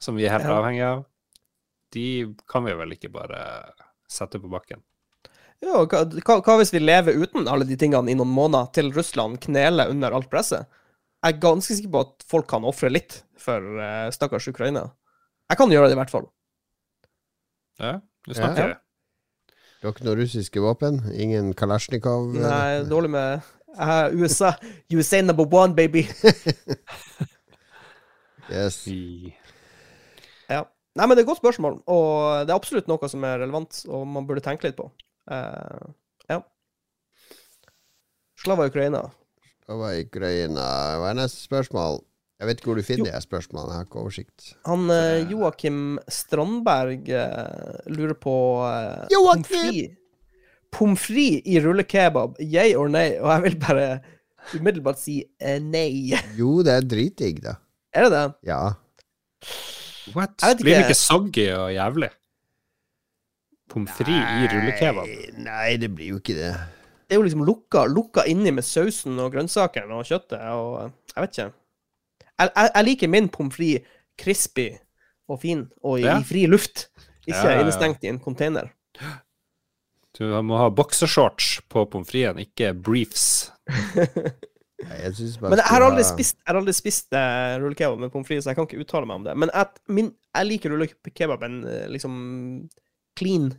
[0.00, 0.60] som vi er helt Ja.
[0.60, 1.02] avhengige av,
[1.90, 2.06] de
[2.46, 3.42] kan vi vel ikke bare
[4.06, 4.84] sette på bakken?
[5.60, 6.06] Ja, hva,
[6.38, 10.14] hva hvis vi lever uten alle de tingene i noen måneder, til Russland kneler under
[10.14, 10.70] alt presset?
[11.20, 14.86] Jeg er ganske sikker på at folk kan ofre litt for uh, stakkars Ukraina.
[15.50, 16.28] Jeg kan gjøre det, i hvert fall.
[17.80, 17.98] Ja,
[18.28, 18.68] du snakker Ja.
[18.68, 19.56] det.
[19.80, 20.98] Du har ikke noen russiske våpen?
[21.16, 22.34] Ingen Kalasjnikov?
[22.36, 23.40] Nei, dårlig med
[23.80, 24.50] uh, USA.
[24.92, 26.06] USA number one, baby.
[28.50, 28.80] Yes.
[30.50, 30.64] Ja.
[30.98, 33.76] Nei, men det er et godt spørsmål, og det er absolutt noe som er relevant,
[33.86, 34.88] og man burde tenke litt på.
[35.30, 35.92] Uh,
[36.26, 36.40] ja.
[38.42, 39.04] Slava Ukraina.
[39.70, 40.62] Da var Ukraina
[40.98, 42.00] Hva er neste spørsmål?
[42.40, 43.74] Jeg vet ikke hvor du finner de her spørsmålene.
[43.74, 44.46] Jeg har ikke oversikt.
[44.64, 48.32] Han eh, Joakim Strandberg eh, lurer på
[48.64, 49.92] uh, Joakim!
[50.72, 53.18] Pommes frites i rullekebab, yay or nay?
[53.20, 53.84] Og jeg vil bare
[54.56, 56.16] umiddelbart si eh, nei.
[56.40, 57.58] Jo, det er dritdigg, da.
[57.92, 58.24] Er det det?
[58.48, 58.62] Ja.
[60.16, 60.40] What?
[60.64, 60.98] Blir det ikke.
[60.98, 62.10] soggy og jævlig?
[63.70, 65.16] Pommes frites i rullekebab?
[65.44, 66.54] Nei, det blir jo ikke det.
[67.10, 70.92] Det er jo liksom lukka, lukka inni med sausen og grønnsakene og kjøttet og eh,
[71.16, 71.46] Jeg vet ikke.
[72.22, 74.68] Jeg, jeg, jeg liker min pommes frites crispy
[75.30, 76.20] og fin og i, Ja.
[76.20, 76.86] i fri luft.
[77.26, 77.64] Ikke Ja, ja, ja.
[77.64, 78.70] innestengt i en container.
[80.18, 83.52] Du må ha boksershorts på pommes fritesen, ikke briefs.
[84.80, 88.10] Jeg synes bare Men jeg har aldri spist, jeg har aldri spist uh, rullekebab med
[88.14, 89.34] pommes frites, så jeg kan ikke uttale meg om det.
[89.42, 92.14] Men at min, jeg liker rullekebaben en liksom
[93.20, 93.50] clean.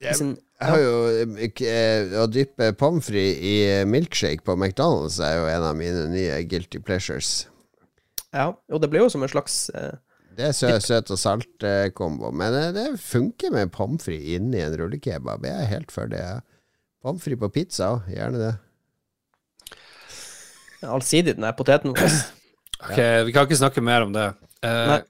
[0.00, 5.18] Jeg- Liksom, Jeg har jo eh, Å dyppe pommes frites i eh, milkshake på McDonald's
[5.22, 7.46] er jo en av mine nye guilty pleasures.
[8.34, 9.92] ja, og det blir jo som en slags eh,
[10.36, 12.30] Det er sø søt og salt-kombo.
[12.30, 15.42] Men eh, det funker med pommes frites inni en rullekebab.
[15.46, 16.22] Jeg er helt for det.
[17.02, 18.06] Pommes frites på pizza òg.
[18.14, 18.54] Gjerne det.
[20.86, 22.18] allsidig, den der poteten vår.
[22.78, 24.28] Ok, Vi kan ikke snakke mer om det.
[24.62, 25.00] Eh,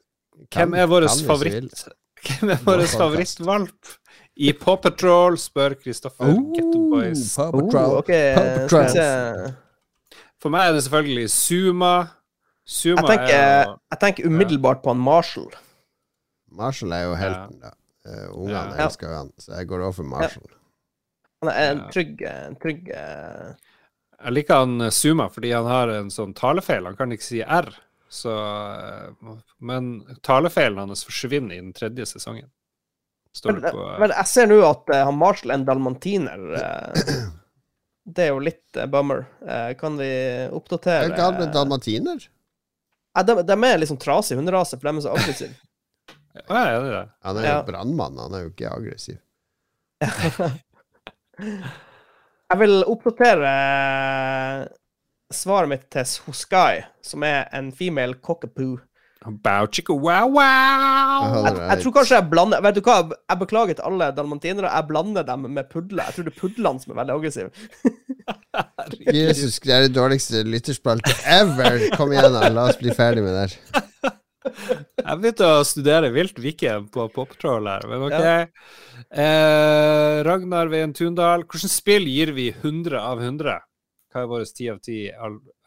[0.55, 1.83] hvem er vår favoritt
[2.25, 3.91] Hvem er vår favorittvalp
[4.39, 7.25] I Paw Patrol spør Kristoffer Oh, Getto Boys.
[7.35, 7.99] Paw Oh, okay.
[7.99, 8.93] ok, Paw skal Patrol.
[8.95, 9.55] se.
[10.39, 11.93] For meg er det selvfølgelig Suma.
[12.69, 15.49] Suma Jeg tenker, er jeg tenker umiddelbart på han Marshall.
[16.55, 17.73] Marshall er jo helten, da.
[18.09, 18.85] Uh, Ungene Ja.
[18.87, 20.47] elsker jo han, så jeg går over for Marshall.
[21.43, 23.51] Han er en trygg, en trygg uh...
[24.19, 26.87] Jeg liker han Zuma Suma fordi han har en sånn talefeil.
[26.89, 27.69] Han kan ikke si R.
[28.11, 29.91] Så, eh, men
[30.27, 32.49] talefeilen hans forsvinner i den tredje sesongen.
[33.39, 36.41] Står men, det på men jeg ser nå at uh, han Marshall er en dalmantiner.
[36.59, 37.29] uh,
[38.19, 39.27] det er jo litt uh, bummer.
[39.47, 42.25] Eh, kan vi Er oppdatere det galt med dalmatiner?
[43.15, 45.55] Ja, de, de er litt sånn trasig hunderase, for de er så aggressive.
[46.39, 47.07] Å, ja, er det det?
[47.27, 47.63] Han er jo Ja.
[47.67, 49.19] brannmann, han er jo ikke aggressiv.
[52.49, 53.51] Jeg vil oppdatere
[55.35, 58.79] svaret mitt til Hoskai, som er en female cockapoo.
[59.27, 61.25] Bow chicka wow wow!
[61.43, 64.71] Jeg, jeg tror kanskje jeg blander Vet du hva, jeg beklager til alle dalmantinere.
[64.71, 66.07] Jeg blander dem med pudler.
[66.07, 67.51] Jeg tror det er pudlene som er veldig aggressive.
[69.19, 71.89] Jesus, det er det dårligste lytterspalte ever!
[71.97, 72.47] Kom igjen, da.
[72.53, 74.15] La oss bli ferdig med det her.
[74.49, 78.23] Jeg begynte å studere vilt Viken på Poptroll her, men OK.
[79.09, 83.59] Eh, Ragnar Veien Tundal, hvilket spill gir vi 100 av 100?
[84.09, 84.99] Hva er vår ti av ti,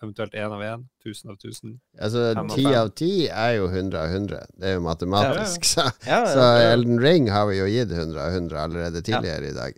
[0.02, 0.88] eventuelt én av én?
[1.04, 1.76] Tusen av tusen?
[2.02, 4.40] Altså, ti av ti er jo 100 av 100.
[4.58, 5.68] Det er jo matematisk.
[5.70, 6.72] Så, Ja, så ja.
[6.72, 9.78] Elden Ring har vi jo gitt 100 av 100 allerede tidligere i dag.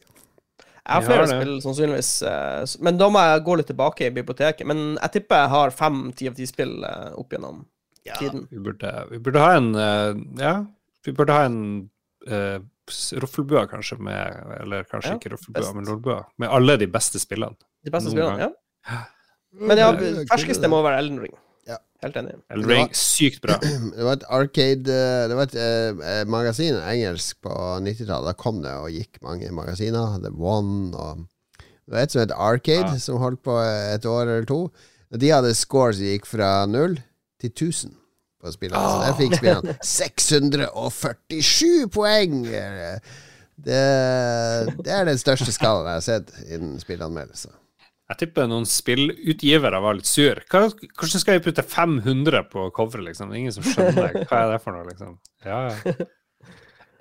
[0.84, 2.11] Jeg har flere spill, sannsynligvis.
[2.28, 4.68] eh, Men da må jeg gå litt tilbake i biblioteket.
[4.68, 7.66] Men jeg tipper jeg har fem ti av ti spill eh, opp gjennom
[8.03, 8.47] tiden.
[8.51, 10.55] Vi burde, vi burde ha en eh, Ja,
[11.03, 11.59] vi burde ha en
[12.32, 12.59] uh,
[13.20, 16.22] roffelbua, kanskje, med Eller kanskje Ja, ikke roffelbua, men lolbua.
[16.39, 17.55] Med alle de beste spillene.
[17.84, 18.99] De beste spillerne, ja.
[19.53, 19.91] Men ja,
[20.31, 21.34] ferskeste må være Elden Ring.
[21.69, 21.77] Ja.
[22.03, 22.34] Helt enig.
[22.51, 23.57] Elden var- Ring, sykt bra.
[23.97, 27.53] Det var et arcade eh, Det var et eh, eh, magasin, engelsk, på
[27.86, 28.27] 90-tallet.
[28.31, 30.17] Da kom det og gikk mange magasiner.
[30.23, 31.25] The One og
[31.59, 32.99] Det var et som het Arcade, Ja.
[33.03, 33.59] som holdt på
[33.93, 34.61] et år eller to.
[35.13, 36.97] De hadde scores som gikk fra null
[37.39, 37.93] til 1000
[38.43, 38.81] på spillene.
[38.81, 42.39] Så der fikk spillerne 647 poeng!
[43.63, 43.84] Det,
[44.84, 47.51] det er den største skalaen jeg har sett innen spillanmeldelse.
[48.14, 50.38] Jeg tipper noen spillutgivere var litt sur.
[50.51, 53.32] Hva, hvordan skal vi putte 500 på coveret, liksom?
[53.34, 55.16] Ingen som skjønner hva er det for noe, liksom.
[55.41, 55.95] Ja, ja.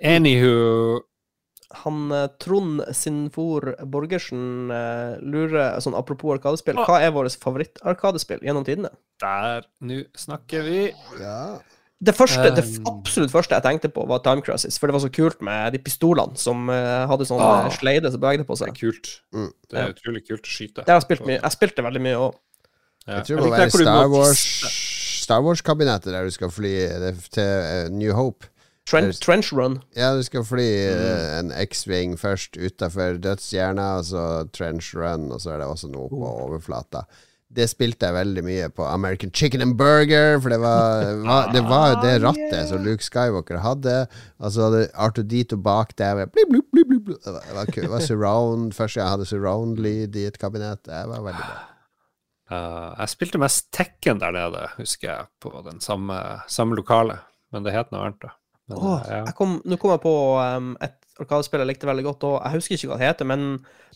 [0.03, 1.03] Anywho
[1.83, 6.81] Han eh, Trond Sinfor Borgersen eh, lurer sånn apropos Arkadespill.
[6.81, 8.89] Hva er vårt favoritt-Arkadespill gjennom tidene?
[9.21, 10.81] Der, nå snakker vi.
[11.21, 11.37] Ja.
[12.03, 12.87] Det første, det Um.
[12.99, 14.77] absolutt første jeg tenkte på, var Time Crisis.
[14.79, 17.65] For det var så kult med de pistolene som eh, hadde sånn Ah.
[17.67, 18.73] eh, sleide som bevegde på seg.
[18.73, 19.11] Det er kult.
[19.33, 19.51] Mm.
[19.69, 20.83] Det er utrolig kult å skyte.
[20.83, 21.39] Det har jeg spilt mye.
[21.41, 22.33] Jeg spilte veldig mye òg.
[23.07, 23.13] Ja.
[23.19, 24.43] Jeg tror det må være Star Wars
[25.23, 26.73] Star Wars-kabinettet der du skal fly
[27.31, 28.47] til eh, New Hope.
[28.85, 29.77] Trench, trench Run.
[29.95, 31.03] Ja, du skal fly Mm.
[31.07, 35.87] eh, en X-Wing først utafor dødsstjerna, og så trench run, og så er det også
[35.89, 36.49] noe på Oh.
[36.49, 37.05] overflata.
[37.53, 41.61] Det spilte jeg veldig mye på American Chicken and Burger, for det var, var, det
[41.67, 43.97] var jo det rattet som Luke Skywalker hadde.
[44.41, 46.23] Og så hadde Arthur Dito bak der.
[46.25, 47.21] Blip, blip, blip, blip, blip.
[47.21, 50.81] Det var, det var, det var surround Første gang jeg hadde surround-lyd i et kabinett.
[50.87, 51.61] Det var veldig bra.
[52.53, 56.19] Uh, jeg spilte mest Tekken der nede, husker jeg, på den samme,
[56.51, 57.21] samme lokale.
[57.53, 58.33] Men det het noe annet, da.
[58.71, 59.21] Men, Åh, uh, ja.
[59.27, 62.55] jeg kom, nå kom jeg på um, et arkadespill jeg likte veldig godt, og jeg
[62.57, 63.43] husker ikke hva det heter, men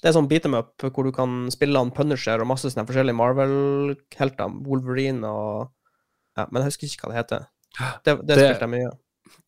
[0.01, 2.85] det er sånn beat em up hvor du kan spille han Punisher og masse sånne
[2.89, 5.71] forskjellige Marvel-helter, Wolverine og
[6.37, 7.45] Ja, men jeg husker ikke hva det heter.
[8.05, 8.91] Det, det, Det- spilte jeg mye.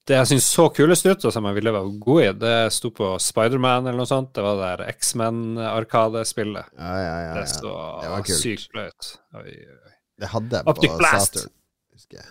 [0.10, 2.90] Det jeg syns så kulest ut, og som jeg ville være god i, det sto
[2.92, 4.32] på Spiderman eller noe sånt.
[4.34, 6.66] Det var det der X-Men-arkadespillet.
[6.74, 7.52] Ja, ja, ja, Det ja.
[7.54, 8.40] så Det var kult.
[8.42, 9.10] sykt bra ut.
[9.36, 9.94] Oi, oi, oi.
[10.20, 11.38] Det hadde jeg Optic på Blast.
[11.38, 11.54] Saturn.
[11.94, 12.28] Husker jeg.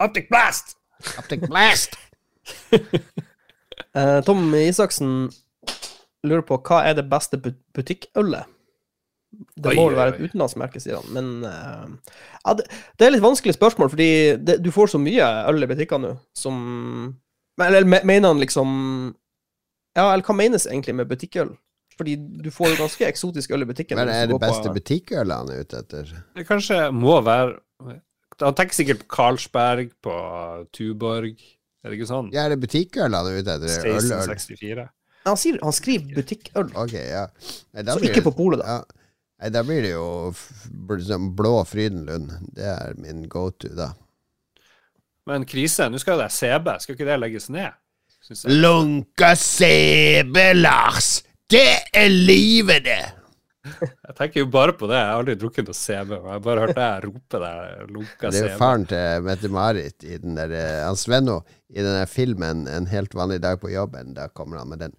[0.00, 0.76] Optic Blast!
[1.18, 1.96] Optic Blast!
[3.96, 5.30] uh, Tom Isaksen
[6.26, 8.48] lurer på hva er det beste bu- butikkølet?
[9.56, 11.06] Det må vel være et utenlandsmerke, sier han.
[11.14, 12.64] Men uh, ja, det,
[12.98, 14.08] det er litt vanskelig spørsmål, fordi
[14.42, 16.56] det, du får så mye øl i butikkene nå som
[17.62, 18.68] Eller mener han liksom
[19.96, 21.54] Ja, eller hva menes egentlig med butikkøl?
[22.00, 23.98] Fordi du får jo ganske eksotisk øl i butikken.
[24.00, 26.12] Men er det går på- beste butikkølet han er ute etter?
[26.38, 27.58] Det kanskje må være
[28.40, 30.14] Han tenker sikkert på Carlsberg, på
[30.76, 31.42] Tuborg.
[31.80, 32.30] Er det ikke sånn?
[32.34, 33.74] Ja, er det butikkøl han er ute etter?
[33.88, 34.86] 1664.
[35.26, 37.26] han, sier, han skriver butikkøl, Ok, ja.
[37.76, 38.78] Nei, så blir ikke på polet, da.
[38.80, 39.00] Ja.
[39.40, 40.32] Nei, da blir det jo
[41.36, 42.34] blå Frydenlund.
[42.56, 43.94] Det er min go to, da.
[45.28, 47.76] Men krise, nå skal jo det CB, skal ikke det legges ned?
[48.52, 51.20] Lunka CB, Lars!
[51.50, 53.00] Det er livet, det!
[53.60, 56.14] Jeg tenker jo bare på det, jeg har aldri drukket noe CB.
[56.16, 60.16] Jeg har bare hørt deg rope der, lunka Det er jo faren til Mette-Marit i
[60.22, 64.14] den der eh, Han Svenno i den der filmen 'En helt vanlig dag på jobben'.
[64.16, 64.96] Da kommer han med den.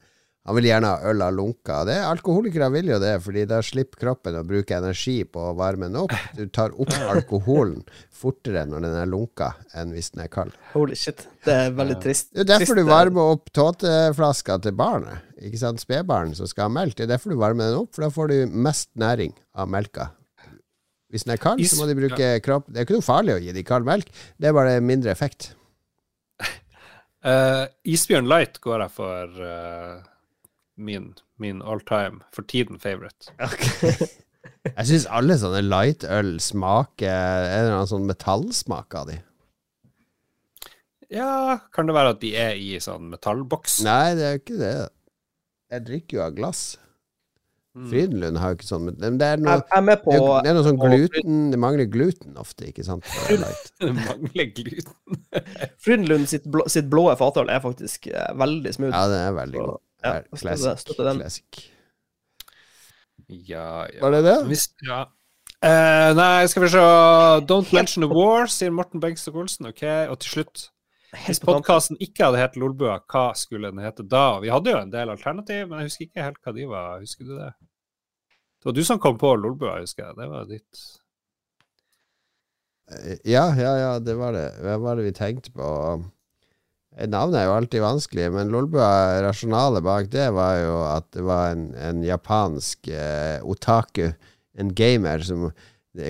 [0.49, 1.84] Han vil gjerne ha øl av lunka.
[1.85, 5.85] Det, alkoholikere vil jo det, fordi da slipper kroppen å bruke energi på å varme
[5.85, 6.15] den opp.
[6.34, 10.55] Du tar opp alkoholen fortere når den er lunka, enn hvis den er kald.
[10.73, 11.27] Holy shit.
[11.45, 12.31] Det er veldig trist.
[12.34, 15.30] Det er derfor du varmer opp tåteflaska til barnet.
[15.45, 15.81] Ikke sant?
[15.81, 16.97] Spedbarn som skal ha melk.
[16.97, 20.09] Det er derfor du varmer den opp, for da får du mest næring av melka.
[21.11, 23.41] Hvis den er kald, så må de bruke kropp Det er ikke noe farlig å
[23.43, 25.51] gi dem kald melk, det er bare mindre effekt.
[27.22, 29.99] Uh, Isbjørn Light går jeg for eh,
[30.81, 33.31] min, min all time, for tiden favorite.
[34.77, 37.09] Jeg syns alle sånne light-øl smaker
[37.49, 39.17] Er det noen sånn metallsmak av de.
[41.11, 43.81] Ja, kan det være at de er i sånn metallboks?
[43.85, 44.75] Nei, det er jo ikke det.
[45.71, 46.61] Jeg drikker jo av glass.
[47.71, 47.85] Mm.
[47.87, 50.41] Frydenlund har jo ikke sånn Men det er noe, jeg er med på det er,
[50.43, 53.07] det er noe sånn på- gluten Det mangler gluten ofte, ikke sant?
[53.79, 55.21] Det mangler gluten.
[55.79, 58.91] Frydenlund sitt, blå, sitt blå fatøl er faktisk eh, veldig smooth.
[58.91, 59.79] Ja, den er veldig god.
[60.01, 60.97] Ja, støtter classic.
[60.97, 61.21] den.
[61.21, 61.63] classic.
[63.31, 64.01] Ja, ja.
[64.01, 64.37] Var det det?
[64.49, 65.05] Hvis, ja.
[65.61, 66.83] Uh, nei, skal vi se
[67.45, 69.67] Don't mention the war, sier Morten Bengtstok Olsen.
[69.69, 70.63] Ok, Og til slutt
[71.27, 74.39] Hvis podkasten ikke hadde hett Lolbua, hva skulle den hete da?
[74.41, 77.03] Vi hadde jo en del alternativ, men jeg husker ikke helt hva de var.
[77.03, 77.51] Husker du det?
[78.61, 80.17] Det var du som kom på Lolbua, husker jeg.
[80.17, 80.81] Det var ditt
[83.27, 84.47] Ja, ja, ja, det var det.
[84.65, 85.67] Hva var det vi tenkte på?
[86.97, 91.26] Eh, Navnet er jo alltid vanskelig, men Lolbua rasjonalet bak det var jo at det
[91.27, 94.09] var en, en japansk eh, otaku,
[94.59, 95.51] en gamer, som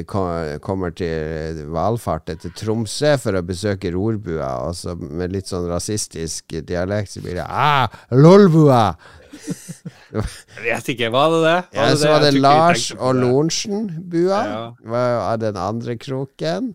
[0.10, 0.28] kom,
[0.62, 6.54] kommer til valfart til Tromsø for å besøke rorbua, og så med litt sånn rasistisk
[6.68, 8.92] dialekt så blir det Ah, Lolbua!
[10.12, 11.58] Jeg vet ikke, var det det?
[11.78, 13.22] Ja, så var det vi Lars og det.
[13.24, 14.42] Lorentzen-bua.
[14.50, 14.64] Ja.
[14.92, 16.74] Var den andre kroken.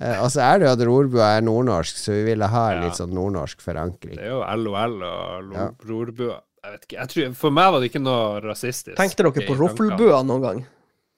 [0.00, 2.80] Eh, og så er det jo at rorbua er nordnorsk, så vi ville ha en
[2.80, 2.84] Ja.
[2.88, 4.16] litt sånn nordnorsk forankring.
[4.16, 5.68] Det er jo LOL og Ja.
[5.86, 6.40] Rorbua.
[6.64, 8.96] Jeg vet ikke, jeg tror, For meg var det ikke noe rasistisk.
[8.96, 10.66] Tenkte dere på roffelbua noen gang?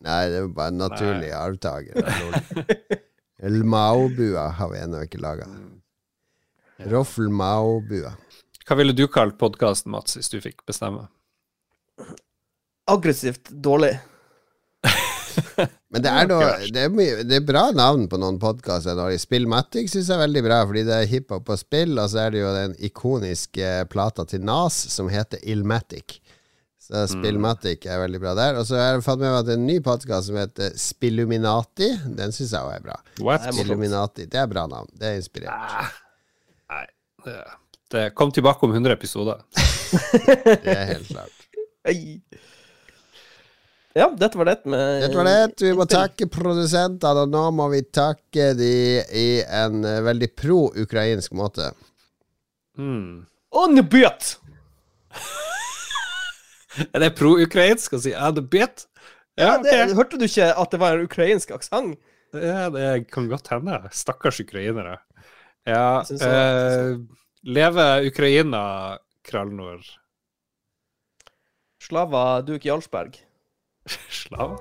[0.03, 2.03] Nei, det er jo bare en naturlig arvtaker.
[2.03, 2.09] av
[4.59, 5.47] har vi ennå ikke laga.
[6.91, 8.13] Roffelmaobua.
[8.67, 11.09] Hva ville du kalt podkasten, Mats, hvis du fikk bestemme?
[12.91, 13.99] Aggressivt dårlig.
[15.93, 18.99] Men det er, noe, det, er mye, det er bra navn på noen podkaster.
[19.21, 22.35] Spillmatic syns jeg er veldig bra, fordi det er hiphop og spill, og så er
[22.35, 26.21] det jo den ikoniske plata til Nas som heter Illmatic.
[26.83, 28.57] Så Spillmatic er veldig bra der.
[28.61, 30.75] Og så har jeg fått med meg at det er en ny podkast som heter
[30.83, 31.93] Spilluminati.
[32.19, 32.97] Den syns jeg òg er bra.
[33.23, 33.47] What?
[33.47, 34.91] Nei, Det er bra navn.
[34.99, 35.93] Det er inspirert.
[36.73, 36.83] Nei,
[37.25, 37.37] det,
[37.95, 39.45] det kom tilbake om 100 episoder.
[39.93, 41.47] Det er helt klart.
[43.95, 45.61] Ja, dette var det med Dette var det.
[45.61, 48.75] Vi må takke produsentene, og nå må vi takke de
[49.05, 51.73] i en eh, veldig pro-ukrainsk måte.
[52.79, 53.27] Mm.
[53.53, 54.37] Onbjøt!
[56.89, 58.87] Er det pro-ukrainsk å si 'er det bit'?
[59.37, 59.93] Ja, det.
[59.93, 61.99] Hørte du ikke at det var en ukrainsk aksent?
[62.33, 63.77] Ja, det kan godt hende.
[63.93, 64.99] Stakkars ukrainere.
[65.69, 66.97] Ja, eh,
[67.45, 69.85] leve Ukraina, Krallnord.
[71.83, 73.21] Slava Duk Jarlsberg.
[74.23, 74.57] Slave?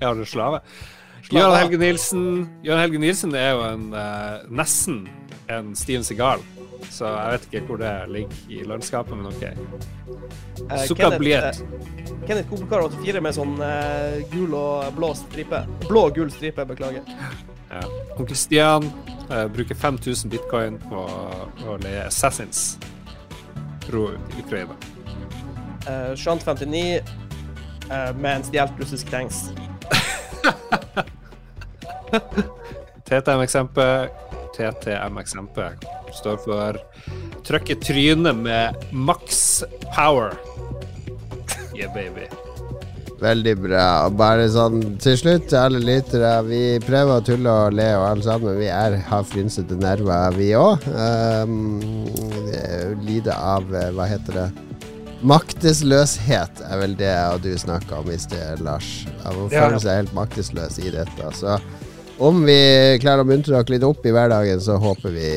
[0.00, 0.60] Ja, har du slave?
[1.32, 5.02] Jørn Helge Nilsen Jørn Helge Nilsen er jo en eh, nesten
[5.48, 6.44] en Steven Segal.
[6.92, 9.42] Så jeg vet ikke hvor det ligger i landskapet, men OK.
[10.68, 15.62] Eh, Sukka Kenneth, eh, Kenneth Kobelkar 84 med sånn eh, gul og blå stripe.
[15.88, 17.04] Blå og gul stripe, beklager.
[17.68, 17.82] Ja.
[18.16, 18.86] Onkel Stian
[19.28, 21.02] eh, bruker 5000 bitcoin på
[21.68, 22.78] å leie Assassins
[23.92, 24.72] ro i Ukraina.
[25.86, 27.02] Uh, Shant 59
[27.90, 29.48] uh, med en stjålet russisk tanks.
[33.08, 34.08] TTM-eksempel
[34.58, 35.72] TTM-eksempel
[36.18, 36.80] står for
[37.46, 39.64] trykk i trynet med maks
[39.94, 40.34] power.
[41.76, 42.26] Yeah, baby.
[43.18, 43.86] Veldig bra.
[44.06, 46.36] Og bare sånn til slutt alle lyttere.
[46.46, 48.58] Vi prøver å tulle og le og alle sammen.
[48.60, 50.86] Vi er, har frynsete nerver, vi òg.
[50.94, 51.80] Um,
[53.06, 54.67] lider av eh, Hva heter det?
[55.26, 58.88] Maktesløshet er vel det jeg og du snakka om i sted, Lars.
[59.26, 61.30] Av å føle seg helt maktesløs i dette.
[61.34, 61.56] Så
[62.22, 62.54] om vi
[63.02, 65.32] klarer å muntre dere litt opp i hverdagen, så håper vi,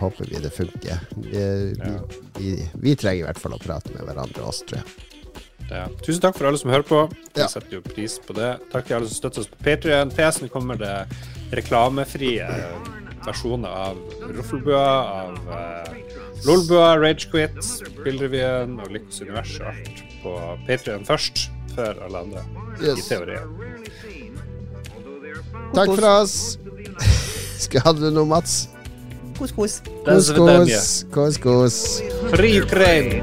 [0.00, 1.06] håper vi det funker.
[1.16, 1.44] Vi,
[1.78, 1.94] vi,
[2.38, 5.08] vi, vi trenger i hvert fall å prate med hverandre, oss, tror jeg.
[5.70, 5.86] Ja.
[6.02, 7.04] Tusen takk for alle som hører på.
[7.32, 7.48] Vi Ja.
[7.48, 8.56] setter jo pris på det.
[8.74, 10.10] Takk til alle som støtter oss på Patrion.
[10.10, 10.96] Nå kommer det
[11.54, 12.50] reklamefrie
[13.22, 13.96] versjoner av
[14.34, 14.82] Roffelbua,
[15.22, 15.94] av uh,
[16.46, 20.32] Lolbua, Ragequit, Spillrevyen og Lykkos univers og alt på
[20.66, 21.44] Patrion først,
[21.76, 22.42] før alle andre.
[22.80, 23.06] I Yes.
[23.08, 23.48] teorien.
[25.74, 26.58] Takk for oss.
[27.62, 28.68] Skal ha du noe, Mats?
[29.38, 29.78] Kos, kos.
[30.06, 31.04] Kos, kos.
[31.14, 31.78] Kos, kos.
[32.34, 33.22] Fri Ukraine!